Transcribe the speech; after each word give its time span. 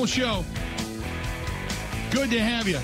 Michaels 0.00 0.14
Show. 0.14 0.44
Good 2.10 2.30
to 2.30 2.40
have 2.40 2.66
you. 2.66 2.78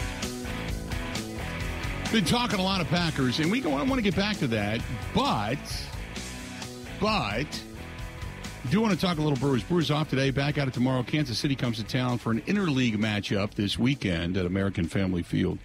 Been 2.12 2.27
talking 2.27 2.59
a 2.59 2.62
lot 2.62 2.83
of 2.83 2.89
Packers, 2.89 3.39
and 3.39 3.51
we 3.51 3.62
go, 3.62 3.73
I 3.73 3.83
want 3.85 3.95
to 3.95 4.03
get 4.03 4.15
back 4.15 4.37
to 4.39 4.46
that, 4.48 4.83
but, 5.15 5.57
but, 7.01 7.47
do 8.71 8.83
want 8.83 8.93
to 8.93 9.01
talk 9.01 9.16
a 9.16 9.23
little 9.23 9.39
Brewers. 9.39 9.62
Brewers 9.62 9.91
off 9.91 10.10
today, 10.10 10.30
back 10.30 10.59
at 10.59 10.69
it 10.69 10.74
tomorrow. 10.74 11.02
Kansas 11.02 11.38
City 11.38 11.57
comes 11.57 11.79
to 11.79 11.84
town 11.84 12.19
for 12.19 12.33
an 12.33 12.43
interleague 12.43 12.98
matchup 12.98 13.55
this 13.55 13.79
weekend 13.79 14.37
at 14.37 14.45
American 14.45 14.87
Family 14.87 15.23
Field. 15.23 15.59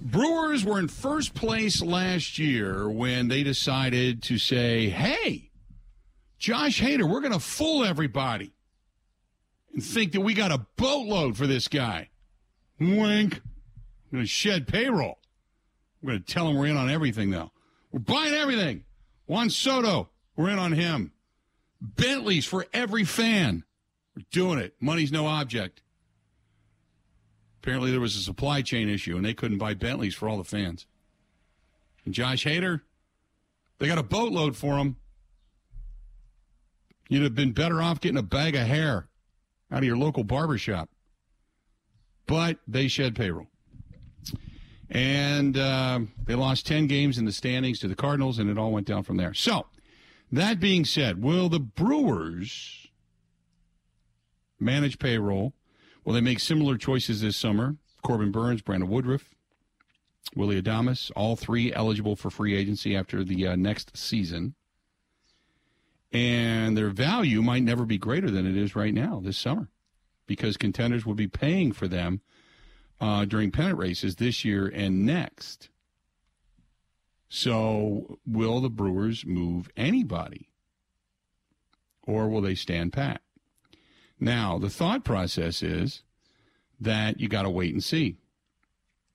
Brewers 0.00 0.64
were 0.64 0.78
in 0.78 0.88
first 0.88 1.34
place 1.34 1.82
last 1.82 2.38
year 2.38 2.88
when 2.88 3.28
they 3.28 3.42
decided 3.42 4.22
to 4.22 4.38
say, 4.38 4.88
hey, 4.88 5.50
Josh 6.38 6.80
Hader, 6.80 7.06
we're 7.06 7.20
going 7.20 7.34
to 7.34 7.38
fool 7.38 7.84
everybody 7.84 8.50
and 9.72 9.84
think 9.84 10.12
that 10.12 10.20
we 10.20 10.34
got 10.34 10.52
a 10.52 10.66
boatload 10.76 11.36
for 11.36 11.46
this 11.46 11.68
guy. 11.68 12.08
Wink. 12.78 13.36
I'm 13.36 14.16
going 14.16 14.24
to 14.24 14.26
shed 14.26 14.66
payroll. 14.66 15.18
We're 16.02 16.12
going 16.12 16.22
to 16.22 16.32
tell 16.32 16.48
him 16.48 16.56
we're 16.56 16.66
in 16.66 16.76
on 16.76 16.90
everything, 16.90 17.30
though. 17.30 17.52
We're 17.92 18.00
buying 18.00 18.34
everything. 18.34 18.84
Juan 19.26 19.50
Soto, 19.50 20.08
we're 20.34 20.50
in 20.50 20.58
on 20.58 20.72
him. 20.72 21.12
Bentleys 21.80 22.46
for 22.46 22.66
every 22.72 23.04
fan. 23.04 23.64
We're 24.16 24.24
doing 24.30 24.58
it. 24.58 24.74
Money's 24.80 25.12
no 25.12 25.26
object. 25.26 25.82
Apparently, 27.62 27.90
there 27.90 28.00
was 28.00 28.16
a 28.16 28.20
supply 28.20 28.62
chain 28.62 28.88
issue, 28.88 29.16
and 29.16 29.24
they 29.24 29.34
couldn't 29.34 29.58
buy 29.58 29.74
Bentleys 29.74 30.14
for 30.14 30.28
all 30.28 30.38
the 30.38 30.44
fans. 30.44 30.86
And 32.04 32.14
Josh 32.14 32.44
Hader, 32.44 32.80
they 33.78 33.86
got 33.86 33.98
a 33.98 34.02
boatload 34.02 34.56
for 34.56 34.78
him. 34.78 34.96
You'd 37.08 37.22
have 37.22 37.34
been 37.34 37.52
better 37.52 37.82
off 37.82 38.00
getting 38.00 38.18
a 38.18 38.22
bag 38.22 38.54
of 38.54 38.66
hair 38.66 39.09
out 39.70 39.78
of 39.78 39.84
your 39.84 39.96
local 39.96 40.24
barber 40.24 40.58
shop. 40.58 40.88
But 42.26 42.58
they 42.66 42.88
shed 42.88 43.16
payroll. 43.16 43.48
And 44.88 45.56
uh, 45.56 46.00
they 46.24 46.34
lost 46.34 46.66
10 46.66 46.86
games 46.88 47.16
in 47.16 47.24
the 47.24 47.32
standings 47.32 47.78
to 47.80 47.88
the 47.88 47.94
Cardinals, 47.94 48.38
and 48.38 48.50
it 48.50 48.58
all 48.58 48.72
went 48.72 48.86
down 48.86 49.04
from 49.04 49.16
there. 49.16 49.34
So, 49.34 49.66
that 50.32 50.60
being 50.60 50.84
said, 50.84 51.22
will 51.22 51.48
the 51.48 51.60
Brewers 51.60 52.88
manage 54.58 54.98
payroll? 54.98 55.54
Will 56.04 56.14
they 56.14 56.20
make 56.20 56.40
similar 56.40 56.76
choices 56.76 57.20
this 57.20 57.36
summer? 57.36 57.76
Corbin 58.02 58.32
Burnes, 58.32 58.62
Brandon 58.62 58.88
Woodruff, 58.88 59.34
Willie 60.34 60.60
Adames, 60.60 61.10
all 61.14 61.36
three 61.36 61.72
eligible 61.72 62.16
for 62.16 62.30
free 62.30 62.56
agency 62.56 62.96
after 62.96 63.24
the 63.24 63.48
uh, 63.48 63.56
next 63.56 63.96
season. 63.96 64.54
And 66.12 66.76
their 66.76 66.90
value 66.90 67.40
might 67.40 67.62
never 67.62 67.84
be 67.84 67.98
greater 67.98 68.30
than 68.30 68.46
it 68.46 68.56
is 68.56 68.74
right 68.74 68.92
now 68.92 69.20
this 69.22 69.38
summer 69.38 69.68
because 70.26 70.56
contenders 70.56 71.06
will 71.06 71.14
be 71.14 71.28
paying 71.28 71.72
for 71.72 71.88
them 71.88 72.20
uh, 73.00 73.24
during 73.24 73.50
pennant 73.50 73.78
races 73.78 74.16
this 74.16 74.44
year 74.44 74.66
and 74.66 75.06
next. 75.06 75.68
So, 77.28 78.18
will 78.26 78.60
the 78.60 78.70
Brewers 78.70 79.24
move 79.24 79.70
anybody? 79.76 80.48
Or 82.02 82.28
will 82.28 82.40
they 82.40 82.56
stand 82.56 82.92
pat? 82.92 83.22
Now, 84.18 84.58
the 84.58 84.68
thought 84.68 85.04
process 85.04 85.62
is 85.62 86.02
that 86.80 87.20
you 87.20 87.28
got 87.28 87.42
to 87.42 87.50
wait 87.50 87.72
and 87.72 87.82
see. 87.82 88.16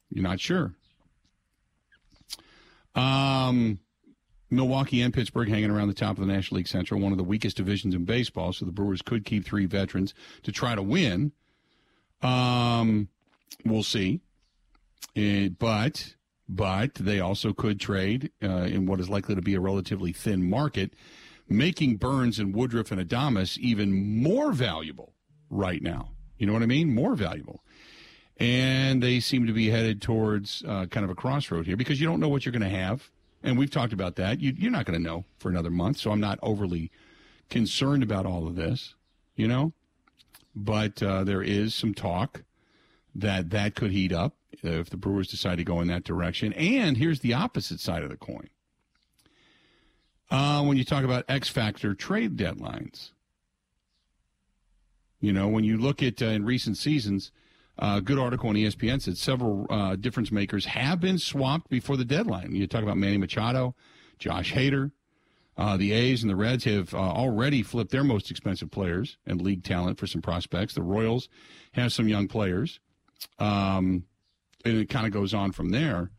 You're 0.10 0.23
not 0.23 0.40
sure. 0.40 0.73
Um, 2.95 3.80
Milwaukee 4.50 5.02
and 5.02 5.14
Pittsburgh 5.14 5.50
hanging 5.50 5.72
around 5.72 5.88
the 5.88 5.94
top 5.94 6.17
of 6.17 6.26
the 6.26 6.32
National 6.32 6.58
League 6.58 6.67
Central, 6.67 7.00
one 7.00 7.11
of 7.11 7.17
the 7.17 7.23
weakest 7.23 7.58
divisions 7.58 7.95
in 7.95 8.06
baseball. 8.06 8.54
So 8.54 8.66
the 8.66 8.72
Brewers 8.72 9.02
could 9.02 9.26
keep 9.26 9.45
three 9.45 9.66
veterans 9.66 10.14
to 10.44 10.52
try 10.52 10.76
to 10.76 10.83
win. 10.83 11.32
Um, 12.22 13.10
we'll 13.66 13.84
see. 13.84 14.22
It, 15.14 15.58
but 15.58 16.16
but 16.48 16.94
they 16.95 17.20
also 17.20 17.54
could 17.54 17.80
trade 17.80 18.32
uh, 18.44 18.48
in 18.48 18.86
what 18.86 19.00
is 19.00 19.10
likely 19.10 19.36
to 19.36 19.42
be 19.42 19.55
a 19.55 19.60
relatively 19.60 20.11
thin 20.11 20.48
market, 20.48 20.94
making 21.50 21.98
Burnes 21.98 22.38
and 22.38 22.54
Woodruff 22.54 22.92
and 22.92 23.02
Adames 23.02 23.58
even 23.58 24.22
more 24.22 24.52
valuable 24.52 25.14
right 25.50 25.82
now. 25.82 26.11
You 26.38 26.45
know 26.45 26.54
what 26.54 26.61
I 26.61 26.67
mean? 26.67 26.94
More 26.94 27.16
valuable. 27.16 27.64
And 28.38 29.02
they 29.02 29.22
seem 29.22 29.48
to 29.48 29.54
be 29.54 29.70
headed 29.70 30.02
towards 30.02 30.64
uh, 30.67 30.86
kind 30.88 31.05
of 31.05 31.10
a 31.10 31.16
crossroad 31.16 31.66
here 31.66 31.78
because 31.78 32.02
you 32.02 32.08
don't 32.08 32.20
know 32.20 32.28
what 32.28 32.45
you're 32.45 32.52
going 32.52 32.70
to 32.70 32.78
have. 32.78 33.10
And 33.45 33.60
we've 33.60 33.70
talked 33.70 33.94
about 33.94 34.16
that. 34.16 34.42
You, 34.42 34.54
you're 34.58 34.72
not 34.72 34.86
going 34.86 34.98
to 34.98 35.04
know 35.04 35.23
for 35.38 35.50
another 35.50 35.70
month. 35.70 35.98
So 35.98 36.10
I'm 36.10 36.20
not 36.20 36.39
overly 36.42 36.92
concerned 37.50 38.02
about 38.02 38.26
all 38.26 38.48
of 38.48 38.56
this, 38.56 38.95
you 39.36 39.48
know? 39.48 39.72
But 40.56 41.04
uh, 41.04 41.23
there 41.23 41.44
is 41.44 41.76
some 41.76 41.94
talk 41.94 42.44
that 43.14 43.52
that 43.52 43.76
could 43.76 43.92
heat 43.92 44.11
up 44.11 44.36
if 44.64 44.89
the 44.89 44.98
Brewers 44.98 45.28
decide 45.28 45.60
to 45.60 45.64
go 45.64 45.80
in 45.80 45.88
that 45.89 46.04
direction. 46.04 46.54
And 46.54 46.98
here's 46.98 47.20
the 47.20 47.36
opposite 47.36 47.80
side 47.80 48.02
of 48.02 48.10
the 48.10 48.17
coin. 48.17 48.50
Uh, 50.32 50.64
when 50.64 50.78
you 50.78 50.84
talk 50.84 51.04
about 51.04 51.26
X 51.30 51.48
Factor 51.48 51.94
trade 51.94 52.36
deadlines, 52.36 53.11
you 55.22 55.32
know, 55.32 55.48
when 55.48 55.64
you 55.64 55.78
look 55.78 56.02
at 56.02 56.20
uh, 56.20 56.26
in 56.26 56.45
recent 56.45 56.78
seasons, 56.78 57.32
uh, 57.77 57.99
good 57.99 58.17
article 58.17 58.49
on 58.49 58.55
ESPN 58.55 59.02
said 59.02 59.17
several 59.17 59.65
uh, 59.69 59.95
difference 59.95 60.31
makers 60.31 60.65
have 60.65 60.99
been 60.99 61.17
swapped 61.17 61.69
before 61.69 61.97
the 61.97 62.05
deadline. 62.05 62.55
You 62.55 62.67
talk 62.67 62.83
about 62.83 62.97
Manny 62.97 63.17
Machado, 63.17 63.75
Josh 64.17 64.53
Hader. 64.53 64.91
Uh, 65.58 65.77
the 65.77 65.93
A's 65.93 66.21
and 66.21 66.30
the 66.30 66.36
Reds 66.36 66.65
have 66.65 66.93
uh, 66.93 66.97
already 66.97 67.63
flipped 67.63 67.91
their 67.91 68.03
most 68.03 68.30
expensive 68.30 68.71
players 68.71 69.17
and 69.25 69.41
league 69.41 69.63
talent 69.63 69.97
for 69.97 70.08
some 70.08 70.21
prospects. 70.21 70.73
The 70.73 70.81
Royals 70.81 71.30
have 71.73 71.93
some 71.93 72.08
young 72.08 72.27
players. 72.27 72.80
Um, 73.39 74.03
and 74.65 74.77
it 74.77 74.89
kind 74.89 75.05
of 75.05 75.13
goes 75.13 75.33
on 75.33 75.52
from 75.52 75.69
there. 75.69 76.11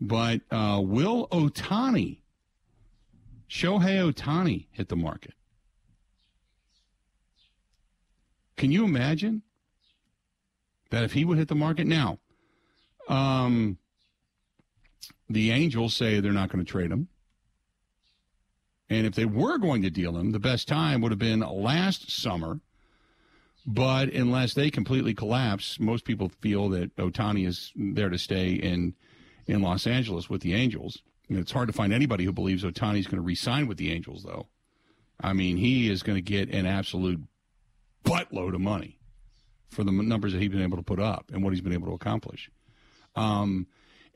But 0.00 0.42
uh, 0.50 0.80
will 0.82 1.28
Ohtani, 1.28 2.20
Shohei 3.48 4.12
Ohtani, 4.12 4.66
hit 4.70 4.88
the 4.88 4.96
market? 4.96 5.34
Can 8.56 8.70
you 8.70 8.84
imagine 8.84 9.42
that 10.90 11.04
if 11.04 11.12
he 11.12 11.24
would 11.24 11.38
hit 11.38 11.48
the 11.48 11.54
market 11.54 11.86
now? 11.86 12.18
Um, 13.08 13.78
the 15.28 15.50
Angels 15.50 15.94
say 15.94 16.20
they're 16.20 16.32
not 16.32 16.50
going 16.50 16.64
to 16.64 16.70
trade 16.70 16.90
him. 16.90 17.08
And 18.90 19.06
if 19.06 19.14
they 19.14 19.26
were 19.26 19.58
going 19.58 19.82
to 19.82 19.90
deal 19.90 20.16
him, 20.16 20.32
the 20.32 20.38
best 20.38 20.66
time 20.66 21.02
would 21.02 21.12
have 21.12 21.18
been 21.18 21.40
last 21.40 22.10
summer 22.10 22.60
but 23.70 24.14
unless 24.14 24.54
they 24.54 24.70
completely 24.70 25.12
collapse, 25.12 25.78
most 25.78 26.06
people 26.06 26.30
feel 26.40 26.70
that 26.70 26.96
Ohtani 26.96 27.46
is 27.46 27.70
there 27.76 28.08
to 28.08 28.18
stay 28.18 28.52
in 28.52 28.94
in 29.46 29.60
Los 29.60 29.86
Angeles 29.86 30.30
with 30.30 30.40
the 30.40 30.54
Angels. 30.54 31.02
And 31.28 31.38
it's 31.38 31.52
hard 31.52 31.68
to 31.68 31.74
find 31.74 31.92
anybody 31.92 32.24
who 32.24 32.32
believes 32.32 32.64
Ohtani 32.64 32.98
is 32.98 33.06
going 33.06 33.18
to 33.18 33.26
re-sign 33.26 33.66
with 33.66 33.76
the 33.76 33.92
Angels, 33.92 34.22
though. 34.22 34.46
I 35.20 35.34
mean, 35.34 35.58
he 35.58 35.90
is 35.90 36.02
going 36.02 36.16
to 36.16 36.22
get 36.22 36.48
an 36.48 36.64
absolute 36.64 37.20
buttload 38.04 38.54
of 38.54 38.62
money 38.62 38.97
for 39.68 39.84
the 39.84 39.92
numbers 39.92 40.32
that 40.32 40.40
he's 40.40 40.50
been 40.50 40.62
able 40.62 40.76
to 40.76 40.82
put 40.82 41.00
up 41.00 41.30
and 41.32 41.42
what 41.42 41.52
he's 41.52 41.60
been 41.60 41.72
able 41.72 41.88
to 41.88 41.94
accomplish. 41.94 42.50
Um, 43.16 43.66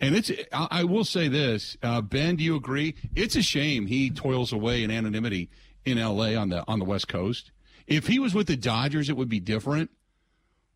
and 0.01 0.17
it's, 0.17 0.33
I 0.53 0.85
will 0.85 1.05
say 1.05 1.29
this, 1.29 1.77
uh, 1.83 2.01
Ben, 2.01 2.37
do 2.37 2.43
you 2.43 2.57
agree? 2.57 2.97
It's 3.15 3.37
a 3.37 3.43
shame 3.43 3.87
he 3.87 4.11
toils 4.11 4.53
away 4.53 4.83
in 4.83 4.91
anonymity 4.91 5.49
in 5.85 5.97
L.A. 5.97 6.35
on 6.35 6.49
the 6.49 6.65
on 6.67 6.79
the 6.79 6.85
West 6.85 7.07
Coast. 7.09 7.53
If 7.87 8.09
he 8.09 8.19
was 8.19 8.35
with 8.35 8.47
the 8.49 8.57
Dodgers, 8.57 9.09
it 9.09 9.17
would 9.17 9.29
be 9.29 9.41
different. 9.41 9.91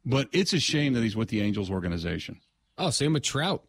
But 0.04 0.28
it's 0.30 0.52
a 0.52 0.60
shame 0.60 0.92
that 0.92 1.02
he's 1.02 1.16
with 1.16 1.28
the 1.28 1.40
Angels 1.40 1.70
organization. 1.70 2.40
Oh, 2.78 2.90
same 2.90 3.14
with 3.14 3.24
Trout. 3.24 3.64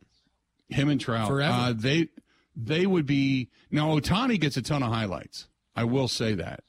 Him 0.69 0.89
and 0.89 1.01
Trout. 1.01 1.27
Forever. 1.27 1.53
Uh, 1.53 1.73
they 1.75 2.09
they 2.55 2.85
would 2.85 3.07
be 3.07 3.49
now. 3.71 3.97
Ohtani 3.97 4.39
gets 4.39 4.57
a 4.57 4.61
ton 4.61 4.83
of 4.83 4.91
highlights. 4.91 5.47
I 5.75 5.85
will 5.85 6.07
say 6.07 6.35
that. 6.35 6.63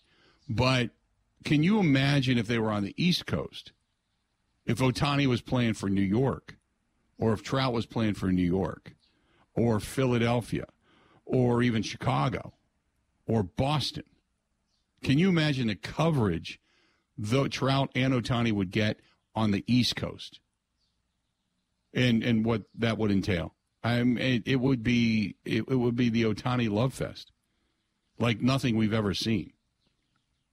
But 0.48 0.90
can 1.44 1.62
you 1.62 1.78
imagine 1.78 2.38
if 2.38 2.46
they 2.46 2.58
were 2.58 2.70
on 2.70 2.84
the 2.84 2.94
East 2.96 3.26
Coast? 3.26 3.72
If 4.68 4.78
Ohtani 4.80 5.26
was 5.26 5.40
playing 5.40 5.74
for 5.74 5.88
New 5.88 6.02
York, 6.02 6.58
or 7.18 7.32
if 7.32 7.42
Trout 7.42 7.72
was 7.72 7.86
playing 7.86 8.14
for 8.14 8.30
New 8.30 8.42
York, 8.42 8.94
or 9.54 9.80
Philadelphia, 9.80 10.66
or 11.24 11.62
even 11.62 11.82
Chicago, 11.82 12.52
or 13.26 13.42
Boston. 13.42 14.04
Can 15.02 15.18
you 15.18 15.30
imagine 15.30 15.68
the 15.68 15.74
coverage 15.74 16.60
the 17.16 17.48
Trout 17.48 17.90
and 17.94 18.12
Ohtani 18.12 18.52
would 18.52 18.70
get 18.70 19.00
on 19.34 19.52
the 19.52 19.64
East 19.66 19.96
Coast, 19.96 20.38
and 21.94 22.22
and 22.22 22.44
what 22.44 22.64
that 22.76 22.98
would 22.98 23.10
entail? 23.10 23.54
I'm 23.82 24.18
it, 24.18 24.42
it 24.46 24.56
would 24.56 24.82
be 24.82 25.36
it, 25.46 25.64
it, 25.66 25.76
would 25.76 25.96
be 25.96 26.10
the 26.10 26.24
Ohtani 26.24 26.70
love 26.70 26.92
fest, 26.92 27.32
like 28.18 28.42
nothing 28.42 28.76
we've 28.76 28.92
ever 28.92 29.14
seen. 29.14 29.54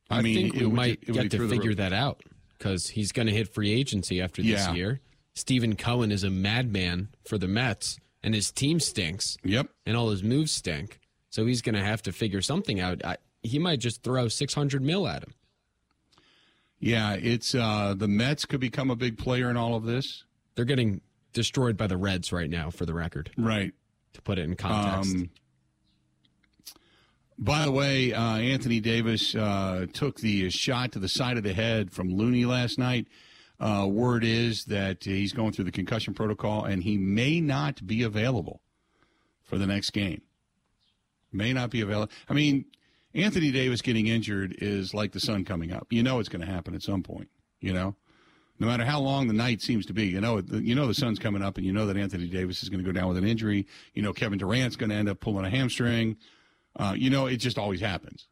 I, 0.10 0.20
I 0.20 0.22
mean, 0.22 0.52
think 0.52 0.64
we 0.64 0.68
might 0.68 1.02
get 1.02 1.32
to 1.32 1.50
figure 1.50 1.76
that 1.76 1.92
out 1.92 2.24
because 2.66 2.90
he's 2.90 3.12
going 3.12 3.28
to 3.28 3.32
hit 3.32 3.54
free 3.54 3.72
agency 3.72 4.20
after 4.20 4.42
this 4.42 4.66
yeah. 4.66 4.74
year. 4.74 5.02
Steven 5.36 5.76
Cohen 5.76 6.12
is 6.12 6.24
a 6.24 6.32
madman 6.32 7.10
for 7.28 7.38
the 7.38 7.48
Mets, 7.48 8.00
and 8.24 8.34
his 8.34 8.52
team 8.52 8.80
stinks. 8.80 9.38
Yep, 9.44 9.70
and 9.86 9.96
all 9.96 10.10
his 10.10 10.24
moves 10.24 10.52
stink. 10.52 11.00
So 11.30 11.46
he's 11.46 11.62
going 11.62 11.76
to 11.76 11.84
have 11.84 12.02
to 12.04 12.12
figure 12.12 12.42
something 12.42 12.80
out. 12.80 13.06
I, 13.06 13.18
he 13.44 13.60
might 13.60 13.80
just 13.80 14.02
throw 14.02 14.30
600 14.30 14.82
mil 14.82 15.08
at 15.08 15.22
him. 15.22 15.34
Yeah, 16.80 17.14
it's 17.14 17.54
uh, 17.54 17.94
the 17.96 18.08
Mets 18.08 18.46
could 18.46 18.62
become 18.62 18.90
a 18.90 18.96
big 18.96 19.20
player 19.20 19.52
in 19.52 19.58
all 19.58 19.76
of 19.76 19.84
this. 19.84 20.24
They're 20.56 20.66
getting 20.66 21.02
destroyed 21.34 21.78
by 21.78 21.86
the 21.86 21.98
Reds 21.98 22.32
right 22.32 22.50
now, 22.50 22.72
for 22.72 22.86
the 22.86 22.94
record. 22.96 23.30
Right. 23.38 23.74
To 24.14 24.22
put 24.22 24.40
it 24.40 24.44
in 24.44 24.56
context. 24.56 25.16
Um, 25.16 25.30
by 27.38 27.66
the 27.66 27.72
way, 27.72 28.14
uh, 28.14 28.38
Anthony 28.38 28.80
Davis 28.80 29.36
uh, 29.36 29.88
took 29.94 30.20
the 30.20 30.50
shot 30.50 30.94
to 30.94 31.00
the 31.00 31.10
side 31.10 31.38
of 31.38 31.44
the 31.44 31.54
head 31.54 31.92
from 31.92 32.14
Looney 32.14 32.46
last 32.46 32.80
night. 32.80 33.08
Uh, 33.60 33.88
word 33.90 34.24
is 34.24 34.66
that 34.66 35.04
he's 35.04 35.34
going 35.34 35.52
through 35.52 35.66
the 35.66 35.72
concussion 35.72 36.14
protocol 36.14 36.66
and 36.66 36.84
he 36.84 36.98
may 36.98 37.40
not 37.40 37.86
be 37.86 38.04
available 38.04 38.62
for 39.44 39.58
the 39.58 39.66
next 39.66 39.92
game. 39.92 40.22
May 41.32 41.54
not 41.54 41.70
be 41.70 41.82
available. 41.82 42.12
I 42.30 42.34
mean, 42.34 42.66
Anthony 43.14 43.52
Davis 43.52 43.82
getting 43.82 44.08
injured 44.08 44.56
is 44.60 44.94
like 44.94 45.14
the 45.14 45.20
sun 45.20 45.46
coming 45.46 45.72
up. 45.72 45.88
You 45.90 46.04
know 46.04 46.20
it's 46.20 46.30
going 46.30 46.46
to 46.46 46.52
happen 46.52 46.76
at 46.76 46.84
some 46.84 47.02
point. 47.02 47.30
You 47.62 47.74
know, 47.74 47.96
no 48.60 48.68
matter 48.68 48.86
how 48.86 49.00
long 49.00 49.28
the 49.28 49.34
night 49.34 49.62
seems 49.62 49.86
to 49.88 49.94
be, 49.94 50.08
you 50.08 50.22
know, 50.22 50.42
you 50.52 50.76
know 50.76 50.88
the 50.88 50.94
sun's 50.94 51.20
coming 51.20 51.42
up, 51.42 51.58
and 51.58 51.66
you 51.66 51.72
know 51.72 51.88
that 51.88 51.98
Anthony 51.98 52.28
Davis 52.28 52.62
is 52.62 52.70
going 52.70 52.84
to 52.84 52.86
go 52.86 52.98
down 52.98 53.08
with 53.08 53.18
an 53.18 53.26
injury. 53.26 53.68
You 53.94 54.02
know, 54.02 54.14
Kevin 54.14 54.38
Durant's 54.38 54.76
going 54.76 54.90
to 54.90 54.96
end 54.96 55.10
up 55.10 55.20
pulling 55.20 55.46
a 55.46 55.50
hamstring. 55.50 56.18
Uh, 56.76 56.94
you 56.96 57.10
know, 57.10 57.28
it 57.28 57.38
just 57.38 57.58
always 57.58 57.82
happens. 57.82 58.28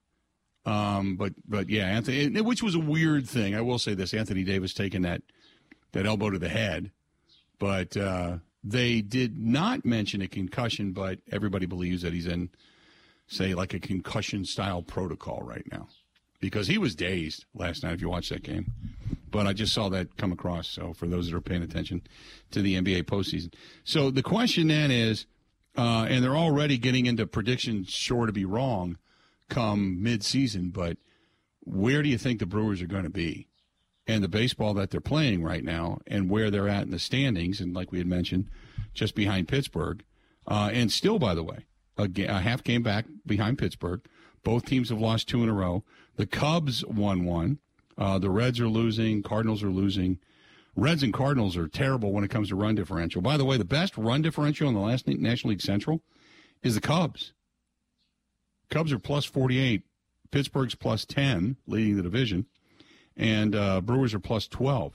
Um, 0.65 1.17
but 1.17 1.33
but 1.47 1.69
yeah, 1.69 1.85
Anthony, 1.85 2.41
which 2.41 2.63
was 2.63 2.75
a 2.75 2.79
weird 2.79 3.27
thing. 3.27 3.55
I 3.55 3.61
will 3.61 3.79
say 3.79 3.93
this: 3.93 4.13
Anthony 4.13 4.43
Davis 4.43 4.73
taking 4.73 5.01
that 5.01 5.21
that 5.91 6.05
elbow 6.05 6.29
to 6.29 6.39
the 6.39 6.49
head, 6.49 6.91
but 7.59 7.97
uh, 7.97 8.37
they 8.63 9.01
did 9.01 9.37
not 9.37 9.85
mention 9.85 10.21
a 10.21 10.27
concussion. 10.27 10.93
But 10.93 11.19
everybody 11.31 11.65
believes 11.65 12.01
that 12.03 12.13
he's 12.13 12.27
in, 12.27 12.49
say, 13.27 13.53
like 13.53 13.73
a 13.73 13.79
concussion 13.79 14.45
style 14.45 14.81
protocol 14.81 15.41
right 15.43 15.69
now, 15.69 15.89
because 16.39 16.67
he 16.67 16.77
was 16.77 16.95
dazed 16.95 17.45
last 17.53 17.83
night. 17.83 17.93
If 17.93 18.01
you 18.01 18.09
watch 18.09 18.29
that 18.29 18.43
game, 18.43 18.71
but 19.31 19.45
I 19.45 19.51
just 19.51 19.73
saw 19.73 19.89
that 19.89 20.15
come 20.15 20.31
across. 20.31 20.69
So 20.69 20.93
for 20.93 21.07
those 21.07 21.29
that 21.29 21.35
are 21.35 21.41
paying 21.41 21.63
attention 21.63 22.03
to 22.51 22.61
the 22.61 22.79
NBA 22.79 23.03
postseason, 23.03 23.53
so 23.83 24.11
the 24.11 24.23
question 24.23 24.69
then 24.69 24.91
is, 24.91 25.25
uh, 25.77 26.05
and 26.09 26.23
they're 26.23 26.35
already 26.35 26.77
getting 26.77 27.05
into 27.05 27.25
predictions 27.25 27.89
sure 27.89 28.25
to 28.25 28.31
be 28.33 28.45
wrong 28.45 28.97
come 29.49 30.01
mid-season, 30.01 30.69
but 30.69 30.97
where 31.61 32.01
do 32.01 32.09
you 32.09 32.17
think 32.17 32.39
the 32.39 32.45
Brewers 32.45 32.81
are 32.81 32.87
going 32.87 33.03
to 33.03 33.09
be? 33.09 33.47
And 34.05 34.23
the 34.23 34.27
baseball 34.29 34.73
that 34.73 34.89
they're 34.89 34.99
playing 34.99 35.43
right 35.43 35.63
now, 35.63 35.99
and 36.07 36.29
where 36.29 36.51
they're 36.51 36.67
at 36.67 36.83
in 36.83 36.91
the 36.91 36.99
standings, 36.99 37.61
and 37.61 37.73
like 37.73 37.91
we 37.91 37.99
had 37.99 38.07
mentioned, 38.07 38.49
just 38.93 39.15
behind 39.15 39.47
Pittsburgh, 39.47 40.03
uh, 40.45 40.69
and 40.73 40.91
still, 40.91 41.19
by 41.19 41.33
the 41.33 41.43
way, 41.43 41.65
a, 41.97 42.09
a 42.25 42.39
half 42.39 42.63
game 42.63 42.83
back 42.83 43.05
behind 43.25 43.57
Pittsburgh. 43.57 44.01
Both 44.43 44.65
teams 44.65 44.89
have 44.89 44.99
lost 44.99 45.29
two 45.29 45.41
in 45.41 45.49
a 45.49 45.53
row. 45.53 45.85
The 46.17 46.25
Cubs 46.25 46.83
won 46.85 47.23
one. 47.23 47.59
Uh, 47.97 48.19
the 48.19 48.29
Reds 48.29 48.59
are 48.59 48.67
losing. 48.67 49.23
Cardinals 49.23 49.63
are 49.63 49.71
losing. 49.71 50.19
Reds 50.75 51.03
and 51.03 51.13
Cardinals 51.13 51.55
are 51.55 51.67
terrible 51.67 52.11
when 52.11 52.23
it 52.23 52.29
comes 52.29 52.49
to 52.49 52.55
run 52.55 52.75
differential. 52.75 53.21
By 53.21 53.37
the 53.37 53.45
way, 53.45 53.57
the 53.57 53.65
best 53.65 53.97
run 53.97 54.21
differential 54.21 54.67
in 54.67 54.73
the 54.73 54.79
last 54.79 55.07
National 55.07 55.51
League 55.51 55.61
Central 55.61 56.01
is 56.63 56.75
the 56.75 56.81
Cubs. 56.81 57.33
Cubs 58.69 58.91
are 58.91 58.99
plus 58.99 59.25
48. 59.25 59.83
Pittsburgh's 60.31 60.73
plus 60.73 61.05
10, 61.05 61.57
leading 61.67 61.95
the 61.95 62.01
division. 62.01 62.47
And 63.15 63.55
uh, 63.55 63.81
Brewers 63.81 64.15
are 64.15 64.19
plus 64.19 64.47
12, 64.47 64.93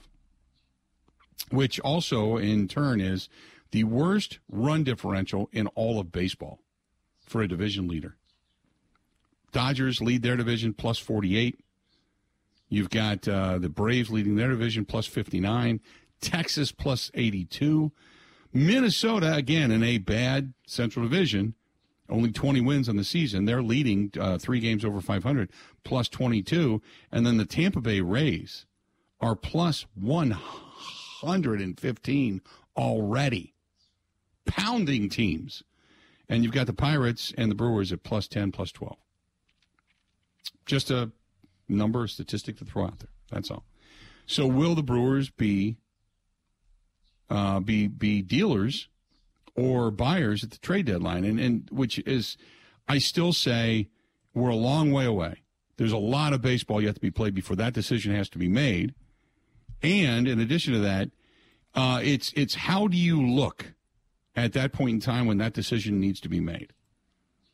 which 1.49 1.79
also, 1.79 2.35
in 2.35 2.67
turn, 2.67 2.99
is 2.99 3.29
the 3.71 3.85
worst 3.85 4.39
run 4.51 4.83
differential 4.83 5.47
in 5.53 5.67
all 5.67 5.97
of 5.99 6.11
baseball 6.11 6.59
for 7.25 7.41
a 7.41 7.47
division 7.47 7.87
leader. 7.87 8.17
Dodgers 9.53 10.01
lead 10.01 10.21
their 10.21 10.35
division 10.35 10.73
plus 10.73 10.97
48. 10.97 11.57
You've 12.69 12.91
got 12.91 13.27
uh, 13.27 13.57
the 13.57 13.69
Braves 13.69 14.11
leading 14.11 14.35
their 14.35 14.49
division 14.49 14.85
plus 14.85 15.07
59, 15.07 15.81
Texas 16.21 16.71
plus 16.71 17.09
82. 17.13 17.91
Minnesota, 18.53 19.33
again, 19.33 19.71
in 19.71 19.83
a 19.83 19.97
bad 19.97 20.53
Central 20.67 21.07
Division, 21.07 21.55
only 22.09 22.31
20 22.31 22.61
wins 22.61 22.87
on 22.89 22.95
the 22.95 23.03
season. 23.03 23.45
They're 23.45 23.61
leading 23.61 24.11
uh, 24.19 24.37
three 24.37 24.59
games 24.59 24.85
over 24.85 25.01
500, 25.01 25.49
plus 25.83 26.09
22. 26.09 26.81
And 27.11 27.25
then 27.25 27.37
the 27.37 27.45
Tampa 27.45 27.81
Bay 27.81 28.01
Rays 28.01 28.67
are 29.21 29.35
plus 29.35 29.85
115 29.95 32.41
already, 32.75 33.53
pounding 34.45 35.09
teams. 35.09 35.63
And 36.27 36.43
you've 36.43 36.53
got 36.53 36.67
the 36.67 36.73
Pirates 36.73 37.33
and 37.37 37.49
the 37.49 37.55
Brewers 37.55 37.91
at 37.91 38.03
plus 38.03 38.27
10, 38.27 38.51
plus 38.51 38.71
12. 38.71 38.97
Just 40.65 40.91
a 40.91 41.11
number, 41.69 42.03
a 42.03 42.09
statistic 42.09 42.57
to 42.57 42.65
throw 42.65 42.85
out 42.85 42.99
there. 42.99 43.09
That's 43.31 43.51
all. 43.51 43.63
So 44.25 44.45
will 44.47 44.75
the 44.75 44.83
Brewers 44.83 45.29
be 45.29 45.77
uh, 47.29 47.59
be 47.59 47.87
be 47.87 48.21
dealers 48.21 48.89
or 49.55 49.91
buyers 49.91 50.43
at 50.43 50.51
the 50.51 50.57
trade 50.57 50.85
deadline, 50.85 51.23
and, 51.25 51.39
and 51.39 51.67
which 51.71 51.99
is, 51.99 52.37
I 52.87 52.97
still 52.97 53.33
say, 53.33 53.89
we're 54.33 54.49
a 54.49 54.55
long 54.55 54.91
way 54.91 55.05
away. 55.05 55.41
There's 55.77 55.91
a 55.91 55.97
lot 55.97 56.33
of 56.33 56.41
baseball 56.41 56.81
yet 56.81 56.95
to 56.95 57.01
be 57.01 57.11
played 57.11 57.33
before 57.33 57.55
that 57.57 57.73
decision 57.73 58.13
has 58.13 58.29
to 58.29 58.37
be 58.37 58.47
made. 58.47 58.93
And 59.81 60.27
in 60.27 60.39
addition 60.39 60.73
to 60.73 60.79
that, 60.79 61.09
uh, 61.75 62.01
it's 62.03 62.33
it's 62.35 62.55
how 62.55 62.87
do 62.87 62.97
you 62.97 63.25
look 63.25 63.73
at 64.35 64.53
that 64.53 64.73
point 64.73 64.95
in 64.95 64.99
time 64.99 65.25
when 65.25 65.37
that 65.37 65.53
decision 65.53 65.99
needs 65.99 66.19
to 66.21 66.29
be 66.29 66.39
made? 66.39 66.73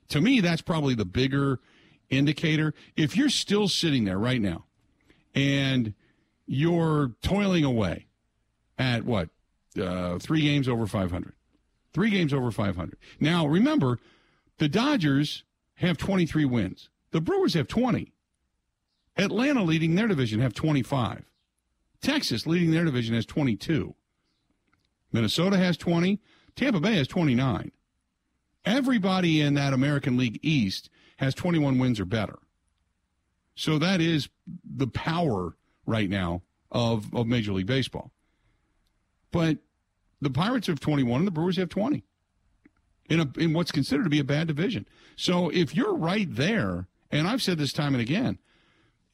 To 0.09 0.21
me, 0.21 0.39
that's 0.39 0.61
probably 0.61 0.95
the 0.95 1.05
bigger 1.05 1.59
indicator. 2.09 2.73
If 2.95 3.15
you're 3.15 3.29
still 3.29 3.67
sitting 3.67 4.05
there 4.05 4.19
right 4.19 4.41
now 4.41 4.65
and 5.33 5.93
you're 6.45 7.11
toiling 7.21 7.63
away 7.63 8.07
at 8.77 9.03
what 9.03 9.29
uh, 9.79 10.19
three 10.19 10.41
games 10.41 10.67
over 10.67 10.87
500, 10.87 11.33
Three 11.95 12.09
games 12.09 12.33
over 12.33 12.51
500. 12.51 12.97
Now, 13.21 13.47
remember, 13.47 13.99
the 14.57 14.67
Dodgers 14.67 15.45
have 15.75 15.97
23 15.97 16.43
wins. 16.43 16.89
The 17.11 17.21
Brewers 17.21 17.53
have 17.53 17.69
20. 17.69 18.11
Atlanta, 19.15 19.63
leading 19.63 19.95
their 19.95 20.09
division, 20.09 20.41
have 20.41 20.53
25. 20.53 21.23
Texas, 22.01 22.45
leading 22.45 22.71
their 22.71 22.83
division, 22.83 23.15
has 23.15 23.25
22. 23.25 23.95
Minnesota 25.13 25.55
has 25.55 25.77
20. 25.77 26.19
Tampa 26.57 26.81
Bay 26.81 26.95
has 26.97 27.07
29. 27.07 27.71
Everybody 28.65 29.39
in 29.39 29.53
that 29.53 29.71
American 29.71 30.17
League 30.17 30.41
East 30.41 30.89
has 31.17 31.33
21 31.33 31.79
wins 31.79 31.99
or 31.99 32.05
better. 32.05 32.39
So 33.55 33.79
that 33.79 34.01
is 34.01 34.29
the 34.63 34.87
power 34.87 35.55
right 35.85 36.09
now 36.09 36.41
of, 36.71 37.13
of 37.13 37.27
Major 37.27 37.53
League 37.53 37.67
Baseball. 37.67 38.11
But 39.31 39.57
the 40.21 40.29
Pirates 40.29 40.67
have 40.67 40.79
21 40.79 41.19
and 41.19 41.27
the 41.27 41.31
Brewers 41.31 41.57
have 41.57 41.69
20 41.69 42.03
in, 43.09 43.19
a, 43.19 43.31
in 43.37 43.53
what's 43.53 43.71
considered 43.71 44.03
to 44.03 44.09
be 44.09 44.19
a 44.19 44.25
bad 44.25 44.47
division. 44.47 44.87
So 45.15 45.49
if 45.49 45.75
you're 45.75 45.95
right 45.95 46.27
there, 46.29 46.87
and 47.11 47.27
I've 47.27 47.41
said 47.41 47.57
this 47.57 47.73
time 47.73 47.93
and 47.93 48.01
again, 48.01 48.39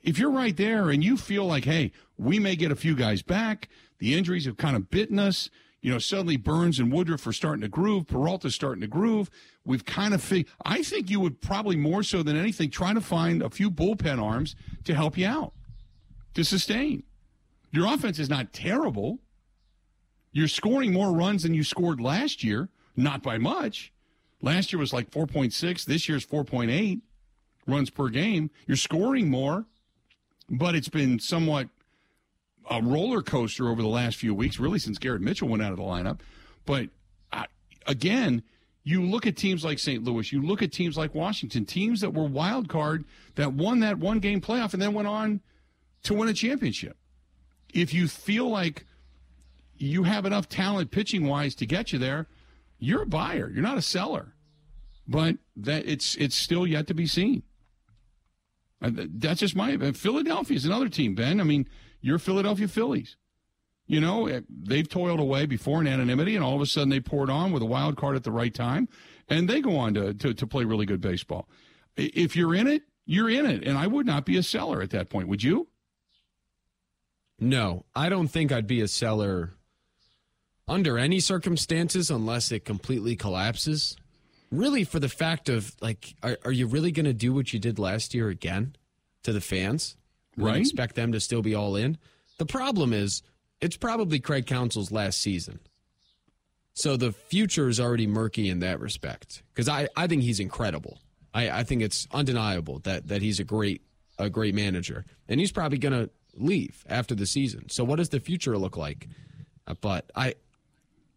if 0.01 0.17
you're 0.17 0.31
right 0.31 0.55
there 0.55 0.89
and 0.89 1.03
you 1.03 1.17
feel 1.17 1.46
like, 1.46 1.65
hey, 1.65 1.91
we 2.17 2.39
may 2.39 2.55
get 2.55 2.72
a 2.72 2.75
few 2.75 2.96
guys 2.96 3.22
back, 3.22 3.70
the 4.00 4.15
injuries 4.15 4.46
have 4.46 4.58
kind 4.58 4.75
of 4.75 4.89
bitten 4.89 5.20
us. 5.20 5.50
You 5.81 5.91
know, 5.91 5.97
suddenly 5.97 6.38
Burnes 6.38 6.79
and 6.79 6.91
Woodruff 6.91 7.25
are 7.25 7.33
starting 7.33 7.61
to 7.61 7.67
groove. 7.67 8.05
Peralta's 8.05 8.53
starting 8.53 8.81
to 8.81 8.88
groove. 8.88 9.31
We've 9.65 9.83
kind 9.83 10.13
of 10.13 10.21
fig- 10.21 10.47
I 10.63 10.83
think 10.83 11.09
you 11.09 11.19
would 11.19 11.41
probably 11.41 11.75
more 11.75 12.03
so 12.03 12.21
than 12.21 12.38
anything 12.38 12.69
try 12.69 12.93
to 12.93 13.01
find 13.01 13.41
a 13.41 13.50
few 13.50 13.71
bullpen 13.71 14.21
arms 14.21 14.55
to 14.83 14.93
help 14.93 15.17
you 15.17 15.25
out, 15.25 15.53
to 16.35 16.43
sustain. 16.43 17.03
Your 17.71 17.91
offense 17.91 18.19
is 18.19 18.29
not 18.29 18.53
terrible. 18.53 19.19
You're 20.31 20.47
scoring 20.47 20.93
more 20.93 21.11
runs 21.11 21.43
than 21.43 21.53
you 21.53 21.63
scored 21.63 22.00
last 22.00 22.43
year, 22.43 22.69
not 22.95 23.23
by 23.23 23.38
much. 23.38 23.91
Last 24.41 24.71
year 24.71 24.79
was 24.79 24.93
like 24.93 25.09
4.6. 25.09 25.85
This 25.85 26.07
year's 26.07 26.25
4.8 26.25 27.01
runs 27.67 27.89
per 27.89 28.09
game. 28.09 28.51
You're 28.67 28.77
scoring 28.77 29.29
more, 29.29 29.65
but 30.50 30.75
it's 30.75 30.89
been 30.89 31.19
somewhat 31.19 31.69
a 32.70 32.82
roller 32.82 33.22
coaster 33.22 33.70
over 33.70 33.82
the 33.82 33.88
last 33.88 34.18
few 34.18 34.34
weeks, 34.34 34.60
really 34.60 34.80
since 34.80 34.98
Garrett 34.98 35.22
Mitchell 35.22 35.48
went 35.48 35.63
out 35.63 35.72
of 35.72 35.77
the 35.77 35.84
lineup. 35.84 36.20
But 36.65 36.89
uh, 37.32 37.46
again, 37.88 38.44
you 38.84 39.03
look 39.03 39.27
at 39.27 39.38
teams 39.38 39.63
like 39.63 39.80
St. 39.80 40.03
Louis, 40.03 40.32
you 40.32 40.41
look 40.41 40.62
at 40.62 40.72
teams 40.72 40.98
like 40.98 41.13
Washington, 41.13 41.65
teams 41.65 42.01
that 42.01 42.13
were 42.13 42.25
wild 42.25 42.68
card 42.68 43.06
that 43.36 43.53
won 43.53 43.80
that 43.82 44.00
one 44.00 44.20
game 44.20 44.41
playoff 44.41 44.74
and 44.74 44.82
then 44.82 44.94
went 44.94 45.08
on 45.08 45.41
to 46.03 46.13
win 46.13 46.30
a 46.30 46.34
championship. 46.34 46.98
If 47.74 47.94
you 47.94 48.08
feel 48.08 48.50
like 48.50 48.86
you 49.77 50.03
have 50.03 50.25
enough 50.25 50.50
talent 50.50 50.91
pitching 50.91 51.27
wise 51.27 51.56
to 51.56 51.65
get 51.65 51.94
you 51.94 52.00
there, 52.00 52.27
you're 52.80 53.03
a 53.03 53.08
buyer. 53.08 53.50
You're 53.50 53.63
not 53.63 53.77
a 53.77 53.82
seller. 53.82 54.34
But 55.08 55.38
that 55.56 55.86
it's 55.86 56.15
it's 56.15 56.36
still 56.36 56.65
yet 56.65 56.88
to 56.88 56.94
be 56.94 57.06
seen. 57.06 57.44
That's 58.80 59.39
just 59.39 59.56
my 59.56 59.91
Philadelphia 59.91 60.58
is 60.58 60.65
another 60.65 60.89
team, 60.89 61.13
Ben. 61.13 61.39
I 61.39 61.44
mean, 61.44 61.68
you're 62.01 62.20
Philadelphia 62.20 62.67
Phillies. 62.67 63.17
You 63.88 64.00
know, 64.00 64.27
eh, 64.27 64.41
they've 64.50 64.88
toiled 64.88 65.20
away 65.20 65.46
before 65.46 65.81
in 65.81 65.88
anonymity, 65.88 66.36
and 66.36 66.43
all 66.43 66.55
of 66.55 66.62
a 66.62 66.65
sudden 66.65 66.89
they 66.89 67.00
poured 67.00 67.29
on 67.29 67.51
with 67.51 67.62
a 67.62 67.65
wild 67.65 67.98
card 67.98 68.15
at 68.15 68.24
the 68.24 68.31
right 68.31 68.53
time, 68.53 68.88
and 69.27 69.50
they 69.50 69.62
go 69.62 69.77
on 69.77 69.93
to, 69.96 70.13
to, 70.13 70.34
to 70.34 70.48
play 70.48 70.63
really 70.63 70.86
good 70.86 71.01
baseball. 71.01 71.50
If 71.98 72.36
you're 72.36 72.55
in 72.55 72.67
it, 72.67 72.84
you're 73.05 73.29
in 73.29 73.46
it, 73.46 73.63
and 73.63 73.77
I 73.77 73.88
would 73.88 74.05
not 74.05 74.25
be 74.25 74.38
a 74.38 74.43
seller 74.43 74.81
at 74.81 74.91
that 74.91 75.10
point. 75.10 75.27
Would 75.27 75.43
you? 75.43 75.67
No, 77.39 77.86
I 77.96 78.08
don't 78.08 78.27
think 78.27 78.51
I'd 78.51 78.67
be 78.67 78.81
a 78.81 78.88
seller 78.88 79.55
under 80.67 80.98
any 80.98 81.20
circumstances 81.20 82.10
unless 82.10 82.51
it 82.51 82.63
completely 82.63 83.15
collapses. 83.15 83.98
Really, 84.51 84.84
for 84.84 85.00
the 85.00 85.10
fact 85.10 85.50
of 85.50 85.75
like, 85.81 86.15
are, 86.22 86.38
are 86.46 86.51
you 86.51 86.67
really 86.67 86.91
going 86.91 87.05
to 87.05 87.13
do 87.13 87.34
what 87.34 87.51
you 87.51 87.60
did 87.60 87.79
last 87.79 88.13
year 88.13 88.29
again 88.29 88.75
to 89.24 89.34
the 89.34 89.41
fans? 89.41 89.98
Right. 90.38 90.57
Expect 90.57 90.95
them 90.95 91.11
to 91.11 91.19
still 91.19 91.41
be 91.41 91.55
all 91.55 91.75
in. 91.75 91.97
The 92.38 92.45
problem 92.45 92.93
is, 92.93 93.21
it's 93.59 93.77
probably 93.77 94.19
Craig 94.19 94.47
Counsell's 94.47 94.91
last 94.91 95.21
season. 95.21 95.59
So 96.73 96.95
the 96.97 97.11
future 97.11 97.67
is 97.67 97.79
already 97.79 98.07
murky 98.07 98.50
in 98.50 98.59
that 98.59 98.79
respect. 98.79 99.43
Because 99.53 99.67
I, 99.67 99.88
I 99.95 100.07
think 100.07 100.23
he's 100.23 100.39
incredible. 100.39 101.00
I, 101.33 101.50
I 101.50 101.63
think 101.63 101.81
it's 101.81 102.07
undeniable 102.11 102.79
that, 102.79 103.07
that 103.09 103.21
he's 103.21 103.39
a 103.39 103.43
great 103.43 103.81
a 104.17 104.29
great 104.29 104.53
manager. 104.53 105.05
And 105.27 105.39
he's 105.39 105.51
probably 105.51 105.77
gonna 105.79 106.09
leave 106.35 106.83
after 106.88 107.15
the 107.15 107.25
season. 107.25 107.69
So 107.69 107.83
what 107.83 107.95
does 107.97 108.09
the 108.09 108.19
future 108.19 108.57
look 108.57 108.77
like? 108.77 109.07
Uh, 109.67 109.73
but 109.81 110.11
I 110.15 110.35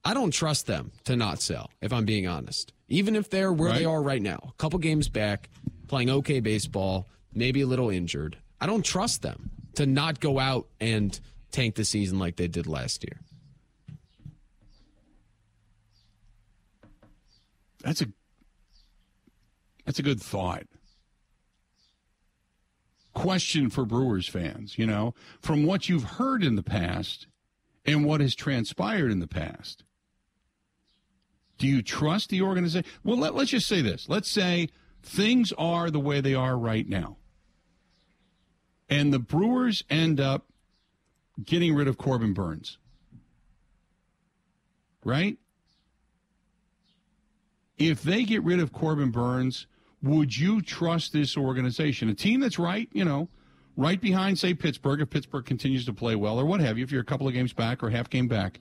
I 0.04 0.12
don't 0.14 0.30
trust 0.32 0.66
them 0.66 0.92
to 1.04 1.16
not 1.16 1.40
sell, 1.40 1.70
if 1.80 1.92
I'm 1.92 2.04
being 2.04 2.26
honest. 2.26 2.72
Even 2.88 3.16
if 3.16 3.30
they're 3.30 3.52
where 3.52 3.70
Right. 3.70 3.78
they 3.80 3.84
are 3.84 4.02
right 4.02 4.20
now, 4.22 4.38
a 4.48 4.52
couple 4.58 4.78
games 4.78 5.08
back, 5.08 5.48
playing 5.88 6.10
okay 6.10 6.40
baseball, 6.40 7.06
maybe 7.32 7.60
a 7.62 7.66
little 7.66 7.90
injured. 7.90 8.36
I 8.60 8.66
don't 8.66 8.84
trust 8.84 9.22
them 9.22 9.50
to 9.74 9.86
not 9.86 10.20
go 10.20 10.38
out 10.38 10.68
and 10.80 11.18
tank 11.50 11.74
the 11.74 11.84
season 11.84 12.18
like 12.18 12.36
they 12.36 12.48
did 12.48 12.66
last 12.66 13.04
year. 13.04 13.20
That's 17.82 18.00
a 18.00 18.06
that's 19.84 19.98
a 19.98 20.02
good 20.02 20.20
thought. 20.20 20.64
Question 23.12 23.70
for 23.70 23.84
Brewers 23.84 24.26
fans, 24.26 24.78
you 24.78 24.86
know, 24.86 25.14
from 25.40 25.64
what 25.64 25.88
you've 25.88 26.04
heard 26.04 26.42
in 26.42 26.56
the 26.56 26.62
past 26.62 27.26
and 27.84 28.04
what 28.04 28.20
has 28.20 28.34
transpired 28.34 29.12
in 29.12 29.20
the 29.20 29.28
past. 29.28 29.84
Do 31.58 31.68
you 31.68 31.82
trust 31.82 32.30
the 32.30 32.42
organization? 32.42 32.90
Well, 33.04 33.18
let, 33.18 33.34
let's 33.34 33.50
just 33.50 33.68
say 33.68 33.82
this. 33.82 34.08
Let's 34.08 34.28
say 34.28 34.68
things 35.02 35.52
are 35.56 35.90
the 35.90 36.00
way 36.00 36.20
they 36.20 36.34
are 36.34 36.58
right 36.58 36.88
now. 36.88 37.18
And 38.88 39.12
the 39.12 39.18
Brewers 39.18 39.82
end 39.88 40.20
up 40.20 40.46
getting 41.42 41.74
rid 41.74 41.88
of 41.88 41.98
Corbin 41.98 42.32
Burnes. 42.32 42.78
Right? 45.04 45.38
if 47.78 48.02
they 48.02 48.24
get 48.24 48.42
rid 48.42 48.60
of 48.60 48.72
Corbin 48.72 49.10
Burnes, 49.10 49.66
would 50.02 50.36
you 50.36 50.62
trust 50.62 51.12
this 51.12 51.36
organization? 51.36 52.08
A 52.08 52.14
team 52.14 52.40
that's 52.40 52.58
right, 52.58 52.88
you 52.92 53.04
know, 53.04 53.28
right 53.76 54.00
behind, 54.00 54.38
say, 54.38 54.54
Pittsburgh, 54.54 55.00
if 55.00 55.10
Pittsburgh 55.10 55.44
continues 55.44 55.84
to 55.86 55.92
play 55.92 56.14
well 56.14 56.38
or 56.38 56.44
what 56.44 56.60
have 56.60 56.78
you, 56.78 56.84
if 56.84 56.92
you're 56.92 57.00
a 57.00 57.06
couple 57.06 57.26
of 57.26 57.34
games 57.34 57.52
back 57.52 57.82
or 57.82 57.90
half 57.90 58.08
game 58.10 58.28
back. 58.28 58.60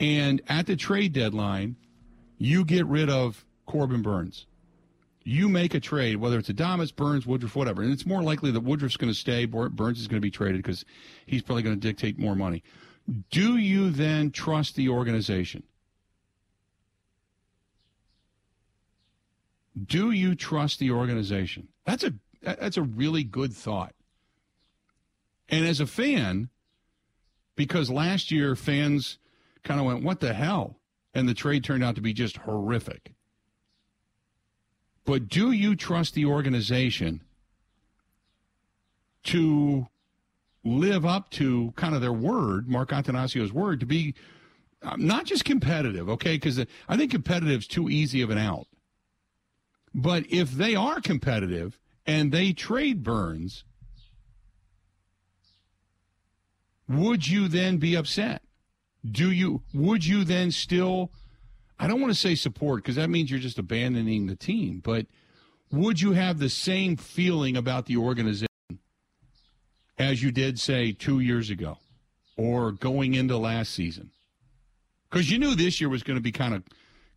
And 0.00 0.40
at 0.48 0.66
the 0.66 0.76
trade 0.76 1.12
deadline, 1.12 1.76
you 2.38 2.64
get 2.64 2.86
rid 2.86 3.10
of 3.10 3.44
Corbin 3.66 4.02
Burnes. 4.02 4.46
You 5.24 5.48
make 5.48 5.74
a 5.74 5.80
trade, 5.80 6.16
whether 6.16 6.38
it's 6.38 6.48
Adames, 6.48 6.94
Burnes, 6.94 7.26
Woodruff, 7.26 7.54
whatever. 7.54 7.82
And 7.82 7.92
it's 7.92 8.06
more 8.06 8.22
likely 8.22 8.50
that 8.50 8.60
Woodruff's 8.60 8.96
going 8.96 9.12
to 9.12 9.18
stay, 9.18 9.44
Burnes 9.44 10.00
is 10.00 10.08
going 10.08 10.16
to 10.16 10.24
be 10.24 10.30
traded 10.30 10.62
because 10.62 10.84
he's 11.26 11.42
probably 11.42 11.62
going 11.62 11.78
to 11.78 11.88
dictate 11.88 12.18
more 12.18 12.34
money. 12.34 12.62
Do 13.30 13.56
you 13.56 13.90
then 13.90 14.30
trust 14.30 14.76
the 14.76 14.88
organization? 14.88 15.62
do 19.86 20.10
you 20.10 20.34
trust 20.34 20.78
the 20.78 20.90
organization? 20.90 21.68
That's 21.84 22.04
a 22.04 22.14
that's 22.42 22.76
a 22.76 22.82
really 22.82 23.24
good 23.24 23.52
thought. 23.52 23.94
And 25.48 25.66
as 25.66 25.80
a 25.80 25.86
fan, 25.86 26.50
because 27.56 27.90
last 27.90 28.30
year 28.30 28.54
fans 28.54 29.18
kind 29.64 29.80
of 29.80 29.86
went, 29.86 30.02
"What 30.02 30.20
the 30.20 30.34
hell?" 30.34 30.80
and 31.14 31.28
the 31.28 31.34
trade 31.34 31.64
turned 31.64 31.82
out 31.82 31.94
to 31.96 32.00
be 32.00 32.12
just 32.12 32.38
horrific. 32.38 33.14
But 35.08 35.26
do 35.26 35.52
you 35.52 35.74
trust 35.74 36.12
the 36.12 36.26
organization 36.26 37.22
to 39.24 39.86
live 40.62 41.06
up 41.06 41.30
to 41.30 41.72
kind 41.76 41.94
of 41.94 42.02
their 42.02 42.12
word, 42.12 42.68
Mark 42.68 42.90
Attanasio's 42.90 43.50
word, 43.50 43.80
to 43.80 43.86
be 43.86 44.14
uh, 44.82 44.96
not 44.98 45.24
just 45.24 45.46
competitive, 45.46 46.10
okay? 46.10 46.34
Because 46.34 46.62
I 46.90 46.98
think 46.98 47.10
competitive 47.10 47.60
is 47.60 47.66
too 47.66 47.88
easy 47.88 48.20
of 48.20 48.28
an 48.28 48.36
out. 48.36 48.66
But 49.94 50.26
if 50.28 50.50
they 50.50 50.74
are 50.74 51.00
competitive 51.00 51.78
and 52.04 52.30
they 52.30 52.52
trade 52.52 53.02
Burnes, 53.02 53.64
would 56.86 57.26
you 57.26 57.48
then 57.48 57.78
be 57.78 57.96
upset? 57.96 58.42
Do 59.10 59.30
you 59.30 59.62
would 59.72 60.04
you 60.04 60.24
then 60.24 60.50
still 60.50 61.10
I 61.78 61.86
don't 61.86 62.00
want 62.00 62.12
to 62.12 62.18
say 62.18 62.34
support 62.34 62.82
because 62.82 62.96
that 62.96 63.10
means 63.10 63.30
you're 63.30 63.40
just 63.40 63.58
abandoning 63.58 64.26
the 64.26 64.36
team, 64.36 64.80
but 64.82 65.06
would 65.70 66.00
you 66.00 66.12
have 66.12 66.38
the 66.38 66.48
same 66.48 66.96
feeling 66.96 67.56
about 67.56 67.86
the 67.86 67.96
organization 67.96 68.48
as 69.98 70.22
you 70.22 70.30
did 70.30 70.58
say 70.58 70.92
2 70.92 71.20
years 71.20 71.50
ago 71.50 71.78
or 72.36 72.72
going 72.72 73.14
into 73.14 73.36
last 73.36 73.72
season? 73.72 74.10
Cuz 75.10 75.30
you 75.30 75.38
knew 75.38 75.54
this 75.54 75.80
year 75.80 75.88
was 75.88 76.02
going 76.02 76.16
to 76.16 76.22
be 76.22 76.32
kind 76.32 76.54
of 76.54 76.64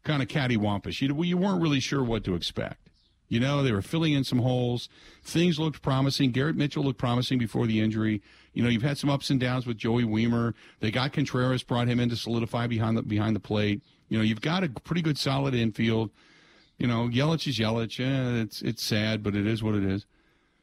kind 0.04 0.22
of 0.22 0.28
cattywampus. 0.28 1.02
You, 1.02 1.24
you 1.24 1.38
weren't 1.38 1.62
really 1.62 1.80
sure 1.80 2.04
what 2.04 2.24
to 2.26 2.36
expect. 2.36 2.90
You 3.28 3.40
know, 3.40 3.64
they 3.64 3.72
were 3.72 3.82
filling 3.82 4.12
in 4.12 4.26
some 4.26 4.40
holes. 4.40 4.90
Things 5.24 5.58
looked 5.58 5.82
promising. 5.82 6.32
Garrett 6.32 6.58
Mitchell 6.58 6.84
looked 6.84 7.00
promising 7.00 7.40
before 7.40 7.66
the 7.66 7.80
injury. 7.80 8.22
You 8.54 8.62
know, 8.62 8.68
you've 8.68 8.82
had 8.82 8.98
some 8.98 9.10
ups 9.10 9.30
and 9.30 9.40
downs 9.40 9.66
with 9.66 9.78
Joey 9.78 10.04
Wiemer. 10.04 10.54
They 10.82 10.92
got 10.92 11.14
Contreras, 11.14 11.64
brought 11.64 11.88
him 11.88 12.02
in 12.02 12.10
to 12.10 12.18
solidify 12.18 12.68
behind 12.68 12.98
the 12.98 13.04
behind 13.04 13.36
the 13.36 13.40
plate. 13.40 13.82
You 14.12 14.18
know, 14.18 14.24
you've 14.26 14.42
got 14.42 14.66
a 14.66 14.68
pretty 14.68 15.02
good 15.02 15.18
solid 15.18 15.56
infield. 15.56 16.12
You 16.78 16.86
know, 16.86 17.08
Yelich 17.08 17.48
is 17.48 17.58
Yelich. 17.58 17.98
Eh, 18.02 18.42
it's 18.42 18.62
it's 18.62 18.84
sad, 18.84 19.24
but 19.24 19.38
it 19.38 19.48
is 19.48 19.64
what 19.64 19.74
it 19.74 19.86
is. 19.86 20.06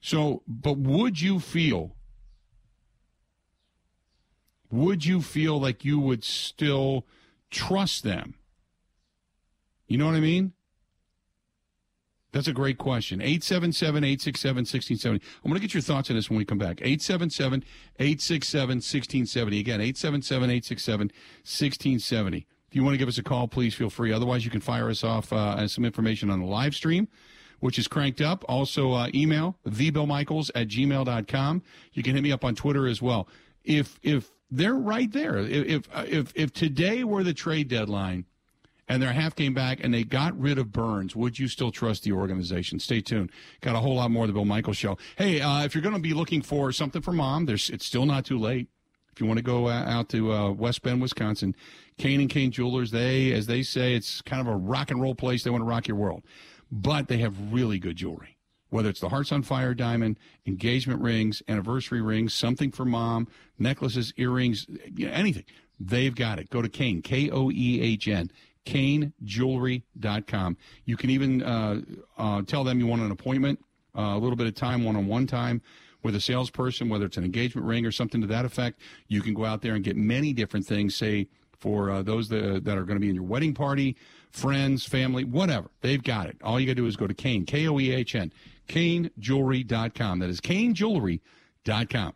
So, 0.02 0.42
but 0.46 0.76
would 0.76 1.22
you 1.22 1.40
feel? 1.40 1.96
Would 4.70 5.06
you 5.06 5.22
feel 5.22 5.58
like 5.58 5.82
you 5.82 5.98
would 5.98 6.24
still 6.24 7.06
trust 7.50 8.04
them? 8.04 8.34
You 9.86 9.96
know 9.96 10.04
what 10.04 10.14
I 10.14 10.20
mean? 10.20 10.52
That's 12.32 12.48
a 12.48 12.52
great 12.52 12.76
question. 12.76 13.22
877 13.22 14.04
867 14.04 14.56
1670. 14.56 15.24
I'm 15.42 15.50
going 15.50 15.58
to 15.58 15.66
get 15.66 15.72
your 15.72 15.80
thoughts 15.80 16.10
on 16.10 16.16
this 16.16 16.28
when 16.28 16.36
we 16.36 16.44
come 16.44 16.58
back. 16.58 16.82
877 16.82 17.64
867 17.98 18.68
1670. 18.68 19.58
Again, 19.58 19.80
877 19.80 20.50
867 20.50 21.06
1670. 21.08 22.46
If 22.68 22.76
you 22.76 22.84
want 22.84 22.94
to 22.94 22.98
give 22.98 23.08
us 23.08 23.18
a 23.18 23.22
call, 23.22 23.48
please 23.48 23.74
feel 23.74 23.90
free. 23.90 24.12
Otherwise, 24.12 24.44
you 24.44 24.50
can 24.50 24.60
fire 24.60 24.90
us 24.90 25.02
off 25.02 25.32
uh, 25.32 25.66
some 25.68 25.84
information 25.84 26.28
on 26.28 26.40
the 26.40 26.46
live 26.46 26.74
stream, 26.74 27.08
which 27.60 27.78
is 27.78 27.88
cranked 27.88 28.20
up. 28.20 28.44
Also, 28.48 28.92
uh, 28.92 29.08
email 29.14 29.56
thebillmichaels 29.66 30.50
at 30.54 30.68
gmail.com. 30.68 31.62
You 31.94 32.02
can 32.02 32.14
hit 32.14 32.22
me 32.22 32.32
up 32.32 32.44
on 32.44 32.54
Twitter 32.54 32.86
as 32.86 33.00
well. 33.00 33.26
If, 33.64 33.98
if 34.02 34.30
they're 34.50 34.74
right 34.74 35.10
there, 35.10 35.38
if, 35.38 35.88
if, 35.94 36.32
if 36.34 36.52
today 36.52 37.04
were 37.04 37.22
the 37.22 37.34
trade 37.34 37.68
deadline, 37.68 38.26
and 38.88 39.02
they're 39.02 39.12
half 39.12 39.34
came 39.34 39.52
back 39.52 39.80
and 39.82 39.92
they 39.92 40.02
got 40.02 40.38
rid 40.38 40.58
of 40.58 40.72
Burnes, 40.72 41.14
would 41.14 41.38
you 41.38 41.46
still 41.46 41.70
trust 41.70 42.04
the 42.04 42.12
organization? 42.12 42.80
Stay 42.80 43.00
tuned. 43.00 43.30
Got 43.60 43.76
a 43.76 43.80
whole 43.80 43.96
lot 43.96 44.10
more 44.10 44.24
of 44.24 44.28
the 44.28 44.32
Bill 44.32 44.46
Michaels 44.46 44.78
show. 44.78 44.96
Hey, 45.16 45.40
uh, 45.40 45.64
if 45.64 45.74
you're 45.74 45.82
going 45.82 45.94
to 45.94 46.00
be 46.00 46.14
looking 46.14 46.42
for 46.42 46.72
something 46.72 47.02
for 47.02 47.12
mom, 47.12 47.46
there's 47.46 47.68
it's 47.70 47.84
still 47.84 48.06
not 48.06 48.24
too 48.24 48.38
late. 48.38 48.68
If 49.12 49.20
you 49.20 49.26
want 49.26 49.38
to 49.38 49.44
go 49.44 49.66
uh, 49.66 49.84
out 49.86 50.08
to 50.10 50.32
uh, 50.32 50.50
West 50.52 50.82
Bend, 50.82 51.02
Wisconsin, 51.02 51.54
Koehn 51.98 52.20
and 52.20 52.30
Koehn 52.30 52.50
Jewelers, 52.50 52.90
they, 52.90 53.32
as 53.32 53.46
they 53.46 53.62
say, 53.62 53.94
it's 53.94 54.22
kind 54.22 54.40
of 54.40 54.46
a 54.46 54.56
rock 54.56 54.90
and 54.90 55.00
roll 55.00 55.14
place. 55.14 55.42
They 55.42 55.50
want 55.50 55.62
to 55.62 55.66
rock 55.66 55.88
your 55.88 55.96
world, 55.96 56.22
but 56.70 57.08
they 57.08 57.18
have 57.18 57.52
really 57.52 57.78
good 57.78 57.96
jewelry. 57.96 58.36
Whether 58.70 58.90
it's 58.90 59.00
the 59.00 59.08
Hearts 59.08 59.32
on 59.32 59.42
Fire 59.42 59.74
diamond, 59.74 60.18
engagement 60.46 61.00
rings, 61.00 61.42
anniversary 61.48 62.02
rings, 62.02 62.34
something 62.34 62.70
for 62.70 62.84
mom, 62.84 63.26
necklaces, 63.58 64.12
earrings, 64.16 64.66
you 64.94 65.06
know, 65.06 65.12
anything, 65.12 65.44
they've 65.80 66.14
got 66.14 66.38
it. 66.38 66.50
Go 66.50 66.60
to 66.60 66.68
Koehn, 66.68 67.02
K 67.02 67.30
O 67.30 67.50
E 67.50 67.80
H 67.80 68.08
N, 68.08 68.30
koehnjewelry.com. 68.66 70.56
You 70.84 70.96
can 70.96 71.10
even 71.10 71.42
uh, 71.42 71.80
uh, 72.18 72.42
tell 72.42 72.62
them 72.62 72.78
you 72.78 72.86
want 72.86 73.02
an 73.02 73.10
appointment, 73.10 73.64
uh, 73.96 74.14
a 74.14 74.18
little 74.18 74.36
bit 74.36 74.46
of 74.46 74.54
time, 74.54 74.84
one 74.84 74.96
on 74.96 75.06
one 75.06 75.26
time 75.26 75.62
with 76.02 76.14
a 76.14 76.20
salesperson, 76.20 76.88
whether 76.88 77.06
it's 77.06 77.16
an 77.16 77.24
engagement 77.24 77.66
ring 77.66 77.84
or 77.84 77.90
something 77.90 78.20
to 78.20 78.26
that 78.28 78.44
effect. 78.44 78.80
You 79.08 79.20
can 79.20 79.34
go 79.34 79.44
out 79.44 79.62
there 79.62 79.74
and 79.74 79.82
get 79.82 79.96
many 79.96 80.32
different 80.32 80.66
things, 80.66 80.94
say, 80.94 81.28
for 81.58 81.90
uh, 81.90 82.02
those 82.02 82.28
that, 82.28 82.64
that 82.64 82.78
are 82.78 82.84
going 82.84 82.96
to 82.96 83.00
be 83.00 83.08
in 83.08 83.14
your 83.14 83.24
wedding 83.24 83.54
party, 83.54 83.96
friends, 84.30 84.84
family, 84.84 85.24
whatever. 85.24 85.70
They've 85.80 86.02
got 86.02 86.28
it. 86.28 86.36
All 86.42 86.58
you 86.58 86.66
got 86.66 86.72
to 86.72 86.76
do 86.76 86.86
is 86.86 86.96
go 86.96 87.06
to 87.06 87.14
Koehn, 87.14 87.46
K 87.46 87.68
O 87.68 87.78
E 87.78 87.92
H 87.92 88.14
N, 88.14 88.32
koehnjewelry.com. 88.68 90.18
That 90.20 90.30
is 90.30 90.40
koehnjewelry.com. 90.40 92.12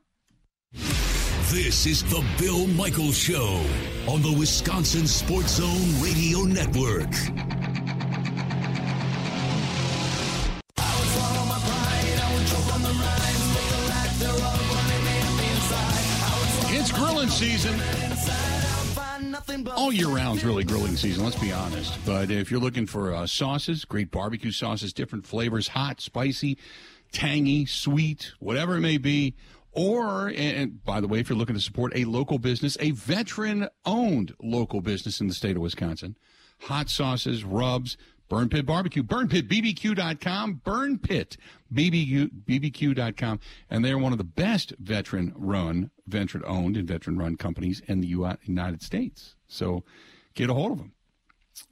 This 1.52 1.84
is 1.84 2.02
the 2.04 2.24
Bill 2.38 2.66
Michaels 2.68 3.18
Show 3.18 3.62
on 4.08 4.22
the 4.22 4.34
Wisconsin 4.38 5.06
Sports 5.06 5.56
Zone 5.56 6.02
Radio 6.02 6.44
Network. 6.44 7.10
It's 16.74 16.90
grilling 16.90 17.28
season. 17.28 17.78
All 19.76 19.92
year 19.92 20.08
round 20.08 20.38
is 20.38 20.44
really 20.46 20.64
grilling 20.64 20.96
season, 20.96 21.24
let's 21.24 21.38
be 21.38 21.52
honest. 21.52 21.98
But 22.06 22.30
if 22.30 22.50
you're 22.50 22.60
looking 22.60 22.86
for 22.86 23.14
uh, 23.14 23.26
sauces, 23.26 23.84
great 23.84 24.10
barbecue 24.10 24.50
sauces, 24.50 24.94
different 24.94 25.26
flavors, 25.26 25.68
hot, 25.68 26.00
spicy, 26.00 26.56
tangy, 27.12 27.66
sweet, 27.66 28.32
whatever 28.38 28.76
it 28.76 28.80
may 28.80 28.96
be, 28.96 29.34
or, 29.70 30.32
and 30.34 30.82
by 30.84 31.02
the 31.02 31.08
way, 31.08 31.18
if 31.18 31.28
you're 31.28 31.36
looking 31.36 31.54
to 31.54 31.60
support 31.60 31.92
a 31.94 32.06
local 32.06 32.38
business, 32.38 32.78
a 32.80 32.92
veteran 32.92 33.68
owned 33.84 34.34
local 34.42 34.80
business 34.80 35.20
in 35.20 35.28
the 35.28 35.34
state 35.34 35.56
of 35.56 35.62
Wisconsin, 35.62 36.16
hot 36.62 36.88
sauces, 36.88 37.44
rubs, 37.44 37.98
Burn 38.32 38.48
Pit 38.48 38.64
Barbecue, 38.64 39.02
burnpitbbq.com, 39.02 40.62
burnpitbbq.com. 40.64 43.40
And 43.68 43.84
they're 43.84 43.98
one 43.98 44.12
of 44.12 44.18
the 44.18 44.24
best 44.24 44.72
veteran 44.78 45.34
run, 45.36 45.90
veteran 46.06 46.42
owned, 46.46 46.78
and 46.78 46.88
veteran 46.88 47.18
run 47.18 47.36
companies 47.36 47.82
in 47.86 48.00
the 48.00 48.06
United 48.06 48.82
States. 48.82 49.34
So 49.48 49.84
get 50.32 50.48
a 50.48 50.54
hold 50.54 50.72
of 50.72 50.78
them. 50.78 50.94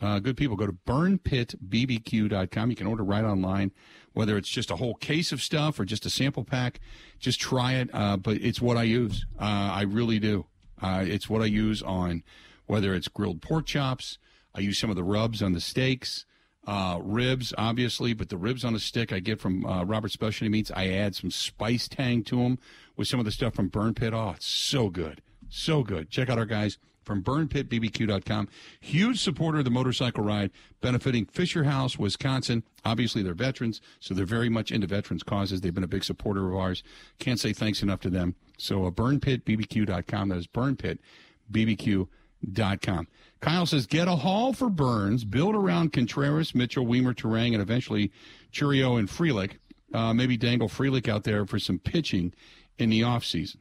Uh, 0.03 0.19
good 0.19 0.37
people. 0.37 0.55
Go 0.55 0.67
to 0.67 0.75
burnpitbbq.com. 0.75 2.69
You 2.69 2.77
can 2.77 2.87
order 2.87 3.05
right 3.05 3.25
online, 3.25 3.73
whether 4.13 4.37
it's 4.37 4.51
just 4.51 4.71
a 4.71 4.77
whole 4.77 4.97
case 4.97 5.33
of 5.33 5.41
stuff 5.41 5.81
or 5.81 5.87
just 5.87 6.05
a 6.05 6.11
sample 6.11 6.45
pack. 6.45 6.79
Just 7.19 7.41
try 7.41 7.77
it. 7.77 7.89
Uh, 7.95 8.19
but 8.19 8.37
it's 8.37 8.61
what 8.61 8.77
I 8.77 8.83
use. 8.83 9.25
Uh, 9.41 9.71
I 9.73 9.85
really 9.85 10.19
do. 10.19 10.45
Uh, 10.83 11.05
it's 11.07 11.27
what 11.27 11.41
I 11.41 11.47
use 11.47 11.83
on 11.83 12.23
whether 12.67 12.93
it's 12.93 13.09
grilled 13.09 13.41
pork 13.41 13.65
chops. 13.65 14.19
I 14.55 14.61
use 14.61 14.79
some 14.79 14.91
of 14.91 14.97
the 14.97 15.05
rubs 15.05 15.43
on 15.43 15.55
the 15.55 15.61
steaks. 15.63 16.27
Uh, 16.67 16.99
ribs, 17.03 17.55
obviously, 17.57 18.13
but 18.13 18.29
the 18.29 18.37
ribs 18.37 18.65
on 18.65 18.75
a 18.75 18.79
stick 18.79 19.13
I 19.13 19.19
get 19.19 19.41
from 19.41 19.65
uh, 19.65 19.83
Robert 19.85 20.13
Specialty 20.13 20.51
Meats. 20.51 20.71
I 20.77 20.89
add 20.89 21.15
some 21.15 21.31
spice 21.31 21.89
tang 21.89 22.23
to 22.25 22.43
them 22.43 22.59
with 22.97 23.09
some 23.09 23.19
of 23.19 23.25
the 23.25 23.33
stuff 23.33 23.55
from 23.55 23.69
Burn 23.69 23.95
Pit. 23.95 24.13
Oh, 24.13 24.35
it's 24.37 24.47
so 24.47 24.91
good. 24.91 25.23
So 25.49 25.83
good. 25.83 26.11
Check 26.11 26.29
out 26.29 26.39
our 26.39 26.45
guys 26.45 26.79
from 27.03 27.23
burnpitbbq.com. 27.23 28.49
Huge 28.81 29.21
supporter 29.21 29.59
of 29.59 29.65
the 29.65 29.71
motorcycle 29.71 30.23
ride, 30.23 30.51
benefiting 30.81 31.27
Fisher 31.27 31.65
House, 31.65 31.99
Wisconsin. 31.99 32.63
Obviously, 32.85 33.23
they're 33.23 33.35
veterans, 33.35 33.81
so 33.99 34.15
they're 34.15 34.27
very 34.27 34.49
much 34.49 34.71
into 34.71 34.87
veterans 34.87 35.25
causes. 35.25 35.61
They've 35.61 35.75
been 35.75 35.83
a 35.83 35.89
big 35.89 36.05
supporter 36.05 36.49
of 36.49 36.55
ours. 36.55 36.85
Can't 37.19 37.41
say 37.41 37.53
thanks 37.53 37.83
enough 37.83 38.01
to 38.01 38.11
them. 38.11 38.37
So, 38.59 38.87
uh, 38.87 38.91
burnpitbbq.com. 38.91 40.29
That 40.29 40.39
is 40.39 40.47
burnpitbbq.com. 40.47 43.09
Kyle 43.41 43.65
says, 43.65 43.87
get 43.87 44.07
a 44.07 44.17
haul 44.17 44.53
for 44.53 44.69
Burnes, 44.69 45.25
build 45.25 45.55
around 45.55 45.93
Contreras, 45.93 46.55
Mitchell, 46.55 46.85
Wiemer, 46.85 47.15
Turang, 47.15 47.53
and 47.53 47.63
eventually 47.63 48.13
Chourio 48.53 48.99
and 48.99 49.09
Frelick. 49.09 49.53
Uh, 49.93 50.13
maybe 50.13 50.37
dangle 50.37 50.69
Frelick 50.69 51.09
out 51.09 51.25
there 51.25 51.47
for 51.47 51.59
some 51.59 51.79
pitching 51.79 52.33
in 52.79 52.91
the 52.91 53.01
offseason. 53.01 53.57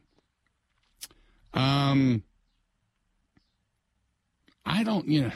Um, 1.54 2.22
I 4.64 4.84
don't, 4.84 5.08
you 5.08 5.22
know. 5.22 5.32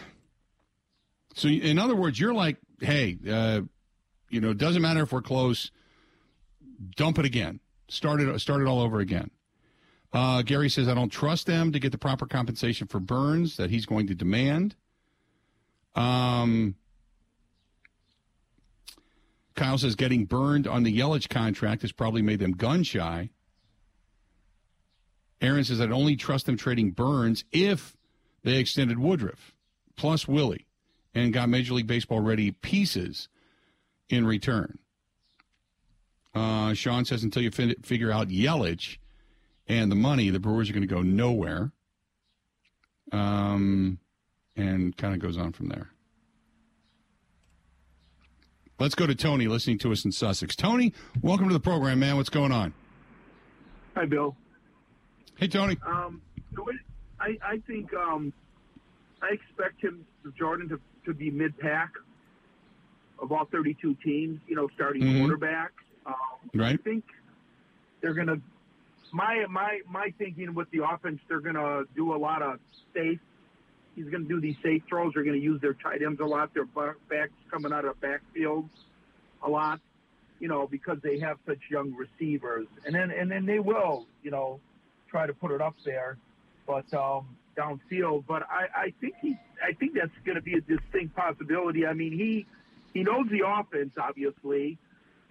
So, 1.35 1.49
in 1.49 1.79
other 1.79 1.97
words, 1.97 2.21
you're 2.21 2.35
like, 2.35 2.59
hey, 2.81 3.19
uh, 3.29 3.63
you 4.31 4.41
know, 4.41 4.51
it 4.51 4.59
doesn't 4.59 4.83
matter 4.83 5.03
if 5.03 5.13
we're 5.13 5.23
close, 5.23 5.71
dump 6.97 7.19
it 7.19 7.25
again. 7.25 7.61
Start 7.89 8.21
it, 8.21 8.41
start 8.41 8.61
it 8.61 8.67
all 8.67 8.81
over 8.81 9.01
again. 9.01 9.31
Uh, 10.15 10.43
Gary 10.43 10.71
says, 10.71 10.89
I 10.89 10.95
don't 10.95 11.11
trust 11.11 11.47
them 11.47 11.73
to 11.73 11.81
get 11.81 11.91
the 11.91 11.99
proper 11.99 12.25
compensation 12.25 12.87
for 12.87 13.01
Burnes 13.01 13.57
that 13.57 13.71
he's 13.71 13.85
going 13.85 14.07
to 14.07 14.15
demand. 14.15 14.77
Um, 15.97 16.77
Kyle 19.57 19.77
says, 19.77 19.97
getting 19.97 20.25
burned 20.25 20.69
on 20.69 20.85
the 20.85 20.97
Yelich 20.97 21.29
contract 21.29 21.83
has 21.83 21.91
probably 21.91 22.23
made 22.23 22.39
them 22.39 22.53
gun 22.53 22.85
shy. 22.85 23.31
Aaron 25.41 25.65
says, 25.65 25.81
I'd 25.81 25.91
only 25.91 26.15
trust 26.15 26.47
them 26.47 26.57
trading 26.57 26.93
Burnes 26.93 27.45
if 27.51 27.97
they 28.45 28.59
extended 28.59 29.01
Woodruff 29.01 29.53
plus 29.97 30.29
Willie 30.29 30.67
and 31.13 31.33
got 31.33 31.49
Major 31.49 31.75
League 31.75 31.89
Baseball 31.89 32.21
ready 32.21 32.53
pieces 32.53 33.29
in 34.09 34.27
return. 34.27 34.79
Uh, 36.35 36.73
Sean 36.75 37.05
says, 37.05 37.25
until 37.25 37.43
you 37.43 37.51
fin- 37.51 37.77
figure 37.83 38.13
out 38.13 38.29
Yelich, 38.29 38.99
and 39.69 39.91
the 39.91 39.97
money, 39.97 40.31
the 40.31 40.41
Brewers 40.41 40.71
are 40.71 40.73
going 40.73 40.87
to 40.87 40.95
go 40.95 41.03
nowhere. 41.03 41.73
Um, 43.13 43.99
and 44.57 44.97
kind 44.97 45.15
of 45.15 45.21
goes 45.21 45.37
on 45.37 45.53
from 45.53 45.69
there. 45.69 45.91
Let's 48.79 48.95
go 48.95 49.07
to 49.07 49.15
Tony 49.15 49.47
listening 49.47 49.79
to 49.79 49.93
us 49.93 50.05
in 50.05 50.13
Sussex. 50.13 50.57
Tony, 50.57 50.93
welcome 51.23 51.49
to 51.49 51.55
the 51.55 51.61
program, 51.61 52.01
man. 52.01 52.17
What's 52.17 52.29
going 52.29 52.51
on? 52.51 52.75
Hi, 53.95 54.05
Bill. 54.05 54.37
Hey, 55.37 55.49
Tony. 55.49 55.77
Um, 55.87 56.21
I, 57.21 57.39
I 57.43 57.59
think 57.67 57.95
um, 57.95 58.33
I 59.23 59.29
expect 59.33 59.81
him, 59.81 60.05
Jordan, 60.37 60.69
to, 60.71 60.81
to 61.07 61.15
be 61.15 61.31
mid 61.31 61.57
pack 61.59 61.93
of 63.21 63.31
all 63.31 63.47
32 63.51 63.97
teams, 64.05 64.41
you 64.49 64.57
know, 64.57 64.69
starting 64.75 65.03
mm-hmm. 65.03 65.21
quarterback. 65.21 65.73
Um, 66.05 66.15
right. 66.55 66.79
I 66.79 66.83
think 66.83 67.05
they're 68.01 68.15
going 68.15 68.27
to 68.27 68.41
my 69.15 69.47
my 69.49 69.79
my 69.89 70.13
thinking 70.19 70.55
with 70.55 70.69
the 70.73 70.85
offense, 70.85 71.21
they're 71.29 71.41
going 71.41 71.55
to 71.55 71.85
do 71.95 72.15
a 72.15 72.19
lot 72.19 72.43
of 72.43 72.59
safe. 72.93 73.21
He's 73.95 74.07
going 74.07 74.25
to 74.25 74.29
do 74.29 74.41
these 74.41 74.57
safe 74.61 74.83
throws. 74.89 75.13
They're 75.15 75.23
going 75.23 75.39
to 75.39 75.43
use 75.43 75.61
their 75.61 75.75
tight 75.75 76.03
ends 76.03 76.21
a 76.21 76.25
lot. 76.25 76.53
Their 76.53 76.65
backs 76.65 77.31
coming 77.49 77.73
out 77.73 77.85
of 77.85 77.95
the 78.01 78.07
backfields 78.07 78.71
a 79.45 79.49
lot, 79.49 79.79
you 80.41 80.49
know, 80.49 80.67
because 80.67 80.99
they 81.05 81.21
have 81.21 81.39
such 81.47 81.61
young 81.71 81.95
receivers. 81.95 82.67
And 82.85 82.95
then 82.95 83.13
and 83.13 83.31
then 83.31 83.47
they 83.47 83.61
will, 83.61 84.07
you 84.25 84.33
know, 84.33 84.59
try 85.09 85.29
to 85.29 85.33
put 85.33 85.53
it 85.53 85.61
up 85.61 85.77
there, 85.85 86.19
but 86.67 86.93
um, 86.93 87.37
downfield. 87.57 88.25
But 88.27 88.43
I, 88.51 88.67
I 88.87 88.95
think 89.01 89.15
he, 89.23 89.37
I 89.63 89.75
think 89.75 89.95
that's 89.95 90.11
going 90.25 90.37
to 90.37 90.43
be 90.43 90.55
a 90.55 90.61
distinct 90.61 91.15
possibility. 91.15 91.87
I 91.87 91.93
mean, 91.93 92.13
he 92.13 92.47
he 92.93 93.05
knows 93.05 93.27
the 93.31 93.47
offense, 93.47 93.93
obviously 93.97 94.77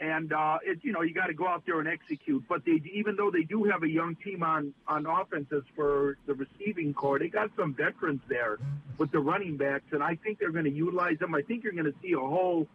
and 0.04 0.34
uh, 0.34 0.58
it, 0.66 0.80
you 0.82 0.92
know 0.92 1.02
you 1.02 1.14
got 1.14 1.28
to 1.28 1.34
go 1.34 1.48
out 1.48 1.64
there 1.66 1.80
and 1.80 1.88
execute. 1.88 2.44
But 2.50 2.66
they, 2.66 2.82
even 2.94 3.16
though 3.16 3.32
they 3.32 3.44
do 3.44 3.64
have 3.64 3.84
a 3.84 3.90
young 3.90 4.16
team 4.16 4.44
on 4.44 4.74
on 4.88 5.06
offenses 5.06 5.64
for 5.76 6.18
the 6.26 6.34
receiving 6.34 6.94
core, 6.94 7.20
they 7.20 7.30
got 7.30 7.52
some 7.58 7.74
veterans 7.74 8.22
there 8.28 8.58
with 8.98 9.12
the 9.12 9.20
running 9.20 9.56
backs, 9.56 9.86
and 9.92 10.04
I 10.04 10.16
think 10.16 10.40
they're 10.40 10.52
going 10.52 10.66
to 10.66 10.72
utilize 10.72 11.20
them. 11.20 11.34
I 11.34 11.42
think 11.42 11.64
you're 11.64 11.74
going 11.74 11.86
to 11.86 11.96
see 12.02 12.12
a 12.14 12.20
whole 12.20 12.68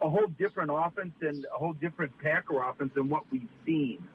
a 0.00 0.08
whole 0.08 0.28
different 0.38 0.70
offense 0.72 1.14
and 1.22 1.44
a 1.52 1.58
whole 1.58 1.72
different 1.72 2.16
Packer 2.18 2.62
offense 2.62 2.92
than 2.94 3.08
what 3.08 3.24
we've 3.32 3.48
seen 3.64 4.06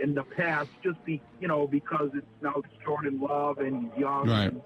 in 0.00 0.14
the 0.14 0.24
past. 0.24 0.70
Just 0.82 1.02
be 1.04 1.22
you 1.40 1.46
know 1.46 1.68
because 1.68 2.10
it's 2.14 2.26
now 2.42 2.62
Jordan 2.84 3.20
Love 3.20 3.58
and 3.58 3.84
he's 3.84 4.00
young. 4.00 4.28
Right. 4.28 4.52
And, 4.52 4.62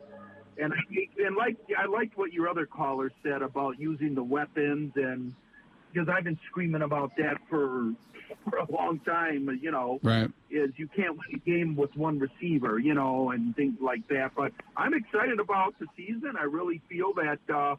and 0.58 0.72
I, 0.72 1.26
and 1.26 1.36
like 1.36 1.58
I 1.76 1.84
liked 1.84 2.16
what 2.16 2.32
your 2.32 2.48
other 2.48 2.64
caller 2.64 3.12
said 3.22 3.42
about 3.42 3.78
using 3.78 4.14
the 4.14 4.22
weapons 4.24 4.92
and 4.96 5.34
because 5.92 6.08
I've 6.08 6.24
been 6.24 6.38
screaming 6.48 6.82
about 6.82 7.12
that 7.16 7.38
for 7.48 7.92
for 8.48 8.58
a 8.58 8.70
long 8.70 9.00
time. 9.00 9.58
You 9.60 9.70
know, 9.70 10.00
right? 10.02 10.30
Is 10.50 10.70
you 10.76 10.88
can't 10.88 11.12
win 11.12 11.26
a 11.34 11.38
game 11.38 11.76
with 11.76 11.94
one 11.96 12.18
receiver, 12.18 12.78
you 12.78 12.94
know, 12.94 13.30
and 13.30 13.54
things 13.56 13.78
like 13.80 14.06
that. 14.08 14.32
But 14.36 14.52
I'm 14.76 14.94
excited 14.94 15.40
about 15.40 15.78
the 15.78 15.86
season. 15.96 16.34
I 16.38 16.44
really 16.44 16.80
feel 16.88 17.12
that 17.14 17.38
uh, 17.52 17.76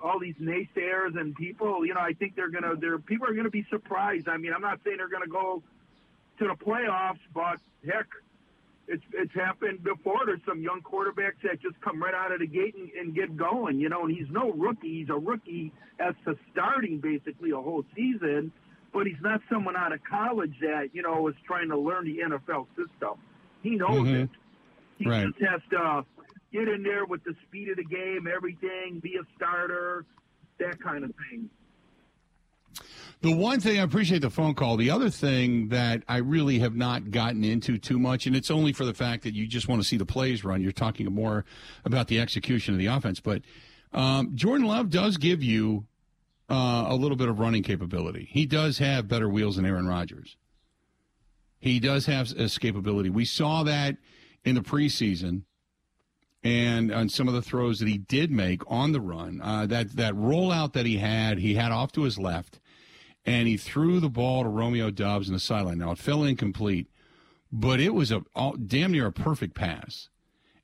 all 0.00 0.18
these 0.18 0.36
naysayers 0.36 1.18
and 1.18 1.34
people, 1.34 1.84
you 1.86 1.94
know, 1.94 2.00
I 2.00 2.12
think 2.12 2.36
they're 2.36 2.50
gonna, 2.50 2.76
they're 2.76 2.98
people 2.98 3.28
are 3.28 3.34
gonna 3.34 3.50
be 3.50 3.66
surprised. 3.70 4.28
I 4.28 4.36
mean, 4.36 4.52
I'm 4.52 4.62
not 4.62 4.80
saying 4.84 4.98
they're 4.98 5.08
gonna 5.08 5.26
go 5.26 5.62
to 6.38 6.48
the 6.48 6.54
playoffs, 6.54 7.20
but 7.32 7.58
heck, 7.86 8.06
it's 8.88 9.02
it's 9.12 9.34
happened 9.34 9.82
before. 9.82 10.20
There's 10.26 10.40
some 10.46 10.60
young 10.60 10.82
quarterbacks 10.82 11.40
that 11.42 11.60
just 11.60 11.80
come 11.80 12.02
right 12.02 12.14
out 12.14 12.32
of 12.32 12.40
the 12.40 12.46
gate 12.46 12.74
and, 12.74 12.90
and 12.92 13.14
get 13.14 13.36
going, 13.36 13.80
you 13.80 13.88
know. 13.88 14.04
And 14.04 14.16
he's 14.16 14.30
no 14.30 14.52
rookie; 14.52 15.00
he's 15.00 15.08
a 15.08 15.18
rookie 15.18 15.72
as 15.98 16.14
to 16.24 16.36
starting 16.52 17.00
basically 17.00 17.50
a 17.50 17.60
whole 17.60 17.84
season. 17.96 18.52
But 18.92 19.06
he's 19.06 19.20
not 19.22 19.40
someone 19.50 19.76
out 19.76 19.92
of 19.92 20.00
college 20.04 20.54
that 20.60 20.90
you 20.92 21.02
know 21.02 21.28
is 21.28 21.34
trying 21.46 21.68
to 21.70 21.78
learn 21.78 22.04
the 22.04 22.18
NFL 22.18 22.66
system. 22.76 23.18
He 23.62 23.76
knows 23.76 24.06
mm-hmm. 24.06 24.22
it. 24.22 24.30
He 24.98 25.08
right. 25.08 25.26
just 25.26 25.50
has 25.50 25.60
to 25.70 26.04
get 26.52 26.68
in 26.68 26.82
there 26.82 27.04
with 27.04 27.24
the 27.24 27.34
speed 27.48 27.70
of 27.70 27.76
the 27.76 27.84
game, 27.84 28.28
everything, 28.32 29.00
be 29.02 29.16
a 29.16 29.24
starter, 29.36 30.04
that 30.58 30.80
kind 30.80 31.02
of 31.04 31.12
thing. 31.28 31.50
The 33.24 33.34
one 33.34 33.58
thing 33.58 33.78
I 33.78 33.82
appreciate 33.82 34.20
the 34.20 34.28
phone 34.28 34.52
call. 34.52 34.76
The 34.76 34.90
other 34.90 35.08
thing 35.08 35.68
that 35.68 36.02
I 36.06 36.18
really 36.18 36.58
have 36.58 36.76
not 36.76 37.10
gotten 37.10 37.42
into 37.42 37.78
too 37.78 37.98
much, 37.98 38.26
and 38.26 38.36
it's 38.36 38.50
only 38.50 38.74
for 38.74 38.84
the 38.84 38.92
fact 38.92 39.22
that 39.22 39.32
you 39.32 39.46
just 39.46 39.66
want 39.66 39.80
to 39.80 39.88
see 39.88 39.96
the 39.96 40.04
plays 40.04 40.44
run. 40.44 40.60
You're 40.60 40.72
talking 40.72 41.06
more 41.06 41.46
about 41.86 42.08
the 42.08 42.20
execution 42.20 42.74
of 42.74 42.78
the 42.78 42.84
offense, 42.84 43.20
but 43.20 43.40
um, 43.94 44.32
Jordan 44.34 44.66
Love 44.66 44.90
does 44.90 45.16
give 45.16 45.42
you 45.42 45.86
uh, 46.50 46.84
a 46.86 46.94
little 46.94 47.16
bit 47.16 47.30
of 47.30 47.38
running 47.38 47.62
capability. 47.62 48.28
He 48.30 48.44
does 48.44 48.76
have 48.76 49.08
better 49.08 49.30
wheels 49.30 49.56
than 49.56 49.64
Aaron 49.64 49.86
Rodgers. 49.86 50.36
He 51.58 51.80
does 51.80 52.04
have 52.04 52.26
escapability. 52.26 53.10
We 53.10 53.24
saw 53.24 53.62
that 53.62 53.96
in 54.44 54.54
the 54.54 54.60
preseason 54.60 55.44
and 56.42 56.92
on 56.92 57.08
some 57.08 57.28
of 57.28 57.32
the 57.32 57.40
throws 57.40 57.78
that 57.78 57.88
he 57.88 57.96
did 57.96 58.30
make 58.30 58.60
on 58.70 58.92
the 58.92 59.00
run. 59.00 59.40
Uh, 59.42 59.64
that 59.64 59.96
that 59.96 60.12
rollout 60.12 60.74
that 60.74 60.84
he 60.84 60.98
had, 60.98 61.38
he 61.38 61.54
had 61.54 61.72
off 61.72 61.90
to 61.92 62.02
his 62.02 62.18
left 62.18 62.60
and 63.26 63.48
he 63.48 63.56
threw 63.56 64.00
the 64.00 64.10
ball 64.10 64.42
to 64.42 64.48
Romeo 64.48 64.90
Doubs 64.90 65.28
in 65.28 65.34
the 65.34 65.40
sideline. 65.40 65.78
Now 65.78 65.92
it 65.92 65.98
fell 65.98 66.24
incomplete, 66.24 66.88
but 67.50 67.80
it 67.80 67.94
was 67.94 68.10
a 68.10 68.22
all, 68.34 68.52
damn 68.52 68.92
near 68.92 69.06
a 69.06 69.12
perfect 69.12 69.54
pass. 69.54 70.08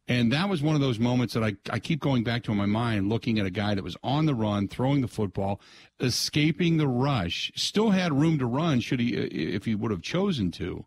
And 0.09 0.33
that 0.33 0.49
was 0.49 0.61
one 0.61 0.75
of 0.75 0.81
those 0.81 0.99
moments 0.99 1.35
that 1.35 1.45
I, 1.45 1.55
I 1.71 1.79
keep 1.79 2.01
going 2.01 2.25
back 2.25 2.43
to 2.45 2.51
in 2.51 2.59
my 2.59 2.67
mind, 2.67 3.09
looking 3.09 3.39
at 3.39 3.47
a 3.47 3.51
guy 3.51 3.77
that 3.77 3.85
was 3.85 3.97
on 4.03 4.27
the 4.27 4.35
run, 4.35 4.67
throwing 4.67 5.03
the 5.03 5.09
football, 5.09 5.61
escaping 6.01 6.79
the 6.79 6.89
rush, 6.89 7.53
still 7.55 7.91
had 7.91 8.13
room 8.13 8.37
to 8.41 8.47
run 8.47 8.81
should 8.81 8.99
he 8.99 9.15
if 9.15 9.67
he 9.67 9.77
would 9.77 9.93
have 9.93 10.03
chosen 10.03 10.51
to, 10.53 10.85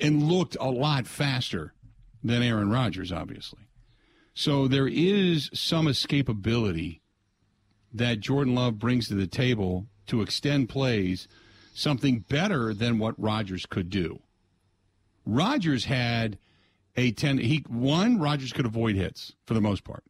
and 0.00 0.22
looked 0.22 0.56
a 0.60 0.70
lot 0.70 1.08
faster 1.08 1.74
than 2.22 2.44
Aaron 2.44 2.70
Rodgers, 2.70 3.10
obviously. 3.10 3.60
So 4.32 4.68
there 4.68 4.86
is 4.86 5.50
some 5.52 5.86
escapability 5.86 7.00
that 7.92 8.20
Jordan 8.20 8.54
Love 8.54 8.78
brings 8.78 9.08
to 9.08 9.14
the 9.14 9.26
table 9.26 9.86
to 10.06 10.22
extend 10.22 10.68
plays, 10.68 11.28
something 11.74 12.20
better 12.28 12.72
than 12.72 12.98
what 12.98 13.20
Rodgers 13.20 13.66
could 13.66 13.90
do. 13.90 14.20
Rodgers 15.24 15.86
had 15.86 16.38
a 16.96 17.10
ten. 17.12 17.38
He 17.38 17.64
one 17.68 18.18
Rodgers 18.18 18.52
could 18.52 18.66
avoid 18.66 18.96
hits 18.96 19.32
for 19.46 19.54
the 19.54 19.60
most 19.60 19.84
part. 19.84 20.04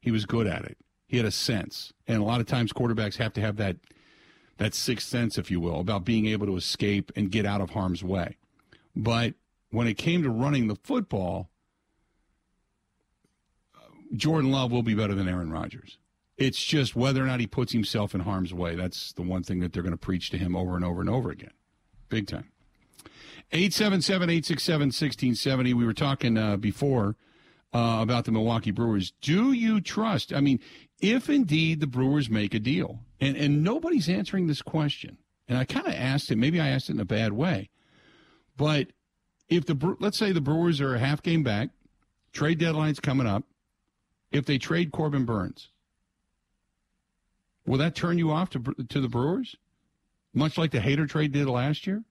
He 0.00 0.10
was 0.10 0.26
good 0.26 0.46
at 0.46 0.64
it. 0.64 0.78
He 1.06 1.16
had 1.16 1.26
a 1.26 1.30
sense, 1.30 1.92
and 2.06 2.20
a 2.20 2.24
lot 2.24 2.40
of 2.40 2.46
times 2.46 2.72
quarterbacks 2.72 3.16
have 3.16 3.32
to 3.34 3.40
have 3.40 3.56
that 3.56 3.76
that 4.58 4.74
sixth 4.74 5.08
sense, 5.08 5.38
if 5.38 5.50
you 5.50 5.60
will, 5.60 5.80
about 5.80 6.04
being 6.04 6.26
able 6.26 6.46
to 6.46 6.56
escape 6.56 7.12
and 7.14 7.30
get 7.30 7.46
out 7.46 7.60
of 7.60 7.70
harm's 7.70 8.02
way. 8.02 8.36
But 8.96 9.34
when 9.70 9.86
it 9.86 9.94
came 9.94 10.22
to 10.22 10.30
running 10.30 10.66
the 10.66 10.76
football, 10.76 11.48
Jordan 14.14 14.50
Love 14.50 14.72
will 14.72 14.82
be 14.82 14.94
better 14.94 15.14
than 15.14 15.28
Aaron 15.28 15.52
Rodgers. 15.52 15.98
It's 16.38 16.64
just 16.64 16.94
whether 16.94 17.22
or 17.22 17.26
not 17.26 17.40
he 17.40 17.46
puts 17.46 17.72
himself 17.72 18.14
in 18.14 18.20
harm's 18.20 18.54
way. 18.54 18.76
That's 18.76 19.12
the 19.12 19.22
one 19.22 19.42
thing 19.42 19.58
that 19.60 19.72
they're 19.72 19.82
going 19.82 19.92
to 19.92 19.98
preach 19.98 20.30
to 20.30 20.38
him 20.38 20.54
over 20.54 20.76
and 20.76 20.84
over 20.84 21.00
and 21.00 21.10
over 21.10 21.30
again. 21.30 21.50
Big 22.08 22.28
time. 22.28 22.50
877 23.50 24.30
867 24.30 24.80
1670. 24.86 25.74
We 25.74 25.84
were 25.84 25.92
talking 25.92 26.38
uh, 26.38 26.56
before 26.56 27.16
uh, 27.74 27.98
about 28.00 28.24
the 28.24 28.32
Milwaukee 28.32 28.70
Brewers. 28.70 29.12
Do 29.20 29.52
you 29.52 29.80
trust? 29.80 30.32
I 30.32 30.40
mean, 30.40 30.60
if 31.00 31.28
indeed 31.28 31.80
the 31.80 31.86
Brewers 31.86 32.30
make 32.30 32.54
a 32.54 32.58
deal, 32.58 33.00
and, 33.20 33.36
and 33.36 33.64
nobody's 33.64 34.08
answering 34.08 34.46
this 34.46 34.62
question, 34.62 35.18
and 35.48 35.58
I 35.58 35.64
kind 35.64 35.86
of 35.86 35.94
asked 35.94 36.30
it, 36.30 36.36
maybe 36.36 36.60
I 36.60 36.68
asked 36.68 36.88
it 36.88 36.94
in 36.94 37.00
a 37.00 37.04
bad 37.04 37.32
way, 37.32 37.70
but 38.56 38.88
if 39.48 39.64
the, 39.64 39.96
let's 39.98 40.18
say 40.18 40.32
the 40.32 40.40
Brewers 40.40 40.80
are 40.80 40.94
a 40.94 40.98
half 40.98 41.22
game 41.22 41.42
back, 41.42 41.70
trade 42.32 42.58
deadline's 42.58 43.00
coming 43.00 43.26
up, 43.26 43.44
if 44.30 44.44
they 44.44 44.58
trade 44.58 44.92
Corbin 44.92 45.24
Burnes, 45.24 45.70
will 47.68 47.78
that 47.78 47.94
turn 47.94 48.18
you 48.18 48.30
off 48.30 48.50
to, 48.50 48.60
to 48.88 49.00
the 49.00 49.08
Brewers? 49.08 49.56
Much 50.34 50.58
like 50.58 50.70
the 50.70 50.78
Hader 50.78 51.08
trade 51.08 51.32
did 51.32 51.46
last 51.46 51.86
year? 51.86 52.02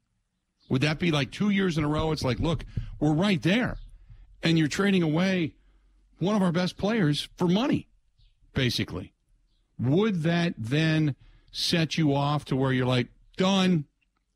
Would 0.69 0.81
that 0.81 0.99
be 0.99 1.11
like 1.11 1.31
two 1.31 1.49
years 1.49 1.77
in 1.77 1.83
a 1.83 1.87
row? 1.87 2.11
It's 2.11 2.23
like, 2.23 2.39
look, 2.39 2.65
we're 2.99 3.13
right 3.13 3.41
there. 3.41 3.77
And 4.43 4.57
you're 4.57 4.67
trading 4.67 5.03
away 5.03 5.53
one 6.19 6.35
of 6.35 6.41
our 6.41 6.51
best 6.51 6.77
players 6.77 7.29
for 7.37 7.47
money, 7.47 7.87
basically. 8.53 9.13
Would 9.79 10.23
that 10.23 10.53
then 10.57 11.15
set 11.51 11.97
you 11.97 12.13
off 12.13 12.45
to 12.45 12.55
where 12.55 12.71
you're 12.71 12.85
like, 12.85 13.07
done, 13.37 13.85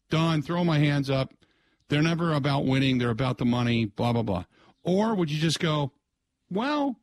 done, 0.09 0.41
throw 0.41 0.63
my 0.63 0.79
hands 0.79 1.09
up. 1.09 1.33
They're 1.89 2.01
never 2.01 2.33
about 2.33 2.65
winning, 2.65 2.97
they're 2.97 3.09
about 3.09 3.37
the 3.37 3.45
money, 3.45 3.85
blah, 3.85 4.13
blah, 4.13 4.21
blah. 4.21 4.45
Or 4.83 5.13
would 5.13 5.29
you 5.29 5.39
just 5.39 5.59
go, 5.59 5.91
well, 6.49 6.97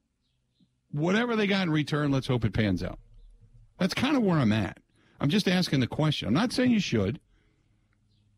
whatever 0.91 1.37
they 1.37 1.47
got 1.47 1.63
in 1.63 1.71
return, 1.71 2.11
let's 2.11 2.27
hope 2.27 2.45
it 2.45 2.55
pans 2.55 2.83
out? 2.83 2.99
That's 3.79 3.95
kind 3.95 4.17
of 4.17 4.23
where 4.23 4.39
I'm 4.39 4.53
at. 4.53 4.79
I'm 5.21 5.29
just 5.29 5.49
asking 5.49 5.81
the 5.81 5.87
question. 5.87 6.29
I'm 6.29 6.35
not 6.35 6.53
saying 6.53 6.71
you 6.71 6.81
should. 6.81 7.21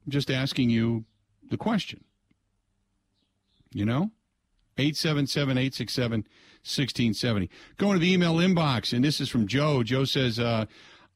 I'm 0.06 0.12
just 0.12 0.30
asking 0.30 0.70
you 0.70 1.04
the 1.50 1.56
question. 1.56 2.04
You 3.72 3.84
know? 3.84 4.10
877 4.78 5.58
867 5.58 6.20
1670. 6.20 7.50
Going 7.76 7.94
to 7.94 7.98
the 7.98 8.12
email 8.12 8.36
inbox, 8.36 8.92
and 8.92 9.04
this 9.04 9.20
is 9.20 9.28
from 9.28 9.46
Joe. 9.46 9.82
Joe 9.82 10.04
says, 10.04 10.38
uh, 10.38 10.66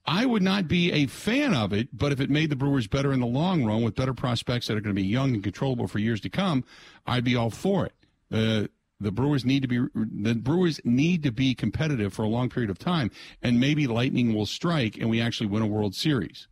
I 0.07 0.27
would 0.27 0.43
not 0.43 0.69
be 0.69 0.93
a 0.93 1.07
fan 1.07 1.55
of 1.55 1.73
it, 1.73 1.89
but 1.97 2.13
if 2.13 2.21
it 2.21 2.29
made 2.29 2.51
the 2.51 2.57
Brewers 2.57 2.87
better 2.87 3.13
in 3.13 3.21
the 3.21 3.27
long 3.27 3.65
run 3.65 3.83
with 3.83 3.95
better 3.95 4.13
prospects 4.13 4.67
that 4.67 4.77
are 4.77 4.81
going 4.81 4.95
to 4.95 5.01
be 5.01 5.07
young 5.07 5.35
and 5.35 5.43
controllable 5.43 5.89
for 5.89 5.99
years 5.99 6.21
to 6.23 6.29
come, 6.29 6.65
I'd 7.07 7.25
be 7.25 7.37
all 7.37 7.51
for 7.51 7.87
it. 7.87 7.93
Uh, 8.31 8.69
the 9.05 9.13
Brewers 9.13 9.45
need 9.45 9.63
to 9.63 9.69
be 9.69 9.79
the 9.95 10.35
Brewers 10.35 10.81
need 10.85 11.23
to 11.23 11.31
be 11.31 11.55
competitive 11.55 12.13
for 12.13 12.23
a 12.23 12.29
long 12.29 12.49
period 12.49 12.71
of 12.71 12.79
time, 12.79 13.11
and 13.43 13.61
maybe 13.61 13.87
lightning 13.87 14.35
will 14.35 14.47
strike 14.47 14.97
and 14.97 15.09
we 15.09 15.21
actually 15.21 15.47
win 15.47 15.63
a 15.63 15.67
World 15.67 15.95
Series. 15.95 16.49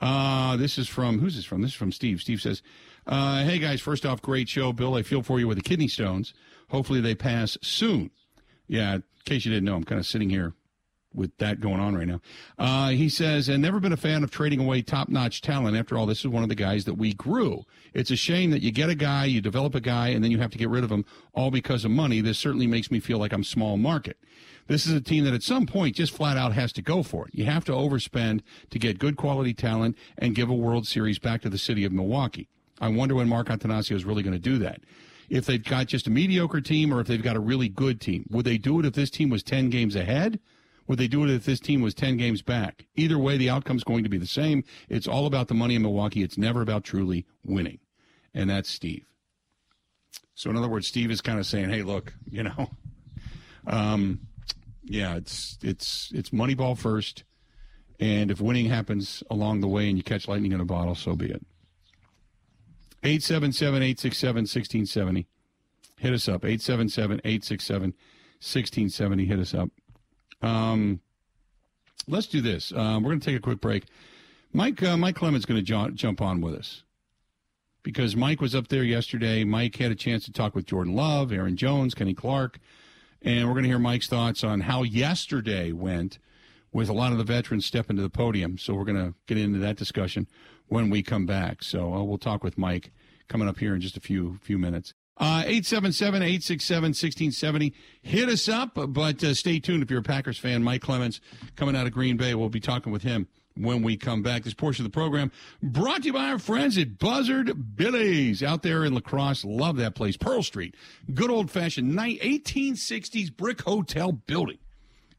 Uh, 0.00 0.56
this 0.56 0.78
is 0.78 0.88
from, 0.88 1.20
who's 1.20 1.36
this 1.36 1.44
from? 1.44 1.62
This 1.62 1.70
is 1.70 1.76
from 1.76 1.92
Steve. 1.92 2.20
Steve 2.20 2.42
says, 2.42 2.60
uh, 3.06 3.44
Hey 3.44 3.58
guys, 3.58 3.80
first 3.80 4.04
off, 4.04 4.20
great 4.20 4.48
show. 4.48 4.72
Bill, 4.72 4.96
I 4.96 5.02
feel 5.02 5.22
for 5.22 5.38
you 5.38 5.46
with 5.46 5.58
the 5.58 5.62
kidney 5.62 5.88
stones. 5.88 6.34
Hopefully 6.70 7.00
they 7.00 7.14
pass 7.14 7.56
soon. 7.62 8.10
Yeah, 8.66 8.94
in 8.94 9.02
case 9.24 9.44
you 9.44 9.52
didn't 9.52 9.64
know, 9.64 9.76
I'm 9.76 9.84
kind 9.84 10.00
of 10.00 10.06
sitting 10.06 10.28
here 10.30 10.54
with 11.14 11.36
that 11.38 11.60
going 11.60 11.80
on 11.80 11.94
right 11.94 12.06
now. 12.06 12.20
Uh, 12.58 12.90
he 12.90 13.08
says, 13.08 13.48
and 13.48 13.62
never 13.62 13.80
been 13.80 13.92
a 13.92 13.96
fan 13.96 14.24
of 14.24 14.30
trading 14.30 14.60
away 14.60 14.82
top 14.82 15.08
notch 15.08 15.40
talent. 15.40 15.76
After 15.76 15.96
all, 15.96 16.06
this 16.06 16.20
is 16.20 16.28
one 16.28 16.42
of 16.42 16.48
the 16.48 16.54
guys 16.54 16.84
that 16.84 16.94
we 16.94 17.12
grew. 17.14 17.64
It's 17.94 18.10
a 18.10 18.16
shame 18.16 18.50
that 18.50 18.62
you 18.62 18.70
get 18.70 18.88
a 18.88 18.94
guy, 18.94 19.24
you 19.24 19.40
develop 19.40 19.74
a 19.74 19.80
guy, 19.80 20.08
and 20.08 20.22
then 20.22 20.30
you 20.30 20.38
have 20.38 20.50
to 20.52 20.58
get 20.58 20.68
rid 20.68 20.84
of 20.84 20.90
him 20.90 21.04
all 21.34 21.50
because 21.50 21.84
of 21.84 21.90
money. 21.90 22.20
This 22.20 22.38
certainly 22.38 22.66
makes 22.66 22.90
me 22.90 23.00
feel 23.00 23.18
like 23.18 23.32
I'm 23.32 23.44
small 23.44 23.76
market. 23.76 24.18
This 24.68 24.86
is 24.86 24.92
a 24.92 25.00
team 25.00 25.24
that 25.24 25.34
at 25.34 25.42
some 25.42 25.66
point 25.66 25.96
just 25.96 26.14
flat 26.14 26.36
out 26.36 26.52
has 26.52 26.72
to 26.74 26.82
go 26.82 27.02
for 27.02 27.26
it. 27.26 27.34
You 27.34 27.44
have 27.46 27.64
to 27.66 27.72
overspend 27.72 28.40
to 28.70 28.78
get 28.78 28.98
good 28.98 29.16
quality 29.16 29.54
talent 29.54 29.96
and 30.16 30.34
give 30.34 30.48
a 30.48 30.54
World 30.54 30.86
Series 30.86 31.18
back 31.18 31.42
to 31.42 31.50
the 31.50 31.58
city 31.58 31.84
of 31.84 31.92
Milwaukee. 31.92 32.48
I 32.80 32.88
wonder 32.88 33.14
when 33.14 33.28
Mark 33.28 33.48
Attanasio 33.48 33.94
is 33.94 34.04
really 34.04 34.22
going 34.22 34.32
to 34.34 34.38
do 34.38 34.58
that. 34.58 34.80
If 35.28 35.46
they've 35.46 35.62
got 35.62 35.86
just 35.86 36.06
a 36.06 36.10
mediocre 36.10 36.60
team 36.60 36.92
or 36.92 37.00
if 37.00 37.06
they've 37.06 37.22
got 37.22 37.36
a 37.36 37.40
really 37.40 37.68
good 37.68 38.00
team, 38.00 38.26
would 38.30 38.44
they 38.44 38.58
do 38.58 38.78
it 38.80 38.86
if 38.86 38.92
this 38.92 39.10
team 39.10 39.30
was 39.30 39.42
10 39.42 39.70
games 39.70 39.96
ahead? 39.96 40.40
Would 40.92 40.98
they 40.98 41.08
do 41.08 41.24
it 41.24 41.30
if 41.30 41.46
this 41.46 41.58
team 41.58 41.80
was 41.80 41.94
10 41.94 42.18
games 42.18 42.42
back? 42.42 42.84
Either 42.96 43.18
way, 43.18 43.38
the 43.38 43.48
outcome's 43.48 43.82
going 43.82 44.04
to 44.04 44.10
be 44.10 44.18
the 44.18 44.26
same. 44.26 44.62
It's 44.90 45.08
all 45.08 45.24
about 45.24 45.48
the 45.48 45.54
money 45.54 45.74
in 45.74 45.80
Milwaukee. 45.80 46.22
It's 46.22 46.36
never 46.36 46.60
about 46.60 46.84
truly 46.84 47.24
winning. 47.46 47.78
And 48.34 48.50
that's 48.50 48.68
Steve. 48.68 49.06
So, 50.34 50.50
in 50.50 50.56
other 50.58 50.68
words, 50.68 50.86
Steve 50.86 51.10
is 51.10 51.22
kind 51.22 51.38
of 51.38 51.46
saying, 51.46 51.70
hey, 51.70 51.82
look, 51.82 52.12
you 52.30 52.42
know, 52.42 52.68
um, 53.66 54.20
yeah, 54.84 55.16
it's 55.16 55.56
it's 55.62 56.12
it's 56.14 56.28
Moneyball 56.28 56.76
first, 56.76 57.24
and 57.98 58.30
if 58.30 58.42
winning 58.42 58.66
happens 58.66 59.22
along 59.30 59.62
the 59.62 59.68
way 59.68 59.88
and 59.88 59.96
you 59.96 60.04
catch 60.04 60.28
lightning 60.28 60.52
in 60.52 60.60
a 60.60 60.66
bottle, 60.66 60.94
so 60.94 61.16
be 61.16 61.30
it. 61.30 61.42
877-867-1670. 63.02 65.24
Hit 65.96 66.12
us 66.12 66.28
up. 66.28 66.42
877-867-1670. 66.42 69.26
Hit 69.26 69.38
us 69.38 69.54
up. 69.54 69.70
Um, 70.42 71.00
let's 72.08 72.26
do 72.26 72.40
this. 72.40 72.72
Uh, 72.72 72.98
we're 73.02 73.10
going 73.10 73.20
to 73.20 73.26
take 73.26 73.36
a 73.36 73.42
quick 73.42 73.60
break. 73.60 73.84
Mike 74.52 74.82
uh, 74.82 74.96
Mike 74.96 75.16
Clemens 75.16 75.46
going 75.46 75.58
to 75.58 75.64
jo- 75.64 75.90
jump 75.90 76.20
on 76.20 76.40
with 76.40 76.54
us 76.54 76.82
because 77.82 78.14
Mike 78.14 78.40
was 78.40 78.54
up 78.54 78.68
there 78.68 78.84
yesterday. 78.84 79.44
Mike 79.44 79.76
had 79.76 79.90
a 79.90 79.96
chance 79.96 80.24
to 80.26 80.32
talk 80.32 80.54
with 80.54 80.66
Jordan 80.66 80.94
Love, 80.94 81.32
Aaron 81.32 81.56
Jones, 81.56 81.94
Kenny 81.94 82.14
Clark, 82.14 82.58
and 83.22 83.46
we're 83.46 83.54
going 83.54 83.64
to 83.64 83.68
hear 83.70 83.78
Mike's 83.78 84.08
thoughts 84.08 84.44
on 84.44 84.60
how 84.60 84.82
yesterday 84.82 85.72
went 85.72 86.18
with 86.72 86.88
a 86.88 86.92
lot 86.92 87.12
of 87.12 87.18
the 87.18 87.24
veterans 87.24 87.66
stepping 87.66 87.96
to 87.96 88.02
the 88.02 88.10
podium. 88.10 88.58
So 88.58 88.74
we're 88.74 88.84
going 88.84 88.96
to 88.96 89.14
get 89.26 89.38
into 89.38 89.58
that 89.60 89.76
discussion 89.76 90.26
when 90.68 90.90
we 90.90 91.02
come 91.02 91.26
back. 91.26 91.62
So 91.62 91.94
uh, 91.94 92.02
we'll 92.02 92.18
talk 92.18 92.42
with 92.42 92.56
Mike 92.58 92.92
coming 93.28 93.48
up 93.48 93.58
here 93.58 93.74
in 93.74 93.80
just 93.80 93.96
a 93.96 94.00
few 94.00 94.38
few 94.42 94.58
minutes. 94.58 94.94
Uh, 95.18 95.44
877 95.44 96.22
867 96.22 96.82
1670. 96.82 97.74
Hit 98.02 98.28
us 98.28 98.48
up, 98.48 98.78
but 98.88 99.22
uh, 99.22 99.34
stay 99.34 99.58
tuned 99.60 99.82
if 99.82 99.90
you're 99.90 100.00
a 100.00 100.02
Packers 100.02 100.38
fan. 100.38 100.64
Mike 100.64 100.80
Clemens 100.80 101.20
coming 101.54 101.76
out 101.76 101.86
of 101.86 101.92
Green 101.92 102.16
Bay. 102.16 102.34
We'll 102.34 102.48
be 102.48 102.60
talking 102.60 102.92
with 102.92 103.02
him 103.02 103.28
when 103.56 103.82
we 103.82 103.96
come 103.96 104.22
back. 104.22 104.42
This 104.44 104.54
portion 104.54 104.84
of 104.84 104.90
the 104.90 104.94
program 104.94 105.30
brought 105.62 106.02
to 106.02 106.06
you 106.06 106.12
by 106.12 106.30
our 106.30 106.38
friends 106.38 106.78
at 106.78 106.98
Buzzard 106.98 107.76
Billy's 107.76 108.42
out 108.42 108.62
there 108.62 108.84
in 108.84 108.94
La 108.94 109.00
Crosse. 109.00 109.44
Love 109.44 109.76
that 109.76 109.94
place. 109.94 110.16
Pearl 110.16 110.42
Street. 110.42 110.74
Good 111.12 111.30
old 111.30 111.50
fashioned 111.50 111.92
1860s 111.92 113.36
brick 113.36 113.62
hotel 113.62 114.12
building. 114.12 114.58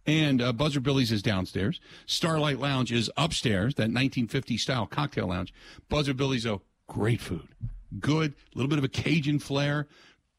And 0.06 0.41
uh, 0.41 0.51
Buzzard 0.51 0.84
Billy's 0.84 1.12
is 1.12 1.21
downstairs. 1.21 1.79
Starlight 2.06 2.60
Lounge 2.60 2.91
is 2.91 3.10
upstairs, 3.15 3.75
that 3.75 3.84
1950 3.84 4.58
style 4.58 4.86
cocktail 4.86 5.27
lounge. 5.27 5.53
Buzzard 5.88 6.17
Billy's, 6.17 6.45
oh, 6.45 6.62
great 6.88 7.21
food. 7.21 7.47
Good, 7.99 8.34
a 8.53 8.58
little 8.58 8.69
bit 8.69 8.79
of 8.79 8.84
a 8.84 8.89
Cajun 8.89 9.39
flair. 9.39 9.88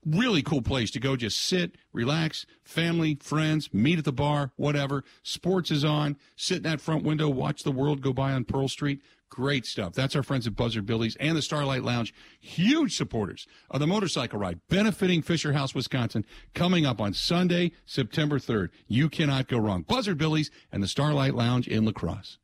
Really 0.07 0.43
cool 0.43 0.61
place 0.61 0.91
to 0.93 1.01
go. 1.01 1.17
Just 1.17 1.39
sit, 1.39 1.77
relax, 1.93 2.45
family, 2.63 3.17
friends, 3.23 3.73
meet 3.73 3.99
at 3.99 4.05
the 4.05 4.13
bar, 4.13 4.53
whatever. 4.57 5.03
Sports 5.23 5.71
is 5.71 5.85
on. 5.85 6.17
Sit 6.37 6.59
in 6.59 6.63
that 6.65 6.81
front 6.81 7.05
window, 7.05 7.29
watch 7.29 7.63
the 7.63 7.73
world 7.73 8.03
go 8.03 8.13
by 8.13 8.33
on 8.33 8.45
Pearl 8.45 8.69
Street. 8.69 9.01
Great 9.31 9.65
stuff. 9.65 9.95
That's 9.95 10.15
our 10.15 10.23
friends 10.23 10.47
at 10.47 10.55
Buzzard 10.55 10.87
Billy's 10.87 11.17
and 11.17 11.37
the 11.37 11.43
Starlight 11.43 11.83
Lounge. 11.83 12.15
Huge 12.39 12.97
supporters 12.97 13.47
of 13.71 13.81
the 13.81 13.87
motorcycle 13.87 14.39
ride, 14.39 14.61
benefiting 14.69 15.23
Fisher 15.23 15.55
House, 15.55 15.75
Wisconsin, 15.75 16.25
coming 16.55 16.87
up 16.87 17.01
on 17.01 17.15
Sunday, 17.15 17.73
September 17.87 18.39
3rd. 18.39 18.69
You 18.87 19.09
cannot 19.09 19.49
go 19.49 19.59
wrong. 19.59 19.83
Buzzard 19.83 20.19
Billy's 20.19 20.51
and 20.71 20.83
the 20.83 20.89
Starlight 20.89 21.35
Lounge 21.35 21.67
in 21.67 21.85
La 21.85 21.93
Crosse. 21.93 22.39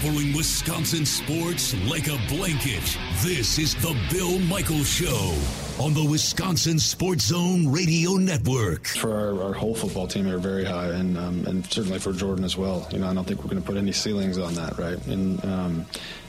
Covering 0.00 0.32
Wisconsin 0.32 1.04
sports 1.04 1.74
like 1.88 2.06
a 2.06 2.16
blanket. 2.28 2.96
This 3.20 3.58
is 3.58 3.74
the 3.74 3.96
Bill 4.12 4.38
Michaels 4.38 4.88
Show 4.88 5.34
on 5.80 5.92
the 5.92 6.04
Wisconsin 6.04 6.78
Sports 6.78 7.24
Zone 7.24 7.66
Radio 7.66 8.12
Network. 8.12 8.86
For 8.86 9.12
our, 9.12 9.42
our 9.42 9.52
whole 9.52 9.74
football 9.74 10.06
team, 10.06 10.28
are 10.28 10.38
very 10.38 10.64
high, 10.64 10.90
and 10.90 11.18
um, 11.18 11.44
and 11.48 11.66
certainly 11.66 11.98
for 11.98 12.12
Jordan 12.12 12.44
as 12.44 12.56
well. 12.56 12.86
You 12.92 13.00
know, 13.00 13.08
I 13.08 13.14
don't 13.14 13.24
think 13.24 13.42
we're 13.42 13.50
going 13.50 13.60
to 13.60 13.66
put 13.66 13.76
any 13.76 13.90
ceilings 13.90 14.38
on 14.38 14.54
that, 14.54 14.78
right? 14.78 15.04
And 15.08 15.44
um, 15.44 15.86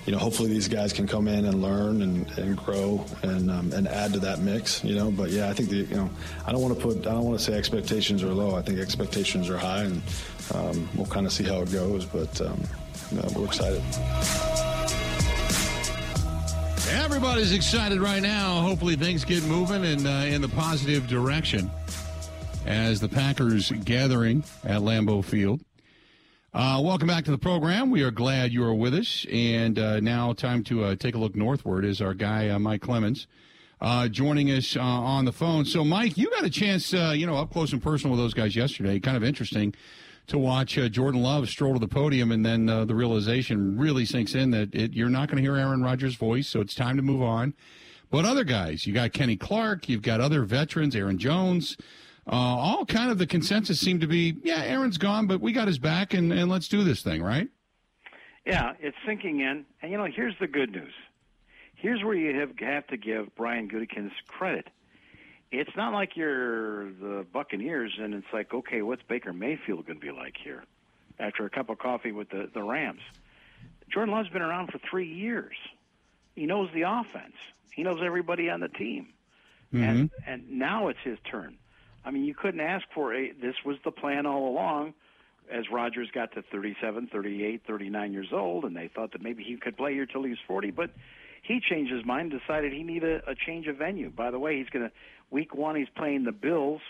you 0.08 0.14
know, 0.14 0.18
hopefully 0.18 0.50
these 0.50 0.68
guys 0.68 0.92
can 0.92 1.06
come 1.06 1.28
in 1.28 1.46
and 1.46 1.62
learn 1.62 2.02
and, 2.02 2.28
and 2.40 2.58
grow 2.58 3.06
and 3.22 3.52
um, 3.52 3.72
and 3.72 3.88
add 3.88 4.14
to 4.14 4.20
that 4.22 4.40
mix. 4.40 4.84
You 4.84 4.96
know, 4.96 5.12
but 5.12 5.30
yeah, 5.30 5.48
I 5.48 5.54
think 5.54 5.70
the 5.70 5.78
you 5.78 5.96
know, 5.96 6.10
I 6.48 6.52
don't 6.52 6.64
want 6.64 6.76
to 6.76 6.82
put 6.82 7.06
I 7.06 7.12
don't 7.12 7.24
want 7.26 7.38
to 7.38 7.46
say 7.46 7.54
expectations 7.56 8.24
are 8.24 8.34
low. 8.34 8.56
I 8.56 8.64
think 8.64 8.80
expectations 8.80 9.48
are 9.48 9.60
high, 9.60 9.84
and 9.84 10.02
um, 10.56 10.90
we'll 10.96 11.06
kind 11.06 11.28
of 11.28 11.32
see 11.32 11.44
how 11.44 11.62
it 11.62 11.72
goes. 11.72 12.04
But 12.06 12.42
um, 12.42 12.64
we're 13.12 13.46
excited. 13.46 13.82
Everybody's 16.92 17.52
excited 17.52 18.00
right 18.00 18.22
now. 18.22 18.62
Hopefully, 18.62 18.96
things 18.96 19.24
get 19.24 19.44
moving 19.44 19.86
and 19.86 20.08
uh, 20.08 20.26
in 20.28 20.42
the 20.42 20.50
positive 20.50 21.08
direction 21.08 21.70
as 22.66 23.00
the 23.00 23.10
Packers 23.10 23.72
gathering 23.84 24.44
at 24.64 24.82
Lambeau 24.82 25.24
Field. 25.24 25.62
Uh, 26.52 26.82
welcome 26.84 27.08
back 27.08 27.26
to 27.26 27.32
the 27.32 27.38
program. 27.38 27.92
We 27.92 28.02
are 28.02 28.12
glad 28.12 28.52
you 28.52 28.64
are 28.64 28.74
with 28.74 28.96
us. 28.96 29.26
And 29.32 29.78
uh, 29.78 30.00
now, 30.00 30.34
time 30.34 30.64
to 30.66 30.84
uh, 30.84 30.96
take 30.96 31.14
a 31.14 31.18
look 31.20 31.36
northward 31.36 31.86
is 31.86 32.02
our 32.02 32.16
guy, 32.16 32.50
uh, 32.50 32.58
Mike 32.58 32.82
Clemens, 32.82 33.28
uh, 33.82 34.08
joining 34.08 34.50
us 34.50 34.76
on 34.76 35.26
the 35.26 35.32
phone. 35.32 35.66
So, 35.66 35.84
Mike, 35.84 36.18
you 36.18 36.30
got 36.32 36.44
a 36.44 36.50
chance, 36.50 36.92
you 36.92 37.28
know, 37.28 37.36
up 37.36 37.52
close 37.52 37.72
and 37.72 37.84
personal 37.84 38.16
with 38.16 38.24
those 38.24 38.34
guys 38.34 38.56
yesterday. 38.56 39.00
Kind 39.00 39.16
of 39.16 39.24
interesting 39.24 39.76
to 40.30 40.38
watch 40.38 40.74
Jordan 40.92 41.22
Love 41.22 41.50
stroll 41.50 41.74
to 41.74 41.80
the 41.80 41.88
podium, 41.88 42.32
and 42.32 42.46
then 42.46 42.66
the 42.66 42.96
realization 42.96 43.78
really 43.78 44.06
sinks 44.06 44.36
in 44.36 44.52
that 44.52 44.74
it, 44.74 44.94
you're 44.94 45.10
not 45.10 45.28
going 45.28 45.38
to 45.38 45.44
hear 45.44 45.56
Aaron 45.56 45.84
Rodgers' 45.84 46.16
voice, 46.16 46.48
so 46.48 46.62
it's 46.62 46.74
time 46.74 46.96
to 46.96 47.02
move 47.04 47.22
on. 47.22 47.54
But 48.10 48.26
other 48.26 48.44
guys, 48.44 48.88
you 48.88 48.94
got 48.94 49.14
Kenny 49.14 49.36
Clark, 49.36 49.88
you've 49.88 50.02
got 50.02 50.20
other 50.20 50.44
veterans, 50.44 50.96
Aaron 50.96 51.20
Jones. 51.20 51.78
Uh, 52.26 52.36
all 52.36 52.86
kind 52.86 53.12
of 53.12 53.18
the 53.18 53.28
consensus 53.28 53.80
seemed 53.80 54.02
to 54.02 54.08
be, 54.08 54.36
yeah, 54.44 54.64
Aaron's 54.64 54.98
gone, 54.98 55.28
but 55.28 55.42
we 55.42 55.52
got 55.52 55.68
his 55.68 55.80
back, 55.80 56.14
and, 56.14 56.32
and 56.32 56.50
let's 56.50 56.68
do 56.68 56.84
this 56.84 57.02
thing, 57.02 57.22
right? 57.22 57.48
Yeah, 58.46 58.74
it's 58.80 58.98
sinking 59.06 59.42
in. 59.42 59.66
And, 59.82 59.92
you 59.92 59.98
know, 59.98 60.06
here's 60.06 60.36
the 60.40 60.48
good 60.48 60.72
news. 60.72 60.94
Here's 61.76 62.04
where 62.04 62.16
you 62.16 62.40
have, 62.40 62.58
have 62.60 62.88
to 62.88 62.98
give 62.98 63.36
Brian 63.36 63.70
Gutekunst 63.70 64.12
credit. 64.28 64.68
It's 65.52 65.76
not 65.76 65.94
like 65.94 66.16
you're 66.16 66.86
the 66.92 67.26
Buccaneers 67.32 67.98
and 68.00 68.14
it's 68.14 68.28
like, 68.32 68.54
okay, 68.54 68.82
what's 68.82 69.02
Baker 69.04 69.34
Mayfield 69.34 69.88
going 69.88 70.00
to 70.00 70.06
be 70.06 70.12
like 70.12 70.36
here 70.42 70.64
after 71.20 71.46
a 71.46 71.50
cup 71.50 71.70
of 71.70 71.80
coffee 71.80 72.12
with 72.12 72.30
the, 72.30 72.50
the 72.54 72.62
Rams? 72.62 73.02
Jordan 73.92 74.14
Love's 74.14 74.30
been 74.30 74.44
around 74.44 74.72
for 74.72 74.80
three 74.90 75.08
years. 75.08 75.56
He 76.36 76.46
knows 76.46 76.70
the 76.74 76.84
offense. 76.84 77.34
He 77.72 77.84
knows 77.84 78.00
everybody 78.04 78.50
on 78.50 78.60
the 78.60 78.68
team. 78.68 79.08
Mm-hmm. 79.74 79.84
And 79.84 80.12
and 80.26 80.52
now 80.52 80.88
it's 80.88 81.00
his 81.04 81.18
turn. 81.30 81.58
I 82.04 82.12
mean, 82.12 82.26
you 82.26 82.34
couldn't 82.34 82.62
ask 82.62 82.86
for 82.94 83.14
a. 83.14 83.32
This 83.32 83.56
was 83.66 83.78
the 83.84 83.92
plan 83.92 84.26
all 84.26 84.50
along. 84.50 84.94
As 85.52 85.66
Rodgers 85.72 86.10
got 86.14 86.32
to 86.34 86.44
37, 86.44 87.08
38, 87.08 87.64
39 87.66 88.14
years 88.14 88.28
old, 88.32 88.66
and 88.66 88.76
they 88.76 88.88
thought 88.88 89.14
that 89.14 89.24
maybe 89.24 89.44
he 89.44 89.58
could 89.58 89.76
play 89.76 89.94
here 89.94 90.06
till 90.06 90.22
he 90.22 90.30
was 90.30 90.38
40, 90.48 90.70
but 90.70 90.92
he 91.42 91.60
changed 91.60 91.92
his 91.92 92.06
mind, 92.06 92.32
decided 92.32 92.72
he 92.72 92.84
needed 92.84 93.24
a, 93.26 93.32
a 93.32 93.36
change 93.36 93.66
of 93.66 93.78
venue. 93.78 94.12
By 94.12 94.30
the 94.30 94.38
way, 94.38 94.60
he's 94.60 94.70
going 94.70 94.88
to 94.88 94.92
week 95.32 95.54
one 95.54 95.76
he's 95.76 95.90
playing 95.96 96.24
the 96.24 96.32
Bills, 96.32 96.82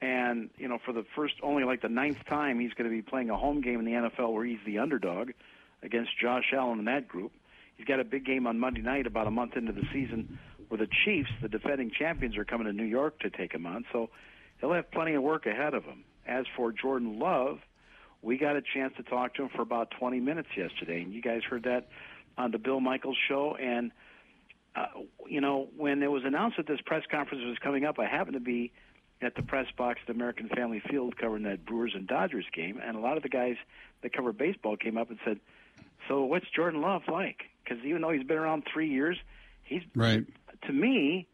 and 0.00 0.50
you 0.56 0.68
know 0.68 0.78
for 0.84 0.92
the 0.92 1.04
first 1.14 1.34
only 1.42 1.64
like 1.64 1.82
the 1.82 1.88
ninth 1.88 2.24
time 2.28 2.58
he's 2.58 2.72
going 2.74 2.88
to 2.88 2.94
be 2.94 3.02
playing 3.02 3.30
a 3.30 3.36
home 3.36 3.60
game 3.60 3.78
in 3.78 3.84
the 3.84 3.92
NFL 3.92 4.32
where 4.32 4.44
he's 4.44 4.58
the 4.64 4.78
underdog 4.78 5.30
against 5.82 6.10
Josh 6.18 6.52
Allen 6.52 6.78
and 6.78 6.88
that 6.88 7.08
group. 7.08 7.32
He's 7.76 7.86
got 7.86 8.00
a 8.00 8.04
big 8.04 8.26
game 8.26 8.46
on 8.46 8.58
Monday 8.58 8.82
night 8.82 9.06
about 9.06 9.26
a 9.26 9.30
month 9.30 9.56
into 9.56 9.72
the 9.72 9.86
season 9.92 10.38
where 10.68 10.78
the 10.78 10.88
Chiefs, 11.04 11.30
the 11.42 11.48
defending 11.48 11.90
champions, 11.90 12.36
are 12.36 12.44
coming 12.44 12.66
to 12.66 12.72
New 12.72 12.84
York 12.84 13.18
to 13.20 13.30
take 13.30 13.52
him 13.52 13.66
on. 13.66 13.84
So 13.92 14.10
he'll 14.60 14.72
have 14.72 14.90
plenty 14.90 15.14
of 15.14 15.22
work 15.22 15.46
ahead 15.46 15.74
of 15.74 15.84
him. 15.84 16.04
As 16.26 16.44
for 16.56 16.72
Jordan 16.72 17.18
Love, 17.18 17.58
we 18.22 18.36
got 18.36 18.54
a 18.54 18.62
chance 18.62 18.92
to 18.98 19.02
talk 19.02 19.34
to 19.34 19.44
him 19.44 19.48
for 19.48 19.62
about 19.62 19.90
20 19.98 20.20
minutes 20.20 20.48
yesterday, 20.56 21.02
and 21.02 21.12
you 21.12 21.22
guys 21.22 21.42
heard 21.42 21.64
that 21.64 21.88
on 22.36 22.50
the 22.50 22.58
Bill 22.58 22.80
Michaels 22.80 23.16
show. 23.28 23.56
And 23.56 23.90
uh, 24.76 24.86
you 25.26 25.40
know, 25.40 25.68
when 25.76 26.02
it 26.02 26.10
was 26.10 26.22
announced 26.24 26.56
that 26.56 26.66
this 26.66 26.80
press 26.84 27.02
conference 27.10 27.44
was 27.44 27.58
coming 27.58 27.84
up, 27.84 27.98
I 27.98 28.06
happened 28.06 28.34
to 28.34 28.40
be 28.40 28.72
at 29.22 29.34
the 29.34 29.42
press 29.42 29.66
box 29.76 30.00
at 30.06 30.14
American 30.14 30.48
Family 30.48 30.80
Field 30.88 31.16
covering 31.16 31.42
that 31.42 31.64
Brewers 31.64 31.92
and 31.94 32.06
Dodgers 32.06 32.46
game, 32.54 32.80
and 32.82 32.96
a 32.96 33.00
lot 33.00 33.16
of 33.16 33.22
the 33.22 33.28
guys 33.28 33.56
that 34.02 34.12
cover 34.12 34.32
baseball 34.32 34.76
came 34.76 34.96
up 34.96 35.10
and 35.10 35.18
said, 35.24 35.40
"So 36.08 36.24
what's 36.24 36.48
Jordan 36.50 36.80
Love 36.80 37.02
like?" 37.08 37.50
Because 37.62 37.84
even 37.84 38.02
though 38.02 38.10
he's 38.10 38.26
been 38.26 38.38
around 38.38 38.64
three 38.72 38.88
years, 38.88 39.18
he's 39.62 39.82
right. 39.94 40.24
To 40.66 40.72
me, 40.72 41.26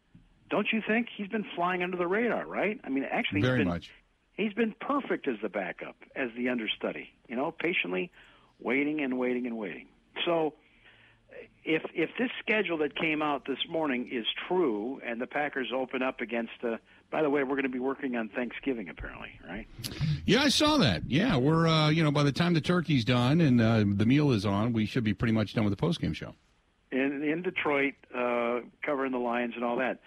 don't 0.49 0.67
you 0.71 0.81
think 0.85 1.07
he's 1.15 1.27
been 1.27 1.45
flying 1.55 1.83
under 1.83 1.97
the 1.97 2.07
radar? 2.07 2.45
Right? 2.45 2.79
I 2.83 2.89
mean, 2.89 3.05
actually, 3.09 3.41
very 3.41 3.59
been, 3.59 3.67
much. 3.67 3.91
He's 4.33 4.53
been 4.53 4.73
perfect 4.79 5.27
as 5.27 5.37
the 5.41 5.49
backup, 5.49 5.95
as 6.15 6.29
the 6.35 6.49
understudy. 6.49 7.09
You 7.27 7.35
know, 7.35 7.51
patiently 7.51 8.11
waiting 8.59 9.01
and 9.01 9.17
waiting 9.17 9.45
and 9.47 9.57
waiting. 9.57 9.87
So 10.25 10.53
if 11.67 11.83
if 11.93 12.09
this 12.17 12.29
schedule 12.39 12.77
that 12.77 12.95
came 12.95 13.21
out 13.21 13.45
this 13.45 13.59
morning 13.69 14.09
is 14.09 14.25
true, 14.47 15.01
and 15.05 15.19
the 15.19 15.27
Packers 15.27 15.67
open 15.75 16.01
up 16.01 16.21
against, 16.21 16.53
uh, 16.63 16.77
by 17.11 17.21
the 17.21 17.29
way, 17.29 17.43
we're 17.43 17.55
going 17.55 17.63
to 17.63 17.69
be 17.69 17.77
working 17.79 18.15
on 18.15 18.29
Thanksgiving 18.29 18.87
apparently, 18.87 19.37
right? 19.47 19.67
Yeah, 20.25 20.43
I 20.43 20.49
saw 20.49 20.77
that. 20.77 21.03
Yeah, 21.07 21.35
we're 21.35 21.67
uh, 21.67 21.89
you 21.89 22.03
know 22.03 22.11
by 22.11 22.23
the 22.23 22.31
time 22.31 22.53
the 22.53 22.61
turkey's 22.61 23.03
done 23.03 23.41
and 23.41 23.61
uh, 23.61 23.83
the 23.85 24.05
meal 24.05 24.31
is 24.31 24.45
on, 24.45 24.71
we 24.71 24.85
should 24.85 25.03
be 25.03 25.13
pretty 25.13 25.33
much 25.33 25.53
done 25.53 25.65
with 25.65 25.77
the 25.77 25.85
postgame 25.85 26.15
show. 26.15 26.33
In 26.91 27.21
in 27.21 27.41
Detroit, 27.41 27.95
uh, 28.15 28.61
covering 28.81 29.11
the 29.11 29.19
Lions 29.19 29.53
and 29.55 29.65
all 29.65 29.75
that. 29.77 29.99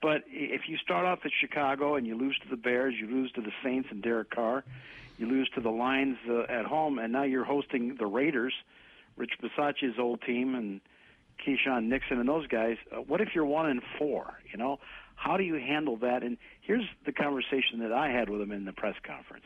But 0.00 0.22
if 0.28 0.68
you 0.68 0.76
start 0.76 1.04
off 1.04 1.18
at 1.24 1.32
Chicago 1.40 1.96
and 1.96 2.06
you 2.06 2.16
lose 2.16 2.38
to 2.44 2.48
the 2.48 2.56
Bears, 2.56 2.94
you 3.00 3.08
lose 3.08 3.32
to 3.32 3.40
the 3.40 3.50
Saints 3.64 3.88
and 3.90 4.00
Derek 4.00 4.30
Carr, 4.30 4.62
you 5.18 5.26
lose 5.26 5.50
to 5.56 5.60
the 5.60 5.70
Lions 5.70 6.18
uh, 6.30 6.42
at 6.42 6.64
home, 6.64 7.00
and 7.00 7.12
now 7.12 7.24
you're 7.24 7.44
hosting 7.44 7.96
the 7.96 8.06
Raiders, 8.06 8.54
Rich 9.16 9.32
Bisaccia's 9.42 9.98
old 9.98 10.22
team, 10.22 10.54
and 10.54 10.80
Keisean 11.44 11.84
Nixon 11.84 12.18
and 12.18 12.28
those 12.28 12.46
guys. 12.46 12.76
Uh, 12.92 12.96
what 12.96 13.20
if 13.20 13.30
you're 13.34 13.46
one 13.46 13.68
and 13.68 13.82
four? 13.98 14.38
You 14.50 14.58
know, 14.58 14.78
how 15.14 15.36
do 15.36 15.44
you 15.44 15.54
handle 15.54 15.96
that? 15.98 16.22
And 16.22 16.38
here's 16.60 16.84
the 17.06 17.12
conversation 17.12 17.80
that 17.80 17.92
I 17.92 18.10
had 18.10 18.28
with 18.28 18.40
him 18.40 18.52
in 18.52 18.64
the 18.64 18.72
press 18.72 18.96
conference. 19.04 19.44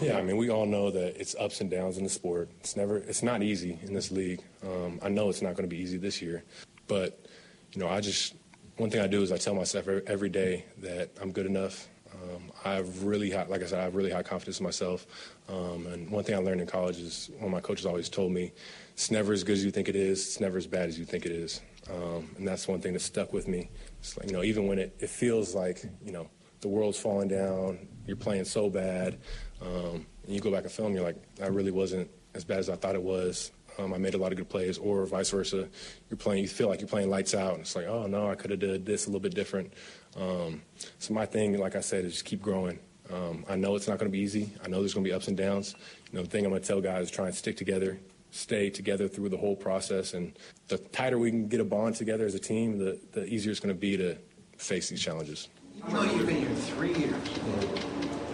Yeah, 0.00 0.16
I 0.16 0.22
mean, 0.22 0.38
we 0.38 0.48
all 0.48 0.64
know 0.64 0.90
that 0.90 1.20
it's 1.20 1.34
ups 1.38 1.60
and 1.60 1.70
downs 1.70 1.98
in 1.98 2.04
the 2.04 2.10
sport. 2.10 2.48
It's 2.60 2.74
never, 2.74 2.98
it's 2.98 3.22
not 3.22 3.42
easy 3.42 3.78
in 3.82 3.92
this 3.92 4.10
league. 4.10 4.40
Um, 4.62 4.98
I 5.02 5.10
know 5.10 5.28
it's 5.28 5.42
not 5.42 5.56
going 5.56 5.68
to 5.68 5.74
be 5.74 5.80
easy 5.82 5.98
this 5.98 6.22
year, 6.22 6.42
but 6.86 7.26
you 7.72 7.80
know, 7.80 7.88
I 7.88 8.00
just 8.00 8.34
one 8.78 8.90
thing 8.90 9.02
I 9.02 9.06
do 9.06 9.22
is 9.22 9.30
I 9.30 9.36
tell 9.36 9.54
myself 9.54 9.88
every 9.88 10.30
day 10.30 10.64
that 10.78 11.10
I'm 11.20 11.32
good 11.32 11.44
enough. 11.44 11.86
Um, 12.22 12.52
I 12.64 12.74
have 12.74 13.04
really 13.04 13.30
high, 13.30 13.44
like 13.44 13.62
I 13.62 13.66
said, 13.66 13.78
I 13.78 13.84
have 13.84 13.94
really 13.94 14.10
high 14.10 14.22
confidence 14.22 14.60
in 14.60 14.64
myself. 14.64 15.06
Um, 15.48 15.86
and 15.86 16.10
one 16.10 16.24
thing 16.24 16.34
I 16.34 16.38
learned 16.38 16.60
in 16.60 16.66
college 16.66 16.98
is 16.98 17.30
one 17.36 17.46
of 17.46 17.50
my 17.50 17.60
coaches 17.60 17.86
always 17.86 18.08
told 18.08 18.32
me, 18.32 18.52
it's 18.92 19.10
never 19.10 19.32
as 19.32 19.42
good 19.42 19.54
as 19.54 19.64
you 19.64 19.70
think 19.70 19.88
it 19.88 19.96
is. 19.96 20.26
It's 20.26 20.40
never 20.40 20.58
as 20.58 20.66
bad 20.66 20.88
as 20.88 20.98
you 20.98 21.04
think 21.04 21.24
it 21.24 21.32
is. 21.32 21.60
Um, 21.90 22.30
and 22.36 22.46
that's 22.46 22.68
one 22.68 22.80
thing 22.80 22.92
that 22.92 23.00
stuck 23.00 23.32
with 23.32 23.48
me. 23.48 23.70
It's 24.00 24.16
like, 24.18 24.26
you 24.26 24.34
know, 24.34 24.42
even 24.42 24.66
when 24.66 24.78
it, 24.78 24.94
it 25.00 25.08
feels 25.08 25.54
like, 25.54 25.82
you 26.04 26.12
know, 26.12 26.28
the 26.60 26.68
world's 26.68 26.98
falling 26.98 27.28
down, 27.28 27.88
you're 28.06 28.16
playing 28.16 28.44
so 28.44 28.68
bad, 28.68 29.18
um, 29.62 30.06
and 30.24 30.34
you 30.34 30.40
go 30.40 30.50
back 30.50 30.64
and 30.64 30.72
film, 30.72 30.94
you're 30.94 31.02
like, 31.02 31.16
I 31.42 31.46
really 31.46 31.70
wasn't 31.70 32.10
as 32.34 32.44
bad 32.44 32.58
as 32.58 32.68
I 32.68 32.76
thought 32.76 32.94
it 32.94 33.02
was. 33.02 33.50
Um, 33.78 33.94
I 33.94 33.98
made 33.98 34.14
a 34.14 34.18
lot 34.18 34.32
of 34.32 34.36
good 34.36 34.48
plays, 34.48 34.76
or 34.76 35.06
vice 35.06 35.30
versa. 35.30 35.68
You're 36.10 36.18
playing, 36.18 36.42
you 36.42 36.48
feel 36.48 36.68
like 36.68 36.80
you're 36.80 36.88
playing 36.88 37.08
lights 37.08 37.34
out, 37.34 37.52
and 37.52 37.62
it's 37.62 37.74
like, 37.74 37.86
oh 37.86 38.06
no, 38.06 38.30
I 38.30 38.34
could 38.34 38.50
have 38.50 38.60
did 38.60 38.84
this 38.84 39.06
a 39.06 39.08
little 39.08 39.20
bit 39.20 39.34
different. 39.34 39.72
Um, 40.16 40.62
so 40.98 41.14
my 41.14 41.26
thing, 41.26 41.58
like 41.58 41.76
I 41.76 41.80
said, 41.80 42.04
is 42.04 42.12
just 42.12 42.24
keep 42.24 42.42
growing. 42.42 42.78
Um, 43.12 43.44
I 43.48 43.56
know 43.56 43.74
it's 43.76 43.88
not 43.88 43.98
going 43.98 44.10
to 44.10 44.12
be 44.12 44.22
easy. 44.22 44.52
I 44.64 44.68
know 44.68 44.78
there's 44.80 44.94
going 44.94 45.04
to 45.04 45.10
be 45.10 45.14
ups 45.14 45.28
and 45.28 45.36
downs. 45.36 45.74
You 46.12 46.18
know, 46.18 46.24
the 46.24 46.30
thing 46.30 46.44
I'm 46.44 46.50
going 46.50 46.62
to 46.62 46.66
tell 46.66 46.80
guys 46.80 47.04
is 47.04 47.10
try 47.10 47.26
and 47.26 47.34
stick 47.34 47.56
together, 47.56 47.98
stay 48.30 48.70
together 48.70 49.08
through 49.08 49.30
the 49.30 49.36
whole 49.36 49.56
process. 49.56 50.14
And 50.14 50.32
the 50.68 50.78
tighter 50.78 51.18
we 51.18 51.30
can 51.30 51.48
get 51.48 51.60
a 51.60 51.64
bond 51.64 51.96
together 51.96 52.24
as 52.24 52.34
a 52.34 52.38
team, 52.38 52.78
the, 52.78 52.98
the 53.12 53.24
easier 53.26 53.50
it's 53.50 53.60
going 53.60 53.74
to 53.74 53.80
be 53.80 53.96
to 53.96 54.16
face 54.56 54.88
these 54.88 55.02
challenges. 55.02 55.48
You 55.88 55.94
know, 55.94 56.02
you've 56.02 56.26
been 56.26 56.36
here 56.36 56.54
three 56.54 56.94
years. 56.94 57.28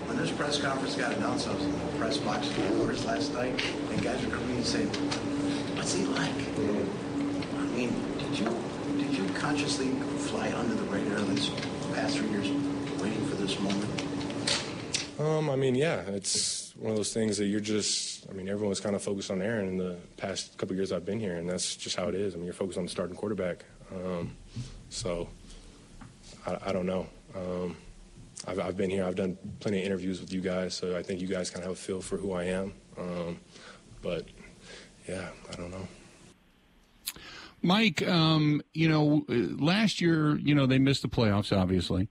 When 0.07 0.17
this 0.19 0.31
press 0.31 0.61
conference 0.61 0.97
got 0.97 1.13
announced, 1.15 1.49
I 1.49 1.55
was 1.55 1.65
in 1.65 1.73
the 1.73 1.99
press 1.99 2.19
box 2.19 2.49
at 2.49 2.57
the 2.57 3.07
last 3.07 3.33
night, 3.35 3.63
and 3.91 4.03
guys 4.03 4.25
were 4.25 4.33
coming 4.33 4.57
and 4.57 4.67
saying, 4.67 4.89
what's 5.77 5.95
he 5.95 6.05
like? 6.07 6.31
I 6.31 7.65
mean, 7.77 7.95
did 8.19 8.39
you 8.39 8.57
did 8.99 9.15
you 9.15 9.29
consciously 9.35 9.89
fly 10.19 10.53
under 10.53 10.75
the 10.75 10.86
radar 10.97 11.25
these 11.27 11.51
past 11.95 12.19
three 12.19 12.29
years 12.31 12.51
waiting 13.01 13.25
for 13.27 13.37
this 13.37 13.59
moment? 13.61 14.07
Um, 15.19 15.51
I 15.51 15.57
mean, 15.57 15.75
yeah, 15.75 16.01
it's 16.03 16.75
one 16.77 16.91
of 16.91 16.97
those 16.97 17.13
things 17.13 17.39
that 17.39 17.47
you're 17.47 17.61
just. 17.61 18.29
I 18.29 18.33
mean, 18.33 18.49
everyone's 18.49 18.81
kind 18.81 18.95
of 18.95 19.03
focused 19.03 19.31
on 19.31 19.41
Aaron 19.41 19.69
in 19.69 19.77
the 19.79 19.97
past 20.17 20.57
couple 20.59 20.77
years 20.77 20.93
I've 20.93 21.05
been 21.05 21.21
here, 21.21 21.37
and 21.37 21.49
that's 21.49 21.77
just 21.77 21.97
how 21.97 22.09
it 22.09 22.15
is. 22.15 22.35
I 22.35 22.37
mean, 22.37 22.45
you're 22.45 22.55
focused 22.55 22.79
on 22.79 22.85
the 22.85 22.91
starting 22.91 23.17
quarterback. 23.17 23.65
Um, 23.95 24.37
so, 24.91 25.29
I, 26.47 26.59
I, 26.67 26.73
don't 26.73 26.87
know. 26.87 27.07
Um, 27.35 27.77
I've, 28.47 28.59
I've, 28.59 28.77
been 28.77 28.91
here. 28.91 29.05
I've 29.05 29.15
done 29.15 29.39
plenty 29.61 29.79
of 29.79 29.87
interviews 29.87 30.21
with 30.21 30.33
you 30.33 30.41
guys, 30.41 30.75
so 30.75 30.97
I 30.97 31.03
think 31.03 31.21
you 31.21 31.29
guys 31.29 31.51
kind 31.51 31.65
of 31.65 31.69
have 31.71 31.79
a 31.79 31.81
feel 31.81 32.01
for 32.01 32.17
who 32.17 32.33
I 32.33 32.45
am. 32.45 32.73
Um, 32.99 33.39
but 34.03 34.27
yeah, 35.09 35.29
I 35.51 35.57
don't 35.57 35.71
know. 35.71 35.89
Mike, 37.67 38.07
um, 38.07 38.63
you 38.75 38.89
know, 38.89 39.25
last 39.29 40.01
year, 40.01 40.37
you 40.37 40.55
know, 40.55 40.67
they 40.67 40.79
missed 40.79 41.03
the 41.03 41.09
playoffs, 41.09 41.57
obviously. 41.57 42.09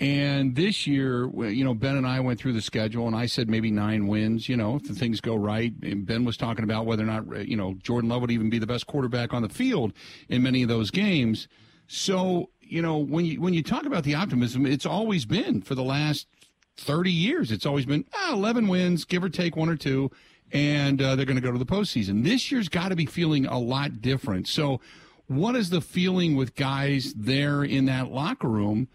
And 0.00 0.54
this 0.54 0.86
year, 0.86 1.28
you 1.50 1.64
know, 1.64 1.74
Ben 1.74 1.96
and 1.96 2.06
I 2.06 2.20
went 2.20 2.38
through 2.38 2.52
the 2.54 2.62
schedule, 2.62 3.06
and 3.06 3.16
I 3.16 3.26
said 3.26 3.50
maybe 3.50 3.70
nine 3.70 4.06
wins. 4.06 4.48
You 4.48 4.56
know, 4.56 4.76
if 4.76 4.84
the 4.84 4.94
things 4.94 5.20
go 5.20 5.34
right, 5.34 5.72
and 5.82 6.06
Ben 6.06 6.24
was 6.24 6.36
talking 6.36 6.64
about 6.64 6.86
whether 6.86 7.02
or 7.02 7.06
not, 7.06 7.48
you 7.48 7.56
know, 7.56 7.74
Jordan 7.82 8.08
Love 8.08 8.22
would 8.22 8.30
even 8.30 8.48
be 8.48 8.58
the 8.58 8.66
best 8.66 8.86
quarterback 8.86 9.34
on 9.34 9.42
the 9.42 9.48
field 9.48 9.92
in 10.28 10.42
many 10.42 10.62
of 10.62 10.68
those 10.68 10.90
games. 10.90 11.48
So, 11.88 12.50
you 12.60 12.80
know, 12.80 12.96
when 12.96 13.24
you 13.24 13.40
when 13.40 13.54
you 13.54 13.62
talk 13.62 13.86
about 13.86 14.04
the 14.04 14.14
optimism, 14.14 14.64
it's 14.64 14.86
always 14.86 15.26
been 15.26 15.60
for 15.62 15.74
the 15.74 15.82
last 15.82 16.28
thirty 16.76 17.12
years. 17.12 17.50
It's 17.50 17.66
always 17.66 17.84
been 17.84 18.04
ah, 18.14 18.32
eleven 18.32 18.68
wins, 18.68 19.04
give 19.04 19.24
or 19.24 19.28
take 19.28 19.56
one 19.56 19.68
or 19.68 19.76
two, 19.76 20.10
and 20.52 21.00
uh, 21.00 21.16
they're 21.16 21.26
going 21.26 21.36
to 21.36 21.42
go 21.42 21.52
to 21.52 21.58
the 21.58 21.66
postseason. 21.66 22.24
This 22.24 22.50
year's 22.50 22.68
got 22.68 22.88
to 22.88 22.96
be 22.96 23.06
feeling 23.06 23.46
a 23.46 23.58
lot 23.58 24.00
different. 24.00 24.48
So, 24.48 24.80
what 25.26 25.56
is 25.56 25.70
the 25.70 25.80
feeling 25.80 26.36
with 26.36 26.54
guys 26.54 27.12
there 27.14 27.62
in 27.62 27.84
that 27.86 28.10
locker 28.10 28.48
room? 28.48 28.88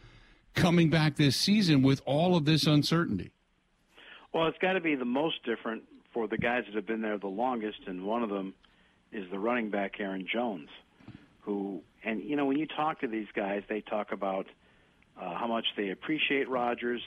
coming 0.54 0.90
back 0.90 1.16
this 1.16 1.36
season 1.36 1.82
with 1.82 2.02
all 2.06 2.36
of 2.36 2.46
this 2.46 2.66
uncertainty? 2.66 3.32
Well, 4.34 4.48
it's 4.48 4.58
got 4.60 4.74
to 4.74 4.82
be 4.82 4.96
the 4.96 5.06
most 5.06 5.44
different 5.44 5.84
for 6.14 6.28
the 6.28 6.38
guys 6.38 6.64
that 6.68 6.76
have 6.76 6.86
been 6.86 7.02
there 7.02 7.18
the 7.18 7.28
longest, 7.28 7.80
and 7.88 8.06
one 8.06 8.24
of 8.24 8.30
them 8.30 8.54
is 9.12 9.30
the 9.32 9.40
running 9.40 9.70
back 9.70 10.00
Aaron 10.00 10.28
Jones, 10.32 10.70
who 11.42 11.82
and 12.04 12.24
you 12.24 12.36
know 12.36 12.46
when 12.46 12.58
you 12.58 12.68
talk 12.68 13.02
to 13.02 13.08
these 13.08 13.28
guys, 13.36 13.64
they 13.70 13.82
talk 13.82 14.12
about 14.12 14.48
uh, 15.20 15.36
how 15.36 15.48
much 15.48 15.66
they 15.78 15.90
appreciate 15.90 16.50
Rodgers, 16.50 17.02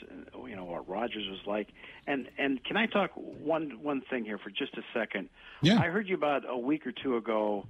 you 0.46 0.54
know 0.54 0.64
what 0.64 0.88
Rodgers 0.88 1.28
was 1.28 1.40
like, 1.46 1.68
and 2.06 2.28
and 2.38 2.62
can 2.64 2.76
I 2.76 2.86
talk 2.86 3.10
one 3.14 3.78
one 3.82 4.02
thing 4.08 4.24
here 4.24 4.38
for 4.38 4.50
just 4.50 4.74
a 4.76 4.82
second? 4.94 5.28
Yeah. 5.62 5.78
I 5.78 5.86
heard 5.86 6.08
you 6.08 6.14
about 6.14 6.42
a 6.48 6.56
week 6.56 6.86
or 6.86 6.92
two 6.92 7.16
ago 7.16 7.66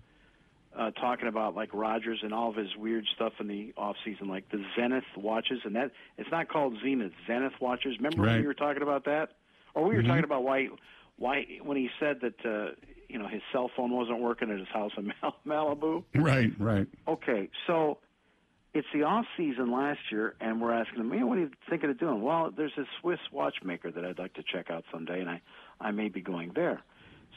uh, 0.76 0.90
talking 0.90 1.28
about 1.28 1.54
like 1.54 1.70
Rodgers 1.72 2.20
and 2.22 2.34
all 2.34 2.50
of 2.50 2.56
his 2.56 2.76
weird 2.76 3.06
stuff 3.14 3.32
in 3.40 3.48
the 3.48 3.72
off 3.76 3.96
season, 4.04 4.28
like 4.28 4.48
the 4.50 4.62
Zenith 4.76 5.04
watches, 5.16 5.60
and 5.64 5.74
that 5.76 5.92
it's 6.18 6.30
not 6.30 6.48
called 6.48 6.74
Zenith, 6.82 7.12
Zenith 7.26 7.54
watches. 7.60 7.96
Remember 7.96 8.22
right. 8.22 8.32
when 8.32 8.40
we 8.42 8.46
were 8.46 8.54
talking 8.54 8.82
about 8.82 9.06
that, 9.06 9.30
or 9.74 9.84
we 9.84 9.94
were 9.94 10.02
mm-hmm. 10.02 10.08
talking 10.08 10.24
about 10.24 10.44
why 10.44 10.68
why 11.16 11.46
when 11.62 11.76
he 11.76 11.88
said 11.98 12.20
that 12.20 12.44
uh, 12.44 12.74
you 13.08 13.18
know 13.18 13.26
his 13.26 13.40
cell 13.52 13.70
phone 13.74 13.90
wasn't 13.90 14.20
working 14.20 14.50
at 14.50 14.58
his 14.58 14.68
house 14.68 14.92
in 14.98 15.12
Mal- 15.22 15.36
Malibu. 15.46 16.04
Right, 16.14 16.52
right. 16.58 16.86
Okay, 17.08 17.48
so 17.66 17.98
it's 18.76 18.86
the 18.92 19.04
off 19.04 19.24
season 19.36 19.72
last 19.72 20.00
year, 20.12 20.34
and 20.40 20.60
we're 20.60 20.72
asking 20.72 21.00
him, 21.00 21.08
man, 21.08 21.26
what 21.26 21.38
are 21.38 21.42
you 21.42 21.50
thinking 21.70 21.88
of 21.88 21.98
doing? 21.98 22.20
Well, 22.20 22.52
there's 22.54 22.72
this 22.76 22.86
Swiss 23.00 23.18
watchmaker 23.32 23.90
that 23.90 24.04
I'd 24.04 24.18
like 24.18 24.34
to 24.34 24.42
check 24.42 24.70
out 24.70 24.84
someday, 24.92 25.20
and 25.20 25.30
I 25.30 25.40
I 25.80 25.90
may 25.90 26.08
be 26.08 26.20
going 26.20 26.52
there. 26.54 26.82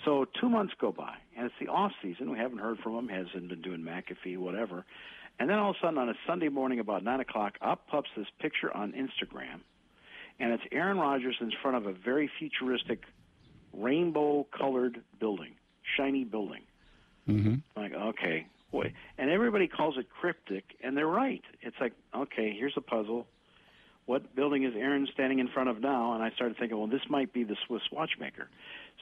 So 0.05 0.25
two 0.39 0.49
months 0.49 0.73
go 0.79 0.91
by, 0.91 1.15
and 1.35 1.45
it's 1.45 1.55
the 1.59 1.67
off 1.67 1.91
season. 2.01 2.31
We 2.31 2.37
haven't 2.37 2.59
heard 2.59 2.79
from 2.79 2.95
him. 2.95 3.07
Hasn't 3.09 3.49
been 3.49 3.61
doing 3.61 3.81
McAfee, 3.81 4.37
whatever. 4.37 4.85
And 5.39 5.49
then 5.49 5.57
all 5.57 5.71
of 5.71 5.77
a 5.77 5.79
sudden, 5.85 5.97
on 5.97 6.09
a 6.09 6.13
Sunday 6.27 6.49
morning 6.49 6.79
about 6.79 7.03
nine 7.03 7.21
o'clock, 7.21 7.53
up 7.61 7.87
pops 7.87 8.09
this 8.17 8.27
picture 8.39 8.75
on 8.75 8.91
Instagram, 8.91 9.61
and 10.39 10.51
it's 10.51 10.63
Aaron 10.71 10.97
Rodgers 10.97 11.37
in 11.39 11.51
front 11.61 11.77
of 11.77 11.85
a 11.85 11.93
very 11.93 12.29
futuristic, 12.39 13.03
rainbow-colored 13.73 15.01
building, 15.19 15.53
shiny 15.97 16.25
building. 16.25 16.63
Mm-hmm. 17.29 17.55
Like, 17.75 17.93
okay, 17.93 18.47
and 19.17 19.29
everybody 19.29 19.67
calls 19.67 19.97
it 19.97 20.07
cryptic, 20.09 20.63
and 20.83 20.95
they're 20.95 21.07
right. 21.07 21.41
It's 21.61 21.75
like, 21.81 21.93
okay, 22.15 22.55
here's 22.57 22.73
a 22.77 22.81
puzzle. 22.81 23.27
What 24.05 24.35
building 24.35 24.63
is 24.63 24.73
Aaron 24.75 25.07
standing 25.13 25.39
in 25.39 25.49
front 25.49 25.69
of 25.69 25.81
now? 25.81 26.13
And 26.13 26.23
I 26.23 26.31
started 26.31 26.57
thinking, 26.57 26.77
well, 26.77 26.87
this 26.87 27.01
might 27.09 27.31
be 27.33 27.43
the 27.43 27.55
Swiss 27.67 27.81
watchmaker. 27.91 28.49